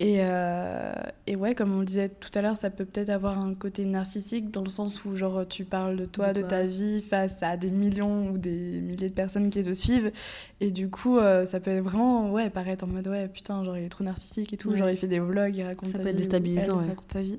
Et, 0.00 0.18
euh, 0.20 0.92
et 1.26 1.34
ouais, 1.34 1.56
comme 1.56 1.74
on 1.74 1.80
le 1.80 1.84
disait 1.84 2.08
tout 2.08 2.30
à 2.36 2.40
l'heure, 2.40 2.56
ça 2.56 2.70
peut 2.70 2.84
peut-être 2.84 3.08
avoir 3.08 3.36
un 3.40 3.52
côté 3.54 3.84
narcissique 3.84 4.52
dans 4.52 4.62
le 4.62 4.68
sens 4.68 5.04
où 5.04 5.16
genre 5.16 5.44
tu 5.48 5.64
parles 5.64 5.96
de 5.96 6.04
toi, 6.04 6.28
De 6.28 6.34
de, 6.34 6.40
toi. 6.42 6.50
ta 6.50 6.66
vie 6.66 7.02
face 7.02 7.42
à 7.42 7.56
des 7.56 7.72
millions 7.72 8.30
ou 8.30 8.38
des 8.38 8.80
milliers 8.80 9.08
de 9.08 9.14
personnes 9.14 9.50
qui 9.50 9.60
te 9.64 9.72
suivent. 9.74 10.12
Et 10.60 10.70
du 10.70 10.88
coup, 10.88 11.18
euh, 11.18 11.46
ça 11.46 11.58
peut 11.58 11.80
vraiment 11.80 12.30
ouais, 12.30 12.48
paraître 12.48 12.84
en 12.84 12.86
mode 12.86 13.08
ouais, 13.08 13.26
putain, 13.26 13.64
genre 13.64 13.76
il 13.76 13.82
est 13.82 13.88
trop 13.88 14.04
narcissique 14.04 14.52
et 14.52 14.56
tout. 14.56 14.70
Ouais. 14.70 14.78
Genre 14.78 14.88
il 14.88 14.96
fait 14.96 15.08
des 15.08 15.18
vlogs, 15.18 15.56
il 15.56 15.64
raconte 15.64 15.88
Ça 15.90 15.96
sa 15.96 16.02
peut 16.04 16.08
être 16.10 16.14
vie. 16.14 16.20
ou 16.20 16.24
déstabilisant, 16.26 16.78
elle 16.78 16.84
ouais. 16.84 16.90
raconte 16.90 17.12
sa 17.12 17.22
vie. 17.22 17.38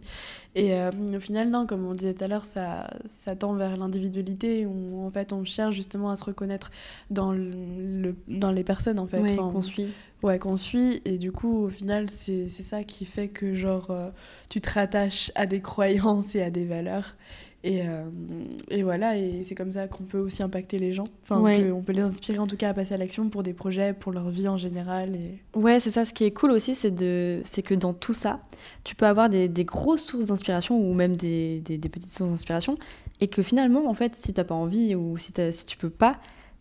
Et 0.56 0.74
euh, 0.74 0.92
au 1.16 1.20
final, 1.22 1.50
non, 1.52 1.66
comme 1.66 1.86
on 1.86 1.92
le 1.92 1.96
disait 1.96 2.14
tout 2.14 2.26
à 2.26 2.28
l'heure, 2.28 2.44
ça, 2.44 2.90
ça 3.08 3.38
tend 3.38 3.54
vers 3.54 3.78
l'individualité 3.78 4.66
où 4.66 5.06
en 5.06 5.12
fait 5.12 5.32
on 5.32 5.46
cherche 5.46 5.76
justement 5.76 6.10
à 6.10 6.18
se 6.18 6.26
reconnaître 6.26 6.72
dans, 7.10 7.32
le, 7.32 7.52
le- 8.02 8.16
dans 8.28 8.52
les 8.52 8.66
personnes 8.66 9.00
en 9.00 9.08
fait. 9.08 9.20
ouais, 9.22 9.38
Enfin, 9.40 9.52
qu'on 9.54 9.62
suit. 9.62 9.94
Ouais, 10.24 10.40
qu'on 10.40 10.58
suit. 10.58 11.02
Et 11.06 11.18
du 11.18 11.32
coup, 11.32 11.66
au 11.66 11.70
final, 11.70 12.10
c'est 12.10 12.50
ça 12.50 12.84
qui 12.84 13.06
fait 13.06 13.28
que, 13.28 13.54
genre, 13.56 13.88
euh, 13.92 14.10
tu 14.50 14.62
te 14.62 14.70
rattaches 14.72 15.32
à 15.36 15.46
des 15.46 15.62
croyances 15.62 16.36
et 16.36 16.42
à 16.42 16.50
des 16.50 16.66
valeurs. 16.66 17.16
Et, 17.66 17.82
euh, 17.86 18.06
et 18.70 18.84
voilà, 18.84 19.18
et 19.18 19.44
c'est 19.44 19.54
comme 19.54 19.74
ça 19.74 19.90
qu'on 19.90 20.06
peut 20.06 20.18
aussi 20.18 20.42
impacter 20.42 20.80
les 20.80 20.94
gens. 20.94 21.08
Enfin, 21.24 21.42
Ouais. 21.42 21.70
on 21.72 21.82
peut 21.82 21.92
les 21.92 22.02
inspirer 22.02 22.40
en 22.40 22.48
tout 22.48 22.56
cas 22.56 22.70
à 22.70 22.74
passer 22.74 22.94
à 22.94 22.98
l'action 22.98 23.28
pour 23.28 23.44
des 23.44 23.52
projets, 23.52 23.92
pour 23.92 24.14
leur 24.14 24.30
vie 24.30 24.48
en 24.48 24.56
général. 24.56 25.14
Et... 25.14 25.40
Ouais, 25.60 25.82
c'est 25.82 25.90
ça. 25.90 26.06
Ce 26.06 26.14
qui 26.14 26.24
est 26.24 26.32
cool 26.32 26.52
aussi, 26.52 26.74
c'est 26.74 26.90
de, 26.92 27.42
c'est 27.44 27.62
que 27.62 27.74
dans 27.74 27.92
tout 27.94 28.14
ça, 28.14 28.40
tu 28.86 28.96
peux 28.96 29.06
avoir 29.06 29.30
des, 29.30 29.50
des 29.50 29.66
grosses 29.66 30.06
sources 30.06 30.28
d'inspiration 30.28 30.80
ou 30.80 30.94
même 30.94 31.18
des, 31.18 31.60
des, 31.60 31.78
des 31.78 31.90
petites 31.90 32.14
sources 32.14 32.30
d'inspiration, 32.30 32.78
et 33.20 33.28
que 33.28 33.44
finalement, 33.44 33.90
en 33.90 33.94
fait, 33.94 34.14
si 34.16 34.34
t'as 34.34 34.46
pas 34.46 34.56
envie 34.56 34.96
ou 34.96 35.18
si, 35.18 35.34
si 35.52 35.66
tu 35.66 35.76
peux 35.78 35.90
pas, 35.90 36.16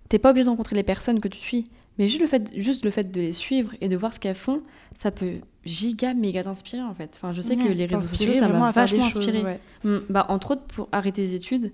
t'es 0.08 0.18
pas 0.18 0.30
obligé 0.30 0.46
de 0.46 0.50
rencontrer 0.50 0.74
les 0.74 0.82
personnes 0.82 1.20
que 1.20 1.28
tu 1.28 1.38
suis. 1.38 1.70
Mais 1.98 2.06
juste 2.08 2.20
le 2.20 2.26
fait, 2.28 2.50
juste 2.56 2.84
le 2.84 2.90
fait 2.90 3.10
de 3.10 3.20
les 3.20 3.32
suivre 3.32 3.72
et 3.80 3.88
de 3.88 3.96
voir 3.96 4.14
ce 4.14 4.20
qu'elles 4.20 4.34
font, 4.36 4.62
ça 4.94 5.10
peut 5.10 5.34
giga 5.64 6.14
méga 6.14 6.42
t'inspirer 6.44 6.82
en 6.82 6.94
fait. 6.94 7.10
Enfin, 7.16 7.32
je 7.32 7.40
sais 7.40 7.56
que 7.56 7.62
les 7.72 7.86
réseaux 7.86 7.96
sociaux, 8.08 8.26
ça 8.34 8.48
m'a 8.48 8.70
vachement 8.70 9.04
inspiré. 9.06 9.42
ouais. 9.44 9.60
Mm, 9.84 9.98
Bah, 10.08 10.26
entre 10.28 10.52
autres, 10.52 10.62
pour 10.62 10.88
arrêter 10.92 11.22
les 11.22 11.34
études, 11.34 11.72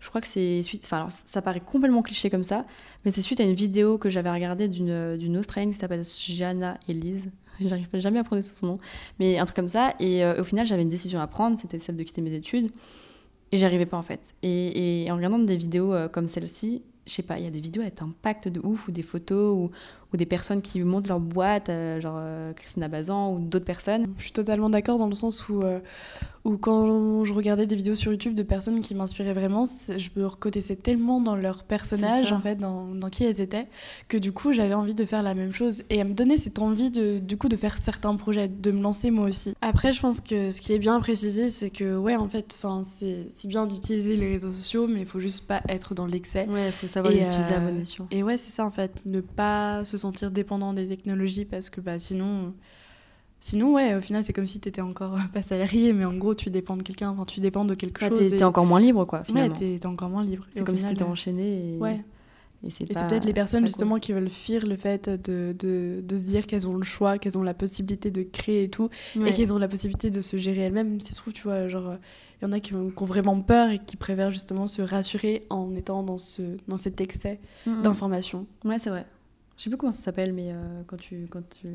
je 0.00 0.08
crois 0.08 0.20
que 0.20 0.26
c'est 0.28 0.62
suite. 0.62 0.82
Enfin, 0.84 0.98
alors, 0.98 1.12
ça 1.12 1.42
paraît 1.42 1.60
complètement 1.60 2.02
cliché 2.02 2.30
comme 2.30 2.44
ça, 2.44 2.64
mais 3.04 3.10
c'est 3.10 3.22
suite 3.22 3.40
à 3.40 3.44
une 3.44 3.54
vidéo 3.54 3.98
que 3.98 4.10
j'avais 4.10 4.30
regardée 4.30 4.68
d'une 4.68 5.16
d'une 5.16 5.36
Australienne 5.38 5.72
qui 5.72 5.78
s'appelle 5.78 6.04
Gianna 6.04 6.78
Elise. 6.88 7.30
J'arrive 7.60 7.88
jamais 7.94 8.18
à 8.18 8.24
prononcer 8.24 8.54
son 8.54 8.66
nom, 8.66 8.78
mais 9.18 9.38
un 9.38 9.44
truc 9.44 9.56
comme 9.56 9.68
ça. 9.68 9.94
Et 10.00 10.24
euh, 10.24 10.40
au 10.40 10.44
final, 10.44 10.66
j'avais 10.66 10.82
une 10.82 10.88
décision 10.90 11.20
à 11.20 11.26
prendre, 11.26 11.58
c'était 11.60 11.78
celle 11.78 11.96
de 11.96 12.02
quitter 12.02 12.20
mes 12.20 12.32
études. 12.34 12.70
Et 13.52 13.56
j'y 13.56 13.64
arrivais 13.64 13.86
pas 13.86 13.96
en 13.96 14.02
fait. 14.02 14.20
Et, 14.42 15.04
et 15.04 15.10
en 15.12 15.16
regardant 15.16 15.38
des 15.38 15.56
vidéos 15.56 15.94
euh, 15.94 16.08
comme 16.08 16.26
celle-ci, 16.26 16.82
je 17.06 17.12
sais 17.12 17.22
pas, 17.22 17.38
il 17.38 17.44
y 17.44 17.48
a 17.48 17.50
des 17.50 17.60
vidéos 17.60 17.82
avec 17.82 18.00
impact 18.00 18.48
de 18.48 18.60
ouf, 18.60 18.88
ou 18.88 18.92
des 18.92 19.02
photos, 19.02 19.56
ou, 19.56 19.70
ou 20.14 20.16
des 20.16 20.26
personnes 20.26 20.62
qui 20.62 20.80
montent 20.80 21.08
leur 21.08 21.20
boîte, 21.20 21.68
euh, 21.68 22.00
genre 22.00 22.16
euh, 22.18 22.52
Christina 22.52 22.88
Bazan 22.88 23.34
ou 23.34 23.40
d'autres 23.40 23.64
personnes. 23.64 24.06
Je 24.16 24.22
suis 24.22 24.32
totalement 24.32 24.70
d'accord 24.70 24.96
dans 24.96 25.08
le 25.08 25.14
sens 25.14 25.48
où, 25.48 25.62
euh, 25.62 25.80
où 26.44 26.56
quand 26.56 27.24
je 27.24 27.32
regardais 27.32 27.66
des 27.66 27.74
vidéos 27.74 27.96
sur 27.96 28.12
YouTube 28.12 28.34
de 28.34 28.44
personnes 28.44 28.80
qui 28.80 28.94
m'inspiraient 28.94 29.34
vraiment, 29.34 29.66
je 29.66 30.08
me 30.16 30.26
reconnaissais 30.26 30.76
tellement 30.76 31.20
dans 31.20 31.34
leur 31.34 31.64
personnage, 31.64 32.32
en 32.32 32.40
fait, 32.40 32.56
dans, 32.56 32.94
dans 32.94 33.10
qui 33.10 33.24
elles 33.24 33.40
étaient, 33.40 33.66
que 34.08 34.16
du 34.16 34.32
coup 34.32 34.52
j'avais 34.52 34.74
envie 34.74 34.94
de 34.94 35.04
faire 35.04 35.22
la 35.22 35.34
même 35.34 35.52
chose 35.52 35.82
et 35.90 36.00
à 36.00 36.04
me 36.04 36.14
donner 36.14 36.36
cette 36.36 36.60
envie 36.60 36.90
de, 36.90 37.18
du 37.18 37.36
coup 37.36 37.48
de 37.48 37.56
faire 37.56 37.78
certains 37.78 38.14
projets, 38.14 38.48
de 38.48 38.70
me 38.70 38.82
lancer 38.82 39.10
moi 39.10 39.26
aussi. 39.26 39.54
Après, 39.62 39.92
je 39.92 40.00
pense 40.00 40.20
que 40.20 40.52
ce 40.52 40.60
qui 40.60 40.72
est 40.72 40.78
bien 40.78 41.00
précisé, 41.00 41.48
c'est 41.48 41.70
que 41.70 41.96
ouais, 41.96 42.14
en 42.14 42.28
fait, 42.28 42.56
c'est 42.84 43.26
c'est 43.34 43.48
bien 43.48 43.66
d'utiliser 43.66 44.16
les 44.16 44.34
réseaux 44.34 44.52
sociaux, 44.52 44.86
mais 44.86 45.00
il 45.00 45.06
faut 45.06 45.20
juste 45.20 45.46
pas 45.46 45.60
être 45.68 45.94
dans 45.94 46.06
l'excès. 46.06 46.46
Ouais, 46.48 46.68
il 46.68 46.72
faut 46.72 46.86
savoir 46.86 47.12
les 47.12 47.26
utiliser 47.26 47.54
à 47.54 47.58
bon 47.58 47.80
escient. 47.80 48.06
Et 48.12 48.22
ouais, 48.22 48.38
c'est 48.38 48.52
ça 48.52 48.64
en 48.64 48.70
fait, 48.70 48.92
ne 49.06 49.20
pas 49.20 49.84
se 49.84 49.96
sentir 50.04 50.30
dépendant 50.30 50.72
des 50.74 50.86
technologies 50.88 51.44
parce 51.46 51.70
que 51.70 51.80
bah 51.80 51.98
sinon 51.98 52.52
sinon 53.40 53.72
ouais, 53.74 53.94
au 53.94 54.00
final 54.00 54.24
c'est 54.24 54.32
comme 54.32 54.46
si 54.46 54.60
tu 54.60 54.68
étais 54.68 54.80
encore 54.80 55.16
pas 55.34 55.42
salarié 55.42 55.92
mais 55.92 56.04
en 56.04 56.14
gros 56.14 56.34
tu 56.34 56.50
dépends 56.50 56.76
de 56.76 56.82
quelqu'un, 56.82 57.10
enfin 57.10 57.24
tu 57.24 57.40
dépends 57.40 57.64
de 57.64 57.74
quelque 57.74 58.02
Ouais, 58.02 58.08
chose 58.08 58.30
t'es 58.30 58.38
et- 58.40 58.44
encore 58.44 58.66
moins 58.66 58.80
libre, 58.80 59.04
quoi, 59.04 59.20
Ouais, 59.20 59.24
finalement. 59.26 59.54
t'es 59.54 59.78
t'es 59.80 59.86
encore 59.86 60.08
moins 60.10 60.24
libre. 60.24 60.44
C'est 60.52 60.64
comme 60.64 60.76
si 60.76 60.82
final, 60.82 60.94
t'étais 60.94 61.04
euh, 61.08 61.12
enchaîné 61.12 61.74
et, 61.76 61.78
Ouais. 61.78 62.00
et 62.62 62.70
c'est 62.70 62.86
c'est 62.92 63.06
peut-être 63.08 63.24
les 63.26 63.34
personnes 63.34 63.66
justement 63.66 63.98
qui 63.98 64.12
veulent 64.12 64.30
fuir 64.30 64.66
le 64.66 64.76
fait 64.76 65.08
de, 65.10 65.54
de, 65.58 66.00
de 66.02 66.16
se 66.16 66.24
dire 66.26 66.46
qu'elles 66.46 66.66
ont 66.66 66.76
le 66.76 66.84
choix, 66.84 67.18
qu'elles 67.18 67.36
ont 67.36 67.42
la 67.42 67.54
possibilité 67.54 68.10
de 68.10 68.22
créer 68.22 68.64
et 68.64 68.70
tout, 68.70 68.88
et 69.14 69.18
Ouais. 69.20 69.34
qu'elles 69.34 69.52
ont 69.52 69.58
la 69.58 69.68
possibilité 69.68 70.08
de 70.10 70.20
se 70.22 70.36
gérer 70.38 70.62
elles-mêmes. 70.62 71.00
Si 71.00 71.12
se 71.12 71.20
trouve, 71.20 71.32
tu 71.34 71.42
vois, 71.42 71.68
genre, 71.68 71.96
y 72.42 72.44
en 72.46 72.52
a 72.52 72.60
qui, 72.60 72.72
ont 72.74 72.90
qui 72.90 73.02
ont 73.02 73.06
vraiment 73.06 73.38
peur 73.42 73.68
et 73.70 73.78
qui 73.80 73.96
préfèrent 73.96 74.30
justement 74.32 74.66
se 74.66 74.80
rassurer 74.82 75.44
en 75.50 75.74
étant 75.74 76.02
dans, 76.02 76.18
ce, 76.18 76.42
dans 76.68 76.78
cet 76.78 77.00
excès 77.02 77.38
Mm, 77.66 77.70
mm. 77.70 77.82
d'informations. 77.82 78.46
Ouais, 78.64 78.78
c'est 78.78 78.90
vrai. 78.90 79.04
Je 79.56 79.62
sais 79.62 79.70
plus 79.70 79.76
comment 79.76 79.92
ça 79.92 80.02
s'appelle, 80.02 80.32
mais 80.32 80.48
euh, 80.52 80.82
quand 80.86 80.96
tu 80.96 81.26
quand 81.30 81.42
tu 81.60 81.68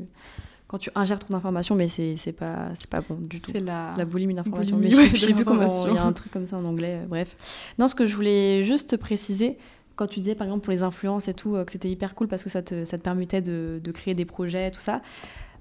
quand 0.68 0.78
tu 0.78 0.90
ingères 0.94 1.18
trop 1.18 1.32
d'informations, 1.32 1.74
mais 1.74 1.88
c'est 1.88 2.32
pas 2.32 2.68
pas 2.90 3.00
bon 3.00 3.16
du 3.16 3.40
tout. 3.40 3.50
C'est 3.52 3.60
la... 3.60 3.94
La 3.96 4.04
boulimie 4.04 4.34
d'information. 4.34 4.76
Boulimie, 4.76 4.94
Mais 4.96 5.02
je- 5.04 5.10
ouais, 5.10 5.16
je 5.18 5.24
sais 5.26 5.34
plus 5.34 5.44
comment. 5.44 5.86
Il 5.88 5.94
y 5.94 5.98
a 5.98 6.04
un 6.04 6.12
truc 6.12 6.32
comme 6.32 6.46
ça 6.46 6.56
en 6.58 6.64
anglais. 6.64 7.00
euh, 7.02 7.06
bref. 7.06 7.34
Non, 7.78 7.88
ce 7.88 7.94
que 7.94 8.06
je 8.06 8.14
voulais 8.14 8.62
juste 8.62 8.96
préciser, 8.96 9.58
quand 9.96 10.06
tu 10.06 10.20
disais 10.20 10.34
par 10.34 10.46
exemple 10.46 10.62
pour 10.64 10.72
les 10.72 10.82
influences 10.82 11.26
et 11.28 11.34
tout, 11.34 11.56
euh, 11.56 11.64
que 11.64 11.72
c'était 11.72 11.90
hyper 11.90 12.14
cool 12.14 12.28
parce 12.28 12.44
que 12.44 12.50
ça 12.50 12.62
te, 12.62 12.84
ça 12.84 12.98
te 12.98 13.02
permettait 13.02 13.40
de, 13.42 13.80
de 13.82 13.92
créer 13.92 14.14
des 14.14 14.24
projets, 14.26 14.70
tout 14.70 14.80
ça. 14.80 15.00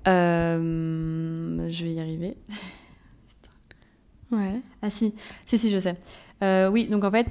Je 0.06 1.84
vais 1.84 1.94
y 1.94 2.00
arriver. 2.00 2.38
Ouais. 4.32 4.62
Ah 4.82 4.90
si, 4.90 5.14
si, 5.46 5.58
si, 5.58 5.70
je 5.72 5.80
sais. 5.80 5.96
Oui, 6.70 6.88
donc 6.88 7.04
en 7.04 7.12
fait, 7.12 7.28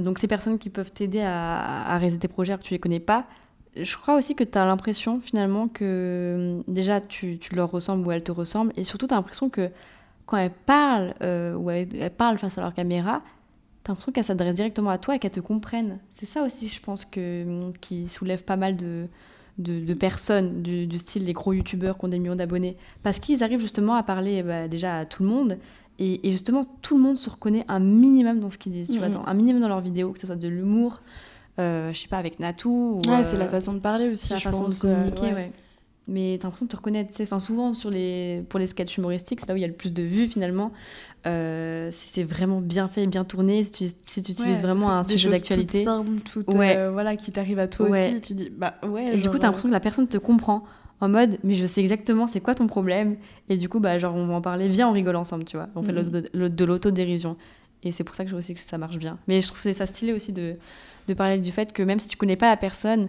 donc 0.00 0.18
ces 0.18 0.26
personnes 0.28 0.58
qui 0.58 0.68
peuvent 0.70 0.92
t'aider 0.92 1.20
à, 1.22 1.84
à 1.86 1.98
réaliser 1.98 2.18
tes 2.18 2.28
projets 2.28 2.56
que 2.58 2.62
tu 2.62 2.74
les 2.74 2.78
connais 2.78 3.00
pas, 3.00 3.26
je 3.76 3.96
crois 3.96 4.16
aussi 4.16 4.34
que 4.34 4.44
tu 4.44 4.58
as 4.58 4.64
l'impression 4.66 5.20
finalement 5.20 5.68
que 5.68 6.58
hum, 6.68 6.72
déjà 6.74 7.00
tu, 7.00 7.38
tu 7.38 7.54
leur 7.54 7.70
ressembles 7.70 8.06
ou 8.06 8.10
elles 8.12 8.22
te 8.24 8.32
ressemblent 8.32 8.72
et 8.76 8.84
surtout 8.84 9.06
tu 9.06 9.14
as 9.14 9.16
l'impression 9.16 9.48
que 9.48 9.70
quand 10.26 10.36
elles 10.36 10.50
parlent 10.66 11.14
euh, 11.22 11.54
ou 11.54 11.70
elles, 11.70 11.88
elles 11.96 12.10
parlent 12.10 12.38
face 12.38 12.58
à 12.58 12.60
leur 12.60 12.74
caméra, 12.74 13.22
tu 13.84 13.90
as 13.90 13.92
l'impression 13.92 14.12
qu'elles 14.12 14.24
s'adressent 14.24 14.54
directement 14.54 14.90
à 14.90 14.98
toi 14.98 15.16
et 15.16 15.18
qu'elles 15.18 15.30
te 15.32 15.40
comprennent. 15.40 15.98
C'est 16.14 16.26
ça 16.26 16.44
aussi, 16.44 16.68
je 16.68 16.80
pense, 16.80 17.04
que, 17.04 17.44
hum, 17.44 17.72
qui 17.80 18.08
soulève 18.08 18.44
pas 18.44 18.56
mal 18.56 18.76
de, 18.76 19.06
de, 19.58 19.80
de 19.84 19.94
personnes 19.94 20.62
du, 20.62 20.86
du 20.86 20.98
style 20.98 21.24
les 21.24 21.32
gros 21.32 21.52
youtubeurs 21.52 21.98
qui 21.98 22.04
ont 22.04 22.08
des 22.08 22.18
millions 22.18 22.36
d'abonnés. 22.36 22.76
Parce 23.02 23.18
qu'ils 23.18 23.42
arrivent 23.42 23.60
justement 23.60 23.94
à 23.94 24.02
parler 24.02 24.42
bah, 24.42 24.68
déjà 24.68 24.98
à 24.98 25.04
tout 25.06 25.22
le 25.22 25.28
monde 25.28 25.58
et, 25.98 26.26
et 26.28 26.32
justement, 26.32 26.64
tout 26.82 26.96
le 26.96 27.02
monde 27.02 27.18
se 27.18 27.28
reconnaît 27.28 27.64
un 27.68 27.80
minimum 27.80 28.38
dans 28.40 28.48
ce 28.50 28.58
qu'ils 28.58 28.72
disent, 28.72 28.90
tu 28.90 28.98
vois, 28.98 29.08
dans- 29.14 29.26
un 29.26 29.34
minimum 29.34 29.60
dans 29.62 29.68
leurs 29.68 29.80
vidéos, 29.80 30.12
que 30.12 30.18
ce 30.20 30.26
soit 30.26 30.36
de 30.36 30.48
l'humour, 30.48 31.00
euh, 31.00 31.00
je 31.58 31.92
sais 31.92 32.08
pas, 32.08 32.18
avec 32.18 32.40
Natou. 32.40 33.00
Ou, 33.04 33.08
Ouais, 33.10 33.24
c'est 33.24 33.36
la 33.36 33.44
euh, 33.46 33.48
façon 33.48 33.74
de 33.74 33.78
parler 33.80 34.08
aussi, 34.08 34.30
la 34.32 34.38
je 34.38 34.42
façon 34.44 34.64
pense. 34.64 34.80
de 34.82 34.88
euh, 34.88 34.94
communiquer, 35.10 35.34
ouais. 35.34 35.52
Mais 36.08 36.36
t'as 36.40 36.48
l'impression 36.48 36.66
de 36.66 36.70
te 36.70 36.76
reconnaître. 36.76 37.12
Enfin, 37.22 37.38
souvent, 37.38 37.74
sur 37.74 37.88
les... 37.88 38.44
pour 38.48 38.58
les 38.58 38.66
sketchs 38.66 38.96
humoristiques, 38.98 39.40
c'est 39.40 39.46
là 39.48 39.54
où 39.54 39.56
il 39.56 39.60
y 39.60 39.64
a 39.64 39.68
le 39.68 39.72
plus 39.72 39.92
de 39.92 40.02
vues 40.02 40.26
finalement. 40.26 40.72
Euh, 41.26 41.90
si 41.92 42.08
c'est 42.08 42.24
vraiment 42.24 42.60
bien 42.60 42.88
fait, 42.88 43.06
bien 43.06 43.24
tourné, 43.24 43.62
si 43.62 43.70
tu, 43.70 43.86
si 44.06 44.22
tu 44.22 44.32
utilises 44.32 44.56
Ouais, 44.56 44.62
vraiment 44.62 44.90
un 44.90 45.04
sujet 45.04 45.30
d'actualité. 45.30 45.78
toutes 45.78 45.84
simples, 45.84 46.20
toutes, 46.24 46.54
Ouais. 46.54 46.76
euh, 46.76 46.90
voilà, 46.90 47.14
qui 47.16 47.30
t'arrivent 47.30 47.60
à 47.60 47.68
toi 47.68 47.88
Ouais. 47.88 48.10
aussi. 48.10 48.20
Tu 48.20 48.34
dis, 48.34 48.50
bah 48.50 48.74
ouais. 48.82 49.14
Et 49.14 49.20
du 49.20 49.30
coup, 49.30 49.38
t'as 49.38 49.44
euh, 49.44 49.46
l'impression 49.48 49.68
que 49.68 49.72
la 49.72 49.78
personne 49.80 50.08
te 50.08 50.18
comprend 50.18 50.64
en 51.00 51.08
mode, 51.08 51.38
mais 51.44 51.54
je 51.54 51.64
sais 51.64 51.80
exactement 51.80 52.26
c'est 52.26 52.40
quoi 52.40 52.56
ton 52.56 52.66
problème. 52.66 53.16
Et 53.48 53.56
du 53.56 53.68
coup, 53.68 53.78
bah, 53.78 53.96
genre, 53.98 54.16
on 54.16 54.26
va 54.26 54.34
en 54.34 54.40
parler, 54.42 54.68
viens, 54.68 54.88
on 54.88 54.92
rigole 54.92 55.14
ensemble, 55.16 55.44
tu 55.44 55.56
vois. 55.56 55.68
On 55.76 55.82
fait 55.84 55.92
de 55.92 56.28
le- 56.34 56.48
de 56.50 56.64
l'autodérision. 56.64 57.36
Et 57.84 57.92
c'est 57.92 58.02
pour 58.04 58.16
ça 58.16 58.24
que 58.24 58.28
je 58.30 58.32
trouve 58.34 58.38
aussi 58.44 58.54
que 58.54 58.60
ça 58.60 58.76
marche 58.78 58.96
bien. 58.98 59.18
Mais 59.28 59.40
je 59.40 59.46
trouve 59.48 59.60
c'est 59.62 59.72
ça 59.72 59.86
stylé 59.86 60.12
aussi 60.12 60.32
de, 60.32 60.56
de 61.08 61.14
parler 61.14 61.38
du 61.38 61.52
fait 61.52 61.72
que 61.72 61.82
même 61.82 61.98
si 61.98 62.08
tu 62.08 62.16
connais 62.16 62.36
pas 62.36 62.48
la 62.48 62.56
personne, 62.56 63.08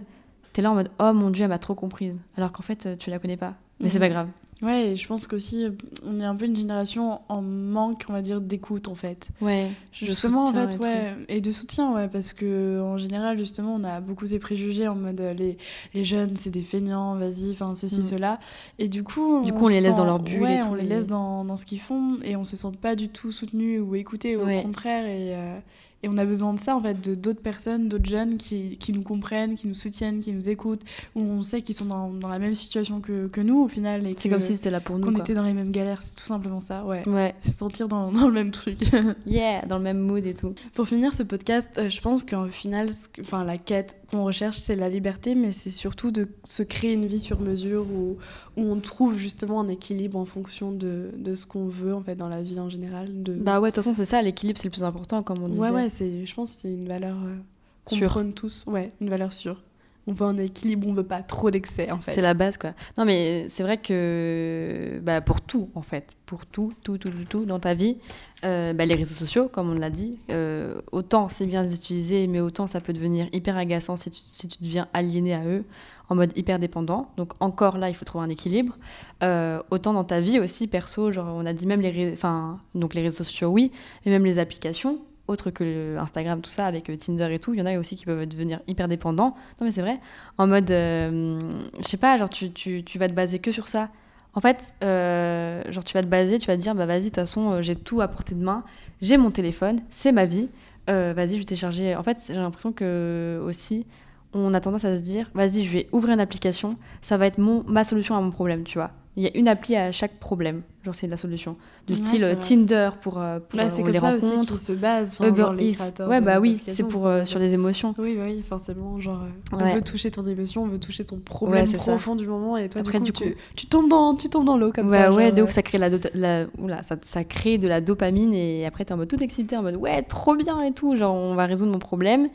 t'es 0.52 0.62
là 0.62 0.70
en 0.70 0.74
mode, 0.74 0.90
oh 0.98 1.12
mon 1.12 1.30
dieu, 1.30 1.42
elle 1.44 1.48
m'a 1.50 1.58
trop 1.58 1.74
comprise. 1.74 2.18
Alors 2.36 2.52
qu'en 2.52 2.62
fait, 2.62 2.86
euh, 2.86 2.96
tu 2.96 3.10
la 3.10 3.18
connais 3.18 3.36
pas. 3.36 3.54
Mais 3.80 3.88
c'est 3.88 3.98
Mhm. 3.98 4.04
pas 4.04 4.08
grave. 4.08 4.28
Ouais, 4.62 4.90
et 4.92 4.96
je 4.96 5.06
pense 5.08 5.26
qu'aussi, 5.26 5.66
on 6.06 6.20
est 6.20 6.24
un 6.24 6.36
peu 6.36 6.44
une 6.46 6.54
génération 6.56 7.20
en 7.28 7.42
manque, 7.42 8.04
on 8.08 8.12
va 8.12 8.22
dire, 8.22 8.40
d'écoute 8.40 8.86
en 8.86 8.94
fait. 8.94 9.28
Ouais. 9.40 9.72
Justement, 9.92 10.44
en 10.44 10.52
fait, 10.52 10.76
et 10.76 10.78
ouais, 10.78 11.12
et 11.28 11.40
de 11.40 11.50
soutien, 11.50 11.92
ouais, 11.92 12.08
parce 12.08 12.32
que 12.32 12.80
en 12.80 12.96
général, 12.96 13.36
justement, 13.36 13.74
on 13.74 13.82
a 13.84 14.00
beaucoup 14.00 14.24
ces 14.26 14.38
préjugés 14.38 14.86
en 14.86 14.94
mode 14.94 15.20
les, 15.36 15.58
les 15.92 16.04
jeunes, 16.04 16.36
c'est 16.36 16.50
des 16.50 16.62
feignants, 16.62 17.16
vas-y, 17.16 17.50
enfin 17.50 17.74
ceci, 17.74 18.00
Mm. 18.00 18.04
cela. 18.04 18.40
Et 18.78 18.86
du 18.88 19.02
coup, 19.02 19.42
Du 19.44 19.52
coup, 19.52 19.64
on 19.64 19.68
les 19.68 19.80
laisse 19.80 19.90
sent- 19.90 19.96
dans 19.98 20.04
leur 20.06 20.20
bulle 20.20 20.40
Ouais, 20.42 20.54
et 20.58 20.62
on 20.62 20.68
tout, 20.68 20.74
les 20.76 20.84
et- 20.84 20.88
laisse 20.88 21.08
dans, 21.08 21.44
dans 21.44 21.56
ce 21.56 21.64
qu'ils 21.66 21.80
font 21.80 22.18
et 22.22 22.36
on 22.36 22.44
se 22.44 22.56
sent 22.56 22.72
pas 22.80 22.94
du 22.94 23.08
tout 23.08 23.32
soutenu 23.32 23.80
ou 23.80 23.96
écouté, 23.96 24.36
au 24.36 24.44
Ouais. 24.46 24.62
contraire. 24.62 25.04
Et, 25.04 25.34
euh, 25.34 25.58
et 26.04 26.08
on 26.08 26.18
a 26.18 26.26
besoin 26.26 26.52
de 26.52 26.60
ça, 26.60 26.76
en 26.76 26.82
fait, 26.82 27.00
de 27.00 27.14
d'autres 27.14 27.40
personnes, 27.40 27.88
d'autres 27.88 28.08
jeunes 28.08 28.36
qui, 28.36 28.76
qui 28.76 28.92
nous 28.92 29.00
comprennent, 29.02 29.54
qui 29.54 29.66
nous 29.66 29.74
soutiennent, 29.74 30.20
qui 30.20 30.32
nous 30.32 30.50
écoutent, 30.50 30.82
où 31.14 31.22
on 31.22 31.42
sait 31.42 31.62
qu'ils 31.62 31.74
sont 31.74 31.86
dans, 31.86 32.10
dans 32.10 32.28
la 32.28 32.38
même 32.38 32.54
situation 32.54 33.00
que, 33.00 33.26
que 33.28 33.40
nous, 33.40 33.64
au 33.64 33.68
final. 33.68 34.02
C'est 34.18 34.28
comme 34.28 34.42
si 34.42 34.54
c'était 34.54 34.68
là 34.68 34.82
pour 34.82 34.98
nous. 34.98 35.10
qu'on 35.10 35.18
était 35.18 35.32
dans 35.32 35.42
les 35.42 35.54
mêmes 35.54 35.72
galères, 35.72 36.02
c'est 36.02 36.14
tout 36.14 36.24
simplement 36.24 36.60
ça, 36.60 36.84
ouais. 36.84 37.08
Ouais. 37.08 37.34
Se 37.46 37.52
sentir 37.52 37.88
dans, 37.88 38.12
dans 38.12 38.26
le 38.26 38.34
même 38.34 38.50
truc. 38.50 38.78
Yeah, 39.26 39.64
dans 39.66 39.78
le 39.78 39.82
même 39.82 39.98
mood 39.98 40.26
et 40.26 40.34
tout. 40.34 40.54
Pour 40.74 40.86
finir 40.86 41.14
ce 41.14 41.22
podcast, 41.22 41.70
euh, 41.78 41.88
je 41.88 42.00
pense 42.00 42.22
qu'au 42.22 42.46
final, 42.48 42.90
enfin, 43.20 43.44
la 43.44 43.56
quête 43.56 43.96
qu'on 44.14 44.24
recherche, 44.24 44.58
c'est 44.58 44.76
la 44.76 44.88
liberté, 44.88 45.34
mais 45.34 45.50
c'est 45.50 45.70
surtout 45.70 46.12
de 46.12 46.28
se 46.44 46.62
créer 46.62 46.92
une 46.92 47.06
vie 47.06 47.18
sur 47.18 47.40
mesure 47.40 47.84
où, 47.90 48.16
où 48.56 48.62
on 48.62 48.78
trouve 48.78 49.18
justement 49.18 49.60
un 49.60 49.68
équilibre 49.68 50.18
en 50.18 50.24
fonction 50.24 50.70
de, 50.70 51.10
de 51.16 51.34
ce 51.34 51.46
qu'on 51.46 51.66
veut 51.66 51.92
en 51.92 52.02
fait 52.02 52.14
dans 52.14 52.28
la 52.28 52.42
vie 52.42 52.60
en 52.60 52.68
général. 52.68 53.22
De... 53.24 53.34
Bah 53.34 53.58
ouais, 53.60 53.70
de 53.70 53.74
toute 53.74 53.82
façon, 53.82 53.92
c'est 53.92 54.04
ça, 54.04 54.22
l'équilibre, 54.22 54.58
c'est 54.58 54.68
le 54.68 54.70
plus 54.70 54.84
important, 54.84 55.24
comme 55.24 55.42
on 55.42 55.48
disait. 55.48 55.60
ouais, 55.60 55.70
ouais, 55.70 55.88
c'est, 55.90 56.26
je 56.26 56.34
pense 56.34 56.52
que 56.52 56.60
c'est 56.62 56.72
une 56.72 56.86
valeur 56.86 57.16
euh, 57.24 57.36
qu'on 57.84 57.98
prône 58.06 58.32
tous. 58.32 58.62
Ouais, 58.68 58.92
une 59.00 59.10
valeur 59.10 59.32
sûre. 59.32 59.60
On 60.06 60.12
veut 60.12 60.26
un 60.26 60.36
équilibre, 60.36 60.86
on 60.86 60.92
veut 60.92 61.02
pas 61.02 61.22
trop 61.22 61.50
d'excès 61.50 61.90
en 61.90 61.98
fait. 61.98 62.12
C'est 62.12 62.20
la 62.20 62.34
base, 62.34 62.58
quoi. 62.58 62.74
Non, 62.98 63.04
mais 63.04 63.46
c'est 63.48 63.62
vrai 63.62 63.78
que 63.78 65.00
bah, 65.02 65.20
pour 65.20 65.40
tout, 65.40 65.70
en 65.74 65.82
fait, 65.82 66.14
pour 66.26 66.44
tout, 66.44 66.72
tout, 66.82 66.98
tout, 66.98 67.10
tout, 67.10 67.24
tout 67.24 67.44
dans 67.46 67.58
ta 67.58 67.74
vie, 67.74 67.96
euh, 68.44 68.74
bah, 68.74 68.84
les 68.84 68.94
réseaux 68.94 69.14
sociaux, 69.14 69.48
comme 69.48 69.70
on 69.70 69.74
l'a 69.74 69.88
dit, 69.90 70.18
euh, 70.30 70.80
autant 70.92 71.28
c'est 71.30 71.46
bien 71.46 71.64
d'utiliser, 71.64 72.26
mais 72.26 72.40
autant 72.40 72.66
ça 72.66 72.80
peut 72.80 72.92
devenir 72.92 73.28
hyper 73.32 73.56
agaçant 73.56 73.96
si 73.96 74.10
tu, 74.10 74.20
si 74.26 74.48
tu 74.48 74.62
deviens 74.62 74.88
aliéné 74.92 75.32
à 75.32 75.44
eux, 75.46 75.64
en 76.10 76.14
mode 76.14 76.36
hyper 76.36 76.58
dépendant. 76.58 77.10
Donc 77.16 77.32
encore 77.40 77.78
là, 77.78 77.88
il 77.88 77.94
faut 77.94 78.04
trouver 78.04 78.24
un 78.24 78.28
équilibre. 78.28 78.76
Euh, 79.22 79.62
autant 79.70 79.94
dans 79.94 80.04
ta 80.04 80.20
vie 80.20 80.38
aussi, 80.38 80.66
perso, 80.66 81.12
genre 81.12 81.34
on 81.34 81.46
a 81.46 81.54
dit 81.54 81.66
même 81.66 81.80
les, 81.80 82.12
enfin, 82.12 82.60
donc 82.74 82.92
les 82.92 83.00
réseaux 83.00 83.24
sociaux, 83.24 83.48
oui, 83.48 83.72
mais 84.04 84.12
même 84.12 84.24
les 84.24 84.38
applications, 84.38 84.98
autres 85.28 85.50
que 85.50 85.96
Instagram, 85.98 86.40
tout 86.40 86.50
ça, 86.50 86.66
avec 86.66 86.90
euh, 86.90 86.96
Tinder 86.96 87.28
et 87.32 87.38
tout, 87.38 87.54
il 87.54 87.60
y 87.60 87.62
en 87.62 87.66
a 87.66 87.78
aussi 87.78 87.96
qui 87.96 88.04
peuvent 88.04 88.26
devenir 88.26 88.60
hyper 88.66 88.88
dépendants. 88.88 89.34
Non 89.60 89.66
mais 89.66 89.70
c'est 89.70 89.80
vrai, 89.80 90.00
en 90.38 90.46
mode, 90.46 90.70
euh, 90.70 91.60
je 91.78 91.88
sais 91.88 91.96
pas, 91.96 92.16
genre 92.18 92.30
tu, 92.30 92.52
tu, 92.52 92.84
tu 92.84 92.98
vas 92.98 93.08
te 93.08 93.14
baser 93.14 93.38
que 93.38 93.52
sur 93.52 93.68
ça. 93.68 93.88
En 94.34 94.40
fait, 94.40 94.74
euh, 94.82 95.62
genre 95.70 95.84
tu 95.84 95.94
vas 95.94 96.02
te 96.02 96.08
baser, 96.08 96.38
tu 96.38 96.46
vas 96.46 96.56
te 96.56 96.60
dire, 96.60 96.74
bah 96.74 96.86
vas-y, 96.86 97.02
de 97.02 97.06
toute 97.06 97.16
façon, 97.16 97.62
j'ai 97.62 97.76
tout 97.76 98.00
à 98.00 98.08
portée 98.08 98.34
de 98.34 98.42
main, 98.42 98.64
j'ai 99.00 99.16
mon 99.16 99.30
téléphone, 99.30 99.80
c'est 99.90 100.12
ma 100.12 100.24
vie, 100.26 100.48
vas-y, 100.88 101.34
je 101.34 101.38
vais 101.38 101.44
télécharger. 101.44 101.94
En 101.94 102.02
fait, 102.02 102.18
j'ai 102.26 102.34
l'impression 102.34 102.72
que 102.72 103.40
aussi, 103.46 103.86
on 104.34 104.52
a 104.52 104.60
tendance 104.60 104.84
à 104.84 104.96
se 104.96 105.00
dire, 105.02 105.30
vas-y, 105.34 105.64
je 105.64 105.70
vais 105.70 105.88
ouvrir 105.92 106.14
une 106.14 106.20
application, 106.20 106.76
ça 107.02 107.16
va 107.16 107.26
être 107.26 107.38
mon, 107.38 107.62
ma 107.64 107.84
solution 107.84 108.16
à 108.16 108.20
mon 108.20 108.30
problème, 108.30 108.64
tu 108.64 108.78
vois. 108.78 108.90
Il 109.16 109.22
y 109.22 109.26
a 109.28 109.36
une 109.36 109.46
appli 109.46 109.76
à 109.76 109.92
chaque 109.92 110.18
problème, 110.18 110.62
genre 110.84 110.94
c'est 110.94 111.06
la 111.06 111.16
solution. 111.16 111.56
Du 111.86 111.92
Ouais, 111.92 111.98
style 111.98 112.20
c'est 112.22 112.30
euh. 112.32 112.34
Tinder 112.34 112.90
pour, 113.00 113.20
euh, 113.20 113.38
pour 113.38 113.56
Bah, 113.58 113.66
euh, 113.66 113.68
c'est 113.70 113.82
les 113.92 113.98
ça 114.00 114.12
aussi 114.14 114.24
rencontres, 114.26 114.48
qu'ils 114.54 114.60
se 114.60 114.72
enfin, 114.72 115.28
Uber 115.28 115.40
genre 115.42 115.52
les 115.52 115.76
Ouais, 116.08 116.20
bah 116.20 116.40
oui, 116.40 116.60
c'est 116.68 116.82
pour 116.82 117.06
euh, 117.06 117.24
sur 117.24 117.38
les 117.38 117.54
émotions. 117.54 117.94
Oui, 117.98 118.16
bah 118.16 118.24
oui, 118.26 118.42
forcément, 118.42 119.00
genre, 119.00 119.20
on 119.52 119.58
Ouais. 119.58 119.74
veut 119.76 119.82
toucher 119.82 120.10
ton 120.10 120.26
émotion, 120.26 120.64
on 120.64 120.66
veut 120.66 120.80
toucher 120.80 121.04
ton 121.04 121.18
problème 121.18 121.66
c'est 121.66 121.78
ça. 121.78 121.92
profond 121.92 122.16
du 122.16 122.26
moment, 122.26 122.56
et 122.56 122.68
toi, 122.68 122.80
Après, 122.80 122.98
du 122.98 123.04
du 123.04 123.12
coup, 123.12 123.22
tu, 123.24 123.36
tu 123.54 123.66
tombes 123.66 123.88
dans, 123.88 124.16
tu 124.16 124.28
tombes 124.28 124.46
dans 124.46 124.56
l'eau 124.58 124.72
comme 124.72 124.88
ouais, 124.88 124.98
ça. 124.98 125.12
ouais, 125.12 125.28
genre, 125.30 125.38
euh, 125.38 125.42
ouf, 125.44 125.50
ça 125.50 125.62
crée, 125.62 125.78
la- 125.78 126.46
oula, 126.58 126.82
ça, 126.82 126.96
ça 127.04 127.22
crée 127.22 127.58
de 127.58 127.68
la 127.68 127.80
dopamine 127.80 128.34
et 128.34 128.66
après 128.66 128.84
t'es 128.84 128.94
en 128.94 128.96
mode 128.96 129.08
tout 129.08 129.22
excité, 129.22 129.56
en 129.56 129.62
mode 129.62 129.76
ouais, 129.76 130.02
trop 130.02 130.34
bien 130.34 130.60
et 130.62 130.72
tout, 130.72 130.96
genre 130.96 131.14
on 131.14 131.36
va 131.36 131.46
résoudre 131.46 131.70
mon 131.70 131.78
problème. 131.78 132.30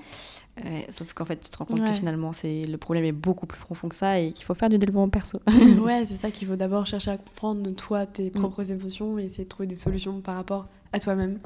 Sauf 0.91 1.13
qu'en 1.13 1.25
fait, 1.25 1.37
tu 1.39 1.49
te 1.49 1.57
rends 1.57 1.65
compte 1.65 1.79
Ouais. 1.79 1.87
que 1.89 1.93
finalement, 1.93 2.33
c'est 2.33 2.63
le 2.63 2.77
problème 2.77 3.05
est 3.05 3.11
beaucoup 3.11 3.45
plus 3.45 3.59
profond 3.59 3.89
que 3.89 3.95
ça 3.95 4.19
et 4.19 4.31
qu'il 4.33 4.45
faut 4.45 4.53
faire 4.53 4.69
du 4.69 4.77
développement 4.77 5.09
perso. 5.09 5.39
ouais, 5.83 6.05
c'est 6.05 6.15
ça 6.15 6.31
qu'il 6.31 6.47
faut 6.47 6.55
d'abord 6.55 6.85
chercher 6.85 7.11
à 7.11 7.17
comprendre 7.17 7.69
toi, 7.71 8.03
Mm. 8.03 8.07
tes 8.13 8.29
propres 8.31 8.71
émotions 8.71 9.17
et 9.19 9.25
essayer 9.25 9.43
de 9.45 9.49
trouver 9.49 9.67
des 9.67 9.75
solutions 9.75 10.21
par 10.21 10.35
rapport 10.35 10.67
à 10.93 10.99
toi-même. 10.99 11.39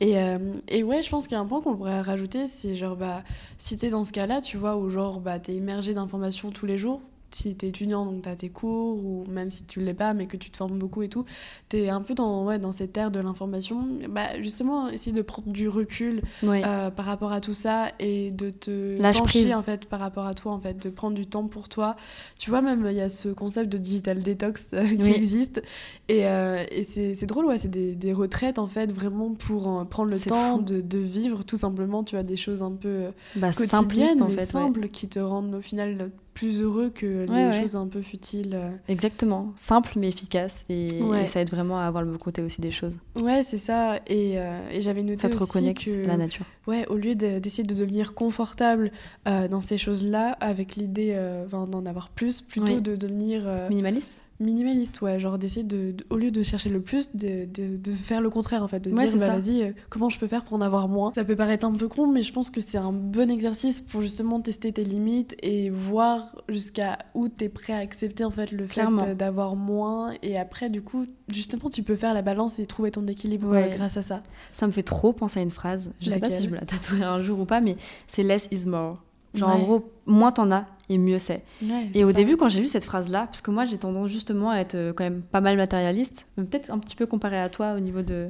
Et, 0.00 0.16
euh, 0.18 0.38
et 0.68 0.82
ouais, 0.84 1.02
je 1.02 1.10
pense 1.10 1.24
qu'il 1.26 1.34
y 1.34 1.38
a 1.38 1.40
un 1.40 1.46
point 1.46 1.60
qu'on 1.60 1.76
pourrait 1.76 2.00
rajouter, 2.00 2.46
c'est 2.46 2.76
genre, 2.76 2.96
bah, 2.96 3.22
si 3.58 3.76
t'es 3.76 3.90
dans 3.90 4.04
ce 4.04 4.12
cas-là, 4.12 4.40
tu 4.40 4.56
vois, 4.56 4.76
où 4.76 4.90
genre, 4.90 5.20
bah, 5.20 5.38
t'es 5.40 5.54
immergé 5.54 5.92
d'informations 5.92 6.50
tous 6.52 6.66
les 6.66 6.78
jours, 6.78 7.00
si 7.30 7.54
t'es 7.54 7.68
étudiant, 7.68 8.04
donc 8.06 8.22
t'as 8.22 8.36
tes 8.36 8.48
cours, 8.48 8.96
ou 9.04 9.24
même 9.28 9.50
si 9.50 9.64
tu 9.64 9.80
l'es 9.80 9.94
pas, 9.94 10.14
mais 10.14 10.26
que 10.26 10.36
tu 10.36 10.50
te 10.50 10.56
formes 10.56 10.78
beaucoup 10.78 11.02
et 11.02 11.08
tout, 11.08 11.24
t'es 11.68 11.88
un 11.88 12.00
peu 12.00 12.14
dans, 12.14 12.44
ouais, 12.46 12.58
dans 12.58 12.72
cette 12.72 12.96
ère 12.96 13.10
de 13.10 13.20
l'information, 13.20 13.86
bah, 14.08 14.40
justement, 14.40 14.88
essayer 14.88 15.12
de 15.12 15.22
prendre 15.22 15.48
du 15.48 15.68
recul 15.68 16.22
ouais. 16.42 16.62
euh, 16.64 16.90
par 16.90 17.04
rapport 17.04 17.32
à 17.32 17.40
tout 17.40 17.52
ça 17.52 17.92
et 17.98 18.30
de 18.30 18.50
te 18.50 19.00
Lâche 19.00 19.18
pencher 19.18 19.42
prise. 19.42 19.54
en 19.54 19.62
fait 19.62 19.84
par 19.86 20.00
rapport 20.00 20.26
à 20.26 20.34
toi 20.34 20.52
en 20.52 20.60
fait 20.60 20.82
de 20.82 20.90
prendre 20.90 21.16
du 21.16 21.26
temps 21.26 21.46
pour 21.46 21.68
toi 21.68 21.96
tu 22.38 22.50
vois 22.50 22.62
même 22.62 22.84
il 22.88 22.96
y 22.96 23.00
a 23.00 23.10
ce 23.10 23.28
concept 23.28 23.70
de 23.70 23.78
digital 23.78 24.22
detox 24.22 24.70
euh, 24.74 24.86
qui 24.88 25.02
Oui. 25.02 25.12
existe 25.12 25.62
et, 26.08 26.26
euh, 26.26 26.64
et 26.70 26.82
c'est 26.84 27.26
drôle 27.26 27.46
ouais 27.46 27.58
c'est 27.58 27.70
des, 27.70 27.94
des 27.94 28.12
retraites 28.12 28.58
en 28.58 28.66
fait 28.66 28.92
vraiment 28.92 29.34
pour 29.34 29.86
prendre 29.88 30.10
le 30.10 30.18
temps 30.18 30.58
de, 30.58 30.80
de 30.80 30.98
vivre 30.98 31.44
tout 31.44 31.56
simplement 31.56 32.04
tu 32.04 32.16
as 32.16 32.22
des 32.22 32.36
choses 32.36 32.62
un 32.62 32.72
peu 32.72 33.06
bah, 33.36 33.52
quotidiennes 33.52 34.22
en 34.22 34.28
mais 34.28 34.36
ouais. 34.36 34.46
simples 34.46 34.88
qui 34.88 35.08
te 35.08 35.18
rendent 35.18 35.54
au 35.54 35.60
final 35.60 36.10
plus 36.38 36.62
heureux 36.62 36.90
que 36.94 37.06
les 37.26 37.32
Ouais, 37.32 37.48
ouais. 37.48 37.60
choses 37.60 37.74
un 37.76 37.86
peu 37.86 38.00
futiles 38.00 38.52
euh. 38.54 38.70
Exactement, 38.88 39.52
simple 39.56 39.92
mais 39.96 40.08
efficace 40.08 40.64
et, 40.68 41.02
Ouais. 41.02 41.24
et 41.24 41.26
ça 41.26 41.40
aide 41.40 41.50
vraiment 41.50 41.78
à 41.78 41.84
avoir 41.84 42.02
le 42.04 42.10
bon 42.12 42.18
côté 42.18 42.42
aussi 42.42 42.60
des 42.60 42.70
choses. 42.70 42.98
ouais 43.16 43.42
c'est 43.42 43.58
ça 43.58 43.96
et, 44.06 44.34
euh, 44.38 44.60
et 44.70 44.80
j'avais 44.80 45.02
noté 45.02 45.18
Ça 45.22 45.28
te 45.28 45.34
aussi 45.34 45.44
reconnecte 45.44 45.84
que 45.84 46.06
la 46.06 46.16
nature. 46.16 46.44
Ouais, 46.66 46.86
au 46.88 46.96
lieu 46.96 47.14
de- 47.14 47.38
d'essayer 47.38 47.64
de 47.64 47.74
devenir 47.74 48.14
confortable 48.14 48.92
euh, 49.26 49.48
dans 49.48 49.60
ces 49.60 49.78
choses-là, 49.78 50.32
avec 50.40 50.76
l'idée 50.76 51.12
euh, 51.16 51.46
d'en 51.46 51.86
avoir 51.86 52.08
plus, 52.10 52.40
plutôt 52.40 52.66
Oui. 52.74 52.80
de 52.82 52.94
devenir... 52.96 53.42
euh, 53.46 53.68
Minimaliste 53.68 54.20
Minimaliste, 54.40 55.00
ouais, 55.00 55.18
genre 55.18 55.36
d'essayer 55.36 55.64
de, 55.64 55.90
de- 55.92 56.06
au 56.10 56.16
lieu 56.16 56.30
de 56.30 56.42
chercher 56.44 56.68
le 56.70 56.80
plus, 56.80 57.10
de, 57.14 57.44
de, 57.46 57.76
de 57.76 57.90
faire 57.92 58.20
le 58.20 58.30
contraire 58.30 58.62
en 58.62 58.68
fait, 58.68 58.78
de 58.78 58.90
se 58.90 58.94
Ouais, 58.94 59.08
dire 59.08 59.18
bah 59.18 59.38
vas-y, 59.38 59.62
euh, 59.62 59.72
comment 59.90 60.10
je 60.10 60.18
peux 60.20 60.28
faire 60.28 60.44
pour 60.44 60.54
en 60.56 60.60
avoir 60.60 60.86
moins? 60.88 61.12
Ça 61.14 61.24
peut 61.24 61.34
paraître 61.34 61.66
un 61.66 61.72
peu 61.72 61.88
con, 61.88 62.06
mais 62.06 62.22
je 62.22 62.32
pense 62.32 62.48
que 62.50 62.60
c'est 62.60 62.78
un 62.78 62.92
bon 62.92 63.30
exercice 63.30 63.80
pour 63.80 64.00
justement 64.00 64.40
tester 64.40 64.72
tes 64.72 64.84
limites 64.84 65.34
et 65.42 65.70
voir 65.70 66.36
jusqu'à 66.48 66.98
où 67.14 67.28
t'es 67.28 67.48
prêt 67.48 67.72
à 67.72 67.78
accepter 67.78 68.24
en 68.24 68.30
fait 68.30 68.52
le 68.52 68.66
fait 68.66 68.74
Clairement. 68.74 69.12
d'avoir 69.14 69.56
moins. 69.56 70.12
Et 70.22 70.38
après, 70.38 70.70
du 70.70 70.82
coup, 70.82 71.06
justement, 71.32 71.68
tu 71.68 71.82
peux 71.82 71.96
faire 71.96 72.14
la 72.14 72.22
balance 72.22 72.60
et 72.60 72.66
trouver 72.66 72.92
ton 72.92 73.06
équilibre 73.08 73.48
Ouais. 73.48 73.72
grâce 73.74 73.96
à 73.96 74.02
ça. 74.04 74.22
Ça 74.52 74.66
me 74.68 74.72
fait 74.72 74.84
trop 74.84 75.12
penser 75.12 75.40
à 75.40 75.42
une 75.42 75.50
phrase. 75.50 75.90
Je 76.00 76.10
sais 76.10 76.20
pas 76.20 76.30
si 76.30 76.44
je 76.44 76.50
me 76.50 76.54
la 76.54 76.60
tatouerai 76.66 77.02
un 77.02 77.20
jour 77.22 77.40
ou 77.40 77.44
pas, 77.44 77.60
mais 77.60 77.76
c'est 78.06 78.22
less 78.22 78.46
is 78.52 78.66
more. 78.66 79.02
Genre 79.38 79.48
en 79.50 79.58
gros, 79.60 79.90
moins 80.06 80.32
t'en 80.32 80.50
as 80.50 80.66
et 80.90 80.98
mieux 80.98 81.18
c'est. 81.18 81.42
Ouais, 81.62 81.88
Et 81.94 82.04
au 82.04 82.08
ça. 82.08 82.12
début, 82.14 82.36
quand 82.36 82.48
j'ai 82.48 82.60
lu 82.60 82.66
cette 82.66 82.84
phrase-là, 82.84 83.26
parce 83.26 83.40
que 83.40 83.50
moi 83.50 83.64
j'ai 83.66 83.76
tendance 83.78 84.10
justement 84.10 84.50
à 84.50 84.58
être 84.58 84.74
euh, 84.74 84.92
quand 84.92 85.04
même 85.04 85.22
pas 85.22 85.40
mal 85.40 85.56
matérialiste, 85.56 86.26
peut-être 86.36 86.70
un 86.70 86.78
petit 86.78 86.96
peu 86.96 87.06
comparé 87.06 87.38
à 87.38 87.48
toi 87.48 87.74
au 87.74 87.80
niveau 87.80 88.02
de, 88.02 88.28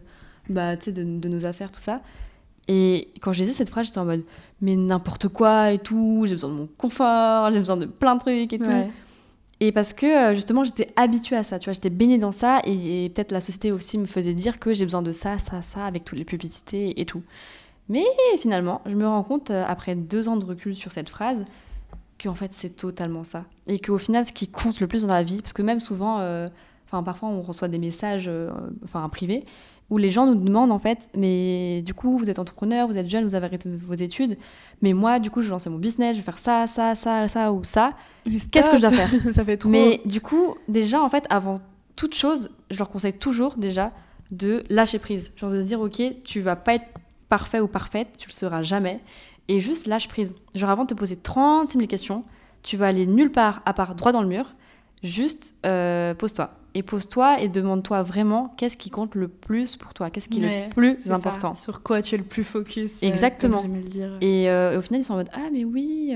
bah, 0.48 0.76
de, 0.76 0.90
de 0.90 1.28
nos 1.28 1.44
affaires, 1.46 1.70
tout 1.72 1.80
ça. 1.80 2.00
Et 2.66 3.08
quand 3.22 3.32
je 3.32 3.40
lisais 3.40 3.52
cette 3.52 3.70
phrase, 3.70 3.86
j'étais 3.86 3.98
en 3.98 4.04
mode, 4.04 4.24
mais 4.60 4.76
n'importe 4.76 5.28
quoi 5.28 5.72
et 5.72 5.78
tout, 5.78 6.24
j'ai 6.26 6.34
besoin 6.34 6.50
de 6.50 6.54
mon 6.54 6.68
confort, 6.76 7.50
j'ai 7.52 7.58
besoin 7.58 7.76
de 7.78 7.86
plein 7.86 8.14
de 8.16 8.20
trucs 8.20 8.52
et 8.52 8.58
tout. 8.58 8.68
Ouais. 8.68 8.90
Et 9.60 9.72
parce 9.72 9.92
que 9.92 10.06
euh, 10.06 10.34
justement, 10.34 10.64
j'étais 10.64 10.88
habituée 10.96 11.36
à 11.36 11.42
ça, 11.44 11.58
tu 11.58 11.64
vois, 11.64 11.72
j'étais 11.72 11.90
baignée 11.90 12.18
dans 12.18 12.30
ça 12.32 12.60
et, 12.64 13.04
et 13.04 13.08
peut-être 13.08 13.32
la 13.32 13.40
société 13.40 13.72
aussi 13.72 13.98
me 13.98 14.04
faisait 14.04 14.34
dire 14.34 14.60
que 14.60 14.72
j'ai 14.74 14.84
besoin 14.84 15.02
de 15.02 15.12
ça, 15.12 15.38
ça, 15.38 15.62
ça, 15.62 15.84
avec 15.84 16.04
toutes 16.04 16.18
les 16.18 16.24
publicités 16.24 17.00
et 17.00 17.06
tout. 17.06 17.22
Mais 17.88 18.04
finalement, 18.38 18.82
je 18.86 18.94
me 18.94 19.06
rends 19.06 19.22
compte, 19.22 19.50
euh, 19.50 19.64
après 19.66 19.94
deux 19.94 20.28
ans 20.28 20.36
de 20.36 20.44
recul 20.44 20.76
sur 20.76 20.92
cette 20.92 21.08
phrase, 21.08 21.44
qu'en 22.22 22.34
fait, 22.34 22.50
c'est 22.52 22.76
totalement 22.76 23.24
ça. 23.24 23.44
Et 23.66 23.78
qu'au 23.78 23.98
final, 23.98 24.26
ce 24.26 24.32
qui 24.32 24.48
compte 24.48 24.80
le 24.80 24.86
plus 24.86 25.02
dans 25.02 25.14
la 25.14 25.22
vie, 25.22 25.40
parce 25.40 25.52
que 25.52 25.62
même 25.62 25.80
souvent, 25.80 26.18
euh, 26.20 26.48
enfin, 26.86 27.02
parfois, 27.02 27.28
on 27.28 27.40
reçoit 27.40 27.68
des 27.68 27.78
messages, 27.78 28.26
euh, 28.28 28.50
enfin, 28.84 29.08
privés, 29.08 29.44
où 29.90 29.96
les 29.96 30.10
gens 30.10 30.26
nous 30.26 30.34
demandent, 30.34 30.72
en 30.72 30.78
fait, 30.78 31.08
mais 31.16 31.80
du 31.82 31.94
coup, 31.94 32.18
vous 32.18 32.28
êtes 32.28 32.38
entrepreneur, 32.38 32.86
vous 32.86 32.98
êtes 32.98 33.08
jeune, 33.08 33.24
vous 33.24 33.34
avez 33.34 33.46
arrêté 33.46 33.70
vos 33.86 33.94
études, 33.94 34.36
mais 34.82 34.92
moi, 34.92 35.18
du 35.18 35.30
coup, 35.30 35.40
je 35.40 35.46
vais 35.46 35.52
lancer 35.52 35.70
mon 35.70 35.78
business, 35.78 36.14
je 36.14 36.20
vais 36.20 36.24
faire 36.24 36.38
ça, 36.38 36.66
ça, 36.66 36.94
ça, 36.94 37.26
ça 37.28 37.52
ou 37.52 37.64
ça. 37.64 37.94
Qu'est-ce 38.50 38.70
que 38.70 38.76
je 38.76 38.82
dois 38.82 38.90
faire? 38.90 39.10
Ça 39.32 39.42
fait 39.42 39.56
trop. 39.56 39.70
Mais 39.70 40.02
du 40.04 40.20
coup, 40.20 40.56
déjà, 40.68 41.02
en 41.02 41.08
fait, 41.08 41.24
avant 41.30 41.54
toute 41.96 42.14
chose, 42.14 42.50
je 42.70 42.76
leur 42.76 42.90
conseille 42.90 43.14
toujours 43.14 43.56
déjà 43.56 43.92
de 44.30 44.62
lâcher 44.68 44.98
prise. 44.98 45.32
Genre 45.36 45.50
de 45.50 45.60
se 45.60 45.64
dire, 45.64 45.80
ok, 45.80 46.02
tu 46.24 46.42
vas 46.42 46.54
pas 46.54 46.74
être 46.74 46.86
parfait 47.28 47.60
ou 47.60 47.66
parfaite, 47.68 48.08
tu 48.18 48.28
le 48.28 48.32
seras 48.34 48.62
jamais. 48.62 49.00
Et 49.48 49.60
juste 49.60 49.86
lâche 49.86 50.08
prise. 50.08 50.34
Genre 50.54 50.70
avant 50.70 50.84
de 50.84 50.88
te 50.88 50.94
poser 50.94 51.16
36 51.16 51.78
000 51.78 51.86
questions, 51.88 52.24
tu 52.62 52.76
vas 52.76 52.86
aller 52.88 53.06
nulle 53.06 53.32
part 53.32 53.62
à 53.64 53.72
part 53.72 53.94
droit 53.94 54.12
dans 54.12 54.22
le 54.22 54.28
mur. 54.28 54.54
Juste 55.02 55.54
euh, 55.64 56.14
pose-toi. 56.14 56.50
Et 56.74 56.82
pose-toi 56.82 57.40
et 57.40 57.48
demande-toi 57.48 58.02
vraiment 58.02 58.52
qu'est-ce 58.58 58.76
qui 58.76 58.90
compte 58.90 59.14
le 59.14 59.26
plus 59.28 59.76
pour 59.76 59.94
toi, 59.94 60.10
qu'est-ce 60.10 60.28
qui 60.28 60.44
est 60.44 60.66
le 60.66 60.70
plus 60.70 60.98
ça. 61.02 61.14
important. 61.14 61.54
Sur 61.54 61.82
quoi 61.82 62.02
tu 62.02 62.14
es 62.14 62.18
le 62.18 62.24
plus 62.24 62.44
focus. 62.44 63.02
euh, 63.02 63.06
Exactement. 63.06 63.62
le 63.62 63.80
dire. 63.88 64.10
Et, 64.20 64.50
euh, 64.50 64.72
et 64.72 64.76
au 64.76 64.82
final, 64.82 65.00
ils 65.00 65.04
sont 65.04 65.14
en 65.14 65.16
mode 65.16 65.30
Ah, 65.32 65.48
mais 65.52 65.64
oui. 65.64 66.14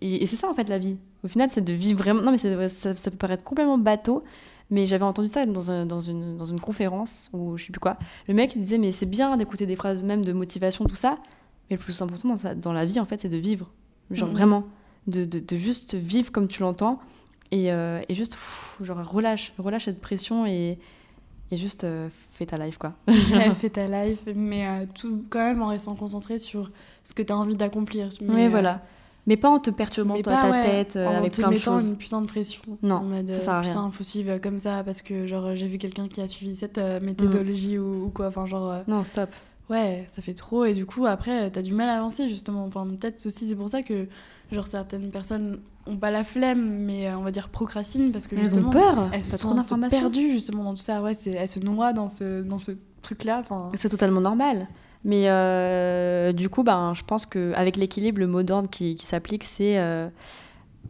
et 0.00 0.22
et 0.22 0.26
c'est 0.26 0.36
ça, 0.36 0.48
en 0.48 0.54
fait, 0.54 0.68
la 0.68 0.78
vie. 0.78 0.96
Au 1.24 1.28
final, 1.28 1.48
c'est 1.50 1.64
de 1.64 1.72
vivre 1.72 1.98
vraiment. 1.98 2.22
Non, 2.22 2.32
mais 2.32 2.38
ça 2.68 2.94
peut 2.94 3.16
paraître 3.16 3.44
complètement 3.44 3.78
bateau. 3.78 4.24
Mais 4.70 4.86
j'avais 4.86 5.04
entendu 5.04 5.28
ça 5.28 5.46
dans, 5.46 5.70
un- 5.70 5.86
dans, 5.86 6.00
une, 6.00 6.36
dans 6.36 6.44
une 6.44 6.60
conférence 6.60 7.30
ou 7.32 7.56
je 7.56 7.64
sais 7.64 7.72
plus 7.72 7.80
quoi. 7.80 7.96
Le 8.26 8.34
mec 8.34 8.54
il 8.54 8.60
disait 8.60 8.78
Mais 8.78 8.92
c'est 8.92 9.06
bien 9.06 9.36
d'écouter 9.36 9.64
des 9.66 9.76
phrases 9.76 10.02
même 10.02 10.24
de 10.24 10.32
motivation, 10.32 10.84
tout 10.84 10.94
ça. 10.94 11.18
Mais 11.70 11.76
le 11.76 11.82
plus 11.82 12.00
important 12.02 12.34
dans, 12.56 12.72
la 12.72 12.84
vie, 12.84 12.98
en 13.00 13.04
fait, 13.04 13.20
c'est 13.20 13.28
de 13.28 13.36
vivre. 13.36 13.70
Genre 14.10 14.28
Mhm. 14.28 14.34
vraiment. 14.34 14.64
De, 15.06 15.24
de, 15.24 15.38
de 15.38 15.56
juste 15.56 15.94
vivre 15.94 16.30
comme 16.32 16.48
tu 16.48 16.60
l'entends. 16.62 16.98
Et, 17.50 17.72
euh, 17.72 18.02
et 18.10 18.14
juste, 18.14 18.32
pff, 18.32 18.76
genre, 18.82 19.02
relâche. 19.10 19.52
Relâche 19.58 19.86
cette 19.86 20.00
pression 20.02 20.44
et, 20.46 20.78
et 21.50 21.56
juste 21.56 21.84
euh, 21.84 22.08
fais 22.32 22.44
ta 22.44 22.56
life, 22.58 22.76
quoi. 22.76 22.92
Ouais, 23.06 23.54
fais 23.60 23.70
ta 23.70 23.86
life, 23.86 24.20
mais 24.34 24.66
euh, 24.66 24.84
tout 24.94 25.24
quand 25.30 25.38
même 25.38 25.62
en 25.62 25.68
restant 25.68 25.94
concentré 25.94 26.38
sur 26.38 26.70
ce 27.04 27.14
que 27.14 27.22
tu 27.22 27.32
as 27.32 27.36
envie 27.38 27.56
d'accomplir. 27.56 28.10
Oui, 28.20 28.48
voilà. 28.48 28.82
Mais 29.28 29.36
pas 29.36 29.48
en 29.50 29.60
te 29.60 29.70
perturbant 29.70 30.14
mais 30.14 30.22
ta, 30.22 30.30
pas, 30.32 30.42
ta 30.42 30.50
ouais, 30.50 30.62
tête 30.84 30.96
euh, 30.96 31.06
en 31.06 31.16
avec 31.18 31.32
te 31.32 31.40
plein 31.40 31.50
de 31.50 31.54
mettant 31.54 31.78
choses. 31.78 31.88
une 31.88 31.96
putain 31.96 32.20
de 32.22 32.26
pression. 32.26 32.62
Non, 32.82 32.96
en 32.96 33.02
mode, 33.04 33.28
ça 33.28 33.34
euh, 33.34 33.40
sert 33.40 33.52
à 33.54 33.60
rien. 33.60 33.70
putain, 33.70 33.90
faut 33.92 34.02
suivre 34.04 34.38
comme 34.38 34.58
ça 34.58 34.82
parce 34.84 35.02
que 35.02 35.26
genre 35.26 35.54
j'ai 35.54 35.68
vu 35.68 35.78
quelqu'un 35.78 36.08
qui 36.08 36.20
a 36.20 36.26
suivi 36.26 36.56
cette 36.56 36.78
euh, 36.78 36.98
méthodologie 37.00 37.78
ou, 37.78 38.06
ou 38.06 38.08
quoi. 38.08 38.28
Enfin, 38.28 38.46
genre, 38.46 38.70
euh, 38.72 38.78
Non, 38.88 39.04
stop. 39.04 39.28
ouais, 39.70 40.04
ça 40.08 40.22
fait 40.22 40.34
trop 40.34 40.64
et 40.64 40.74
du 40.74 40.86
coup, 40.86 41.06
après, 41.06 41.44
euh, 41.46 41.50
t'as 41.52 41.62
du 41.62 41.72
mal 41.74 41.88
à 41.90 41.98
avancer 41.98 42.28
justement. 42.28 42.64
Enfin, 42.64 42.86
peut-être 42.98 43.24
aussi 43.26 43.46
c'est 43.46 43.54
pour 43.54 43.68
ça 43.68 43.82
que 43.82 44.06
genre 44.50 44.66
certaines 44.66 45.10
personnes 45.10 45.60
ont 45.86 45.96
pas 45.98 46.10
la 46.10 46.24
flemme, 46.24 46.84
mais 46.84 47.06
euh, 47.08 47.18
on 47.18 47.22
va 47.22 47.30
dire 47.30 47.50
procrastinent 47.50 48.10
parce 48.12 48.26
que 48.26 48.34
Elles 48.34 48.40
ont 48.42 48.44
justement. 48.44 48.70
peur. 48.70 49.10
Elles 49.12 49.22
se 49.24 49.36
sont 49.36 49.54
perdues 49.90 50.32
justement 50.32 50.64
dans 50.64 50.74
tout 50.74 50.82
ça. 50.82 51.02
Ouais, 51.02 51.14
c'est- 51.14 51.30
elles 51.32 51.48
se 51.48 51.60
noient 51.60 51.92
dans 51.92 52.08
ce, 52.08 52.42
dans 52.42 52.58
ce 52.58 52.72
truc-là. 53.02 53.40
Enfin, 53.40 53.70
C'est 53.74 53.88
totalement 53.90 54.20
normal. 54.22 54.68
Mais 55.04 55.28
euh, 55.28 56.32
du 56.32 56.48
coup, 56.48 56.62
ben, 56.62 56.92
je 56.94 57.02
pense 57.04 57.26
qu'avec 57.26 57.76
l'équilibre, 57.76 58.18
le 58.18 58.26
mot 58.26 58.42
d'ordre 58.42 58.68
qui, 58.68 58.96
qui 58.96 59.06
s'applique, 59.06 59.44
c'est 59.44 59.78
euh, 59.78 60.08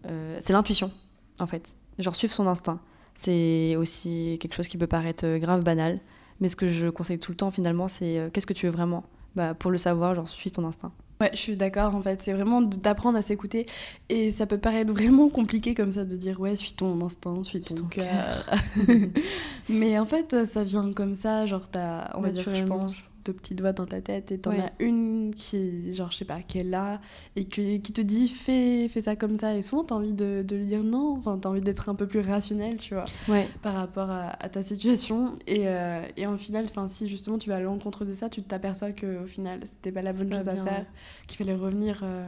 euh, 0.06 0.38
l'intuition, 0.48 0.90
en 1.38 1.46
fait. 1.46 1.74
Genre 1.98 2.14
suivre 2.14 2.32
son 2.32 2.46
instinct. 2.46 2.80
C'est 3.14 3.76
aussi 3.76 4.38
quelque 4.40 4.54
chose 4.54 4.68
qui 4.68 4.78
peut 4.78 4.86
paraître 4.86 5.26
euh, 5.26 5.38
grave 5.38 5.62
banal. 5.62 6.00
Mais 6.40 6.48
ce 6.48 6.56
que 6.56 6.68
je 6.68 6.86
conseille 6.86 7.18
tout 7.18 7.32
le 7.32 7.36
temps, 7.36 7.50
finalement, 7.50 7.88
c'est 7.88 8.30
qu'est-ce 8.32 8.46
que 8.46 8.52
tu 8.52 8.66
veux 8.66 8.72
vraiment? 8.72 9.02
Bah, 9.34 9.54
Pour 9.54 9.72
le 9.72 9.78
savoir, 9.78 10.14
genre, 10.14 10.28
suis 10.28 10.52
ton 10.52 10.64
instinct. 10.64 10.92
Ouais, 11.20 11.30
je 11.32 11.38
suis 11.38 11.56
d'accord 11.56 11.96
en 11.96 12.00
fait. 12.00 12.22
C'est 12.22 12.32
vraiment 12.32 12.62
d'apprendre 12.62 13.18
à 13.18 13.22
s'écouter. 13.22 13.66
Et 14.08 14.30
ça 14.30 14.46
peut 14.46 14.58
paraître 14.58 14.92
vraiment 14.92 15.28
compliqué 15.28 15.74
comme 15.74 15.90
ça 15.90 16.04
de 16.04 16.16
dire 16.16 16.40
ouais, 16.40 16.54
suis 16.54 16.74
ton 16.74 17.04
instinct, 17.04 17.42
suis 17.42 17.60
ton, 17.60 17.74
ton 17.74 17.86
cœur. 17.86 18.48
Mais 19.68 19.98
en 19.98 20.06
fait, 20.06 20.44
ça 20.44 20.62
vient 20.62 20.92
comme 20.92 21.14
ça. 21.14 21.44
Genre, 21.46 21.68
t'as, 21.68 22.16
on 22.16 22.20
va 22.20 22.30
dire, 22.30 22.48
je 22.54 22.62
pense, 22.62 23.02
deux 23.28 23.34
petits 23.34 23.54
doigts 23.54 23.72
dans 23.72 23.84
ta 23.86 24.00
tête 24.00 24.32
et 24.32 24.38
t'en 24.38 24.50
Ouais. 24.52 24.60
as 24.60 24.72
une 24.78 25.34
qui, 25.34 25.92
genre, 25.94 26.10
je 26.10 26.16
sais 26.16 26.24
pas, 26.24 26.40
qui 26.40 26.58
est 26.58 26.64
là 26.64 27.00
et 27.36 27.44
qui, 27.44 27.80
qui 27.82 27.92
te 27.92 28.00
dit 28.00 28.28
fais, 28.28 28.88
fais 28.88 29.02
ça 29.02 29.16
comme 29.16 29.36
ça. 29.36 29.54
Et 29.54 29.62
souvent, 29.62 29.84
t'as 29.84 29.94
envie 29.96 30.12
de, 30.14 30.42
de 30.46 30.56
lui 30.56 30.64
dire 30.66 30.82
non. 30.82 31.16
Enfin, 31.18 31.38
t'as 31.38 31.50
envie 31.50 31.60
d'être 31.60 31.88
un 31.90 31.94
peu 31.94 32.06
plus 32.06 32.20
rationnel, 32.20 32.78
tu 32.78 32.94
vois 32.94 33.04
Ouais, 33.28 33.46
par 33.62 33.74
rapport 33.74 34.10
à, 34.10 34.28
à 34.42 34.48
ta 34.48 34.62
situation. 34.62 35.36
Et, 35.46 35.68
euh, 35.68 36.02
et 36.16 36.26
en 36.26 36.38
final, 36.38 36.64
enfin, 36.68 36.88
si 36.88 37.08
justement 37.08 37.36
tu 37.38 37.50
vas 37.50 37.56
à 37.56 37.60
l'encontre 37.60 38.04
de 38.04 38.14
ça, 38.14 38.28
tu 38.30 38.42
t'aperçois 38.42 38.92
que 38.92 39.22
au 39.22 39.26
final, 39.26 39.60
c'était 39.64 39.92
pas 39.92 40.02
la 40.02 40.12
bonne 40.12 40.32
chose 40.32 40.48
à 40.48 40.54
bien, 40.54 40.64
faire, 40.64 40.78
ouais. 40.78 40.86
qu'il 41.26 41.36
fallait 41.36 41.54
revenir 41.56 42.00
euh, 42.02 42.24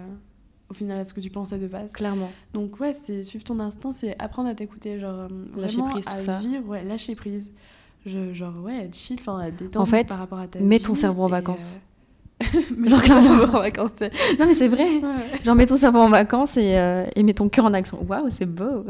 au 0.69 0.75
final 0.75 0.99
à 0.99 1.05
ce 1.05 1.15
que 1.15 1.21
tu 1.21 1.31
pensais 1.31 1.59
de 1.59 1.67
base. 1.67 1.91
clairement. 1.93 2.31
Donc 2.53 2.79
ouais, 2.81 2.93
c'est 2.93 3.25
suivre 3.25 3.45
ton 3.45 3.59
instinct, 3.61 3.93
c'est 3.93 4.15
apprendre 4.21 4.49
à 4.51 4.55
t'écouter, 4.55 5.01
genre 5.01 5.21
euh, 5.21 5.29
Lâcher 5.57 5.81
prise, 5.91 6.05
tout 6.05 6.11
à 6.13 6.19
ça. 6.19 6.39
vivre, 6.39 6.69
ouais, 6.69 6.85
lâcher 6.85 7.15
prise. 7.15 7.51
Je, 8.07 8.33
genre 8.33 8.55
ouais, 8.63 8.89
chill, 8.93 9.19
enfin 9.21 9.51
détendre 9.51 9.83
En 9.83 9.87
fait, 9.87 10.07
par 10.07 10.19
rapport 10.19 10.39
à 10.39 10.47
ta 10.47 10.59
mets 10.61 10.79
vie 10.79 10.83
ton 10.83 10.95
cerveau 10.95 11.25
en 11.25 11.29
et, 11.29 11.33
vacances. 11.33 11.81
Genre, 12.85 13.01
ton 13.03 13.07
cerveau 13.07 13.23
clairement. 13.37 13.59
en 13.59 13.61
vacances. 13.63 13.91
Non, 14.39 14.47
mais 14.47 14.55
c'est 14.55 14.69
vrai. 14.69 14.85
Ouais. 14.85 15.41
Genre, 15.45 15.55
mets 15.55 15.67
ton 15.67 15.77
cerveau 15.77 15.99
en 15.99 16.09
vacances 16.09 16.57
et, 16.57 16.77
euh, 16.79 17.05
et 17.15 17.23
mets 17.23 17.35
ton 17.35 17.49
cœur 17.49 17.65
en 17.67 17.75
action. 17.75 17.99
Waouh, 18.09 18.29
c'est 18.37 18.47
beau. 18.47 18.85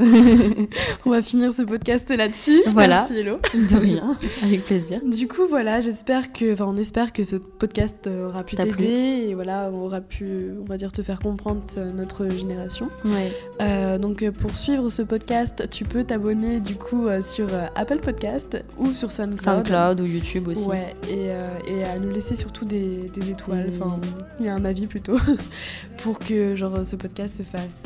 On 1.06 1.10
va 1.10 1.22
finir 1.22 1.52
ce 1.52 1.62
podcast 1.62 2.08
là-dessus. 2.10 2.60
Voilà. 2.68 3.06
Merci 3.08 3.18
Hello. 3.18 3.38
De 3.54 3.76
rien, 3.76 4.16
avec 4.42 4.64
plaisir. 4.64 5.00
Du 5.04 5.26
coup, 5.28 5.42
voilà, 5.48 5.80
j'espère 5.80 6.32
que, 6.32 6.52
enfin, 6.52 6.64
on 6.68 6.76
espère 6.76 7.12
que 7.12 7.24
ce 7.24 7.36
podcast 7.36 8.06
euh, 8.06 8.28
aura 8.28 8.44
pu 8.44 8.56
t'aider 8.56 9.26
et 9.28 9.34
voilà, 9.34 9.70
on 9.72 9.84
aura 9.84 10.00
pu, 10.00 10.50
on 10.60 10.64
va 10.64 10.76
dire, 10.76 10.92
te 10.92 11.02
faire 11.02 11.18
comprendre 11.20 11.62
euh, 11.76 11.90
notre 11.92 12.28
génération. 12.28 12.88
Ouais. 13.04 13.32
Euh, 13.60 13.98
donc, 13.98 14.28
pour 14.30 14.52
suivre 14.56 14.90
ce 14.90 15.02
podcast, 15.02 15.68
tu 15.70 15.84
peux 15.84 16.04
t'abonner 16.04 16.60
du 16.60 16.76
coup 16.76 17.08
sur 17.26 17.48
Apple 17.74 17.98
Podcast 17.98 18.62
ou 18.78 18.88
sur 18.92 19.10
SoundCloud. 19.12 19.42
SoundCloud 19.66 20.00
ou 20.00 20.04
YouTube 20.06 20.48
aussi. 20.48 20.64
Ouais, 20.64 20.94
et, 21.08 21.28
euh, 21.30 21.48
et 21.66 21.84
à 21.84 21.98
nous 21.98 22.10
laisser 22.10 22.36
surtout 22.36 22.64
des, 22.64 23.10
des 23.14 23.30
étoiles, 23.30 23.39
Oui. 23.48 23.58
enfin, 23.70 24.00
il 24.38 24.46
y 24.46 24.48
a 24.48 24.54
un 24.54 24.64
avis 24.64 24.86
plutôt, 24.86 25.18
pour 26.02 26.18
que 26.18 26.54
genre 26.54 26.84
ce 26.84 26.96
podcast 26.96 27.36
se 27.36 27.42
fasse 27.42 27.78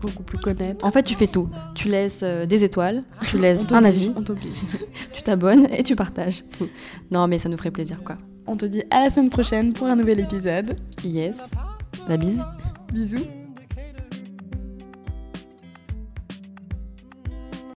beaucoup 0.00 0.22
plus 0.22 0.38
connaître. 0.38 0.84
En 0.84 0.90
fait, 0.90 1.02
tu 1.02 1.14
fais 1.14 1.26
tout. 1.26 1.48
Tu 1.74 1.88
laisses 1.88 2.22
euh, 2.22 2.46
des 2.46 2.64
étoiles, 2.64 3.02
tu 3.24 3.38
laisses 3.40 3.70
un 3.72 3.84
avis, 3.84 4.12
On 4.16 4.22
tu 5.12 5.22
t'abonnes 5.22 5.66
et 5.72 5.82
tu 5.82 5.96
partages 5.96 6.44
tout. 6.58 6.68
Non, 7.10 7.26
mais 7.26 7.38
ça 7.38 7.48
nous 7.48 7.58
ferait 7.58 7.70
plaisir, 7.70 7.98
quoi. 8.04 8.16
On 8.46 8.56
te 8.56 8.64
dit 8.64 8.82
à 8.90 9.04
la 9.04 9.10
semaine 9.10 9.30
prochaine 9.30 9.72
pour 9.72 9.86
un 9.86 9.96
nouvel 9.96 10.20
épisode. 10.20 10.76
Yes. 11.04 11.38
La 12.08 12.16
bise. 12.16 12.42
Bisous. 12.92 13.37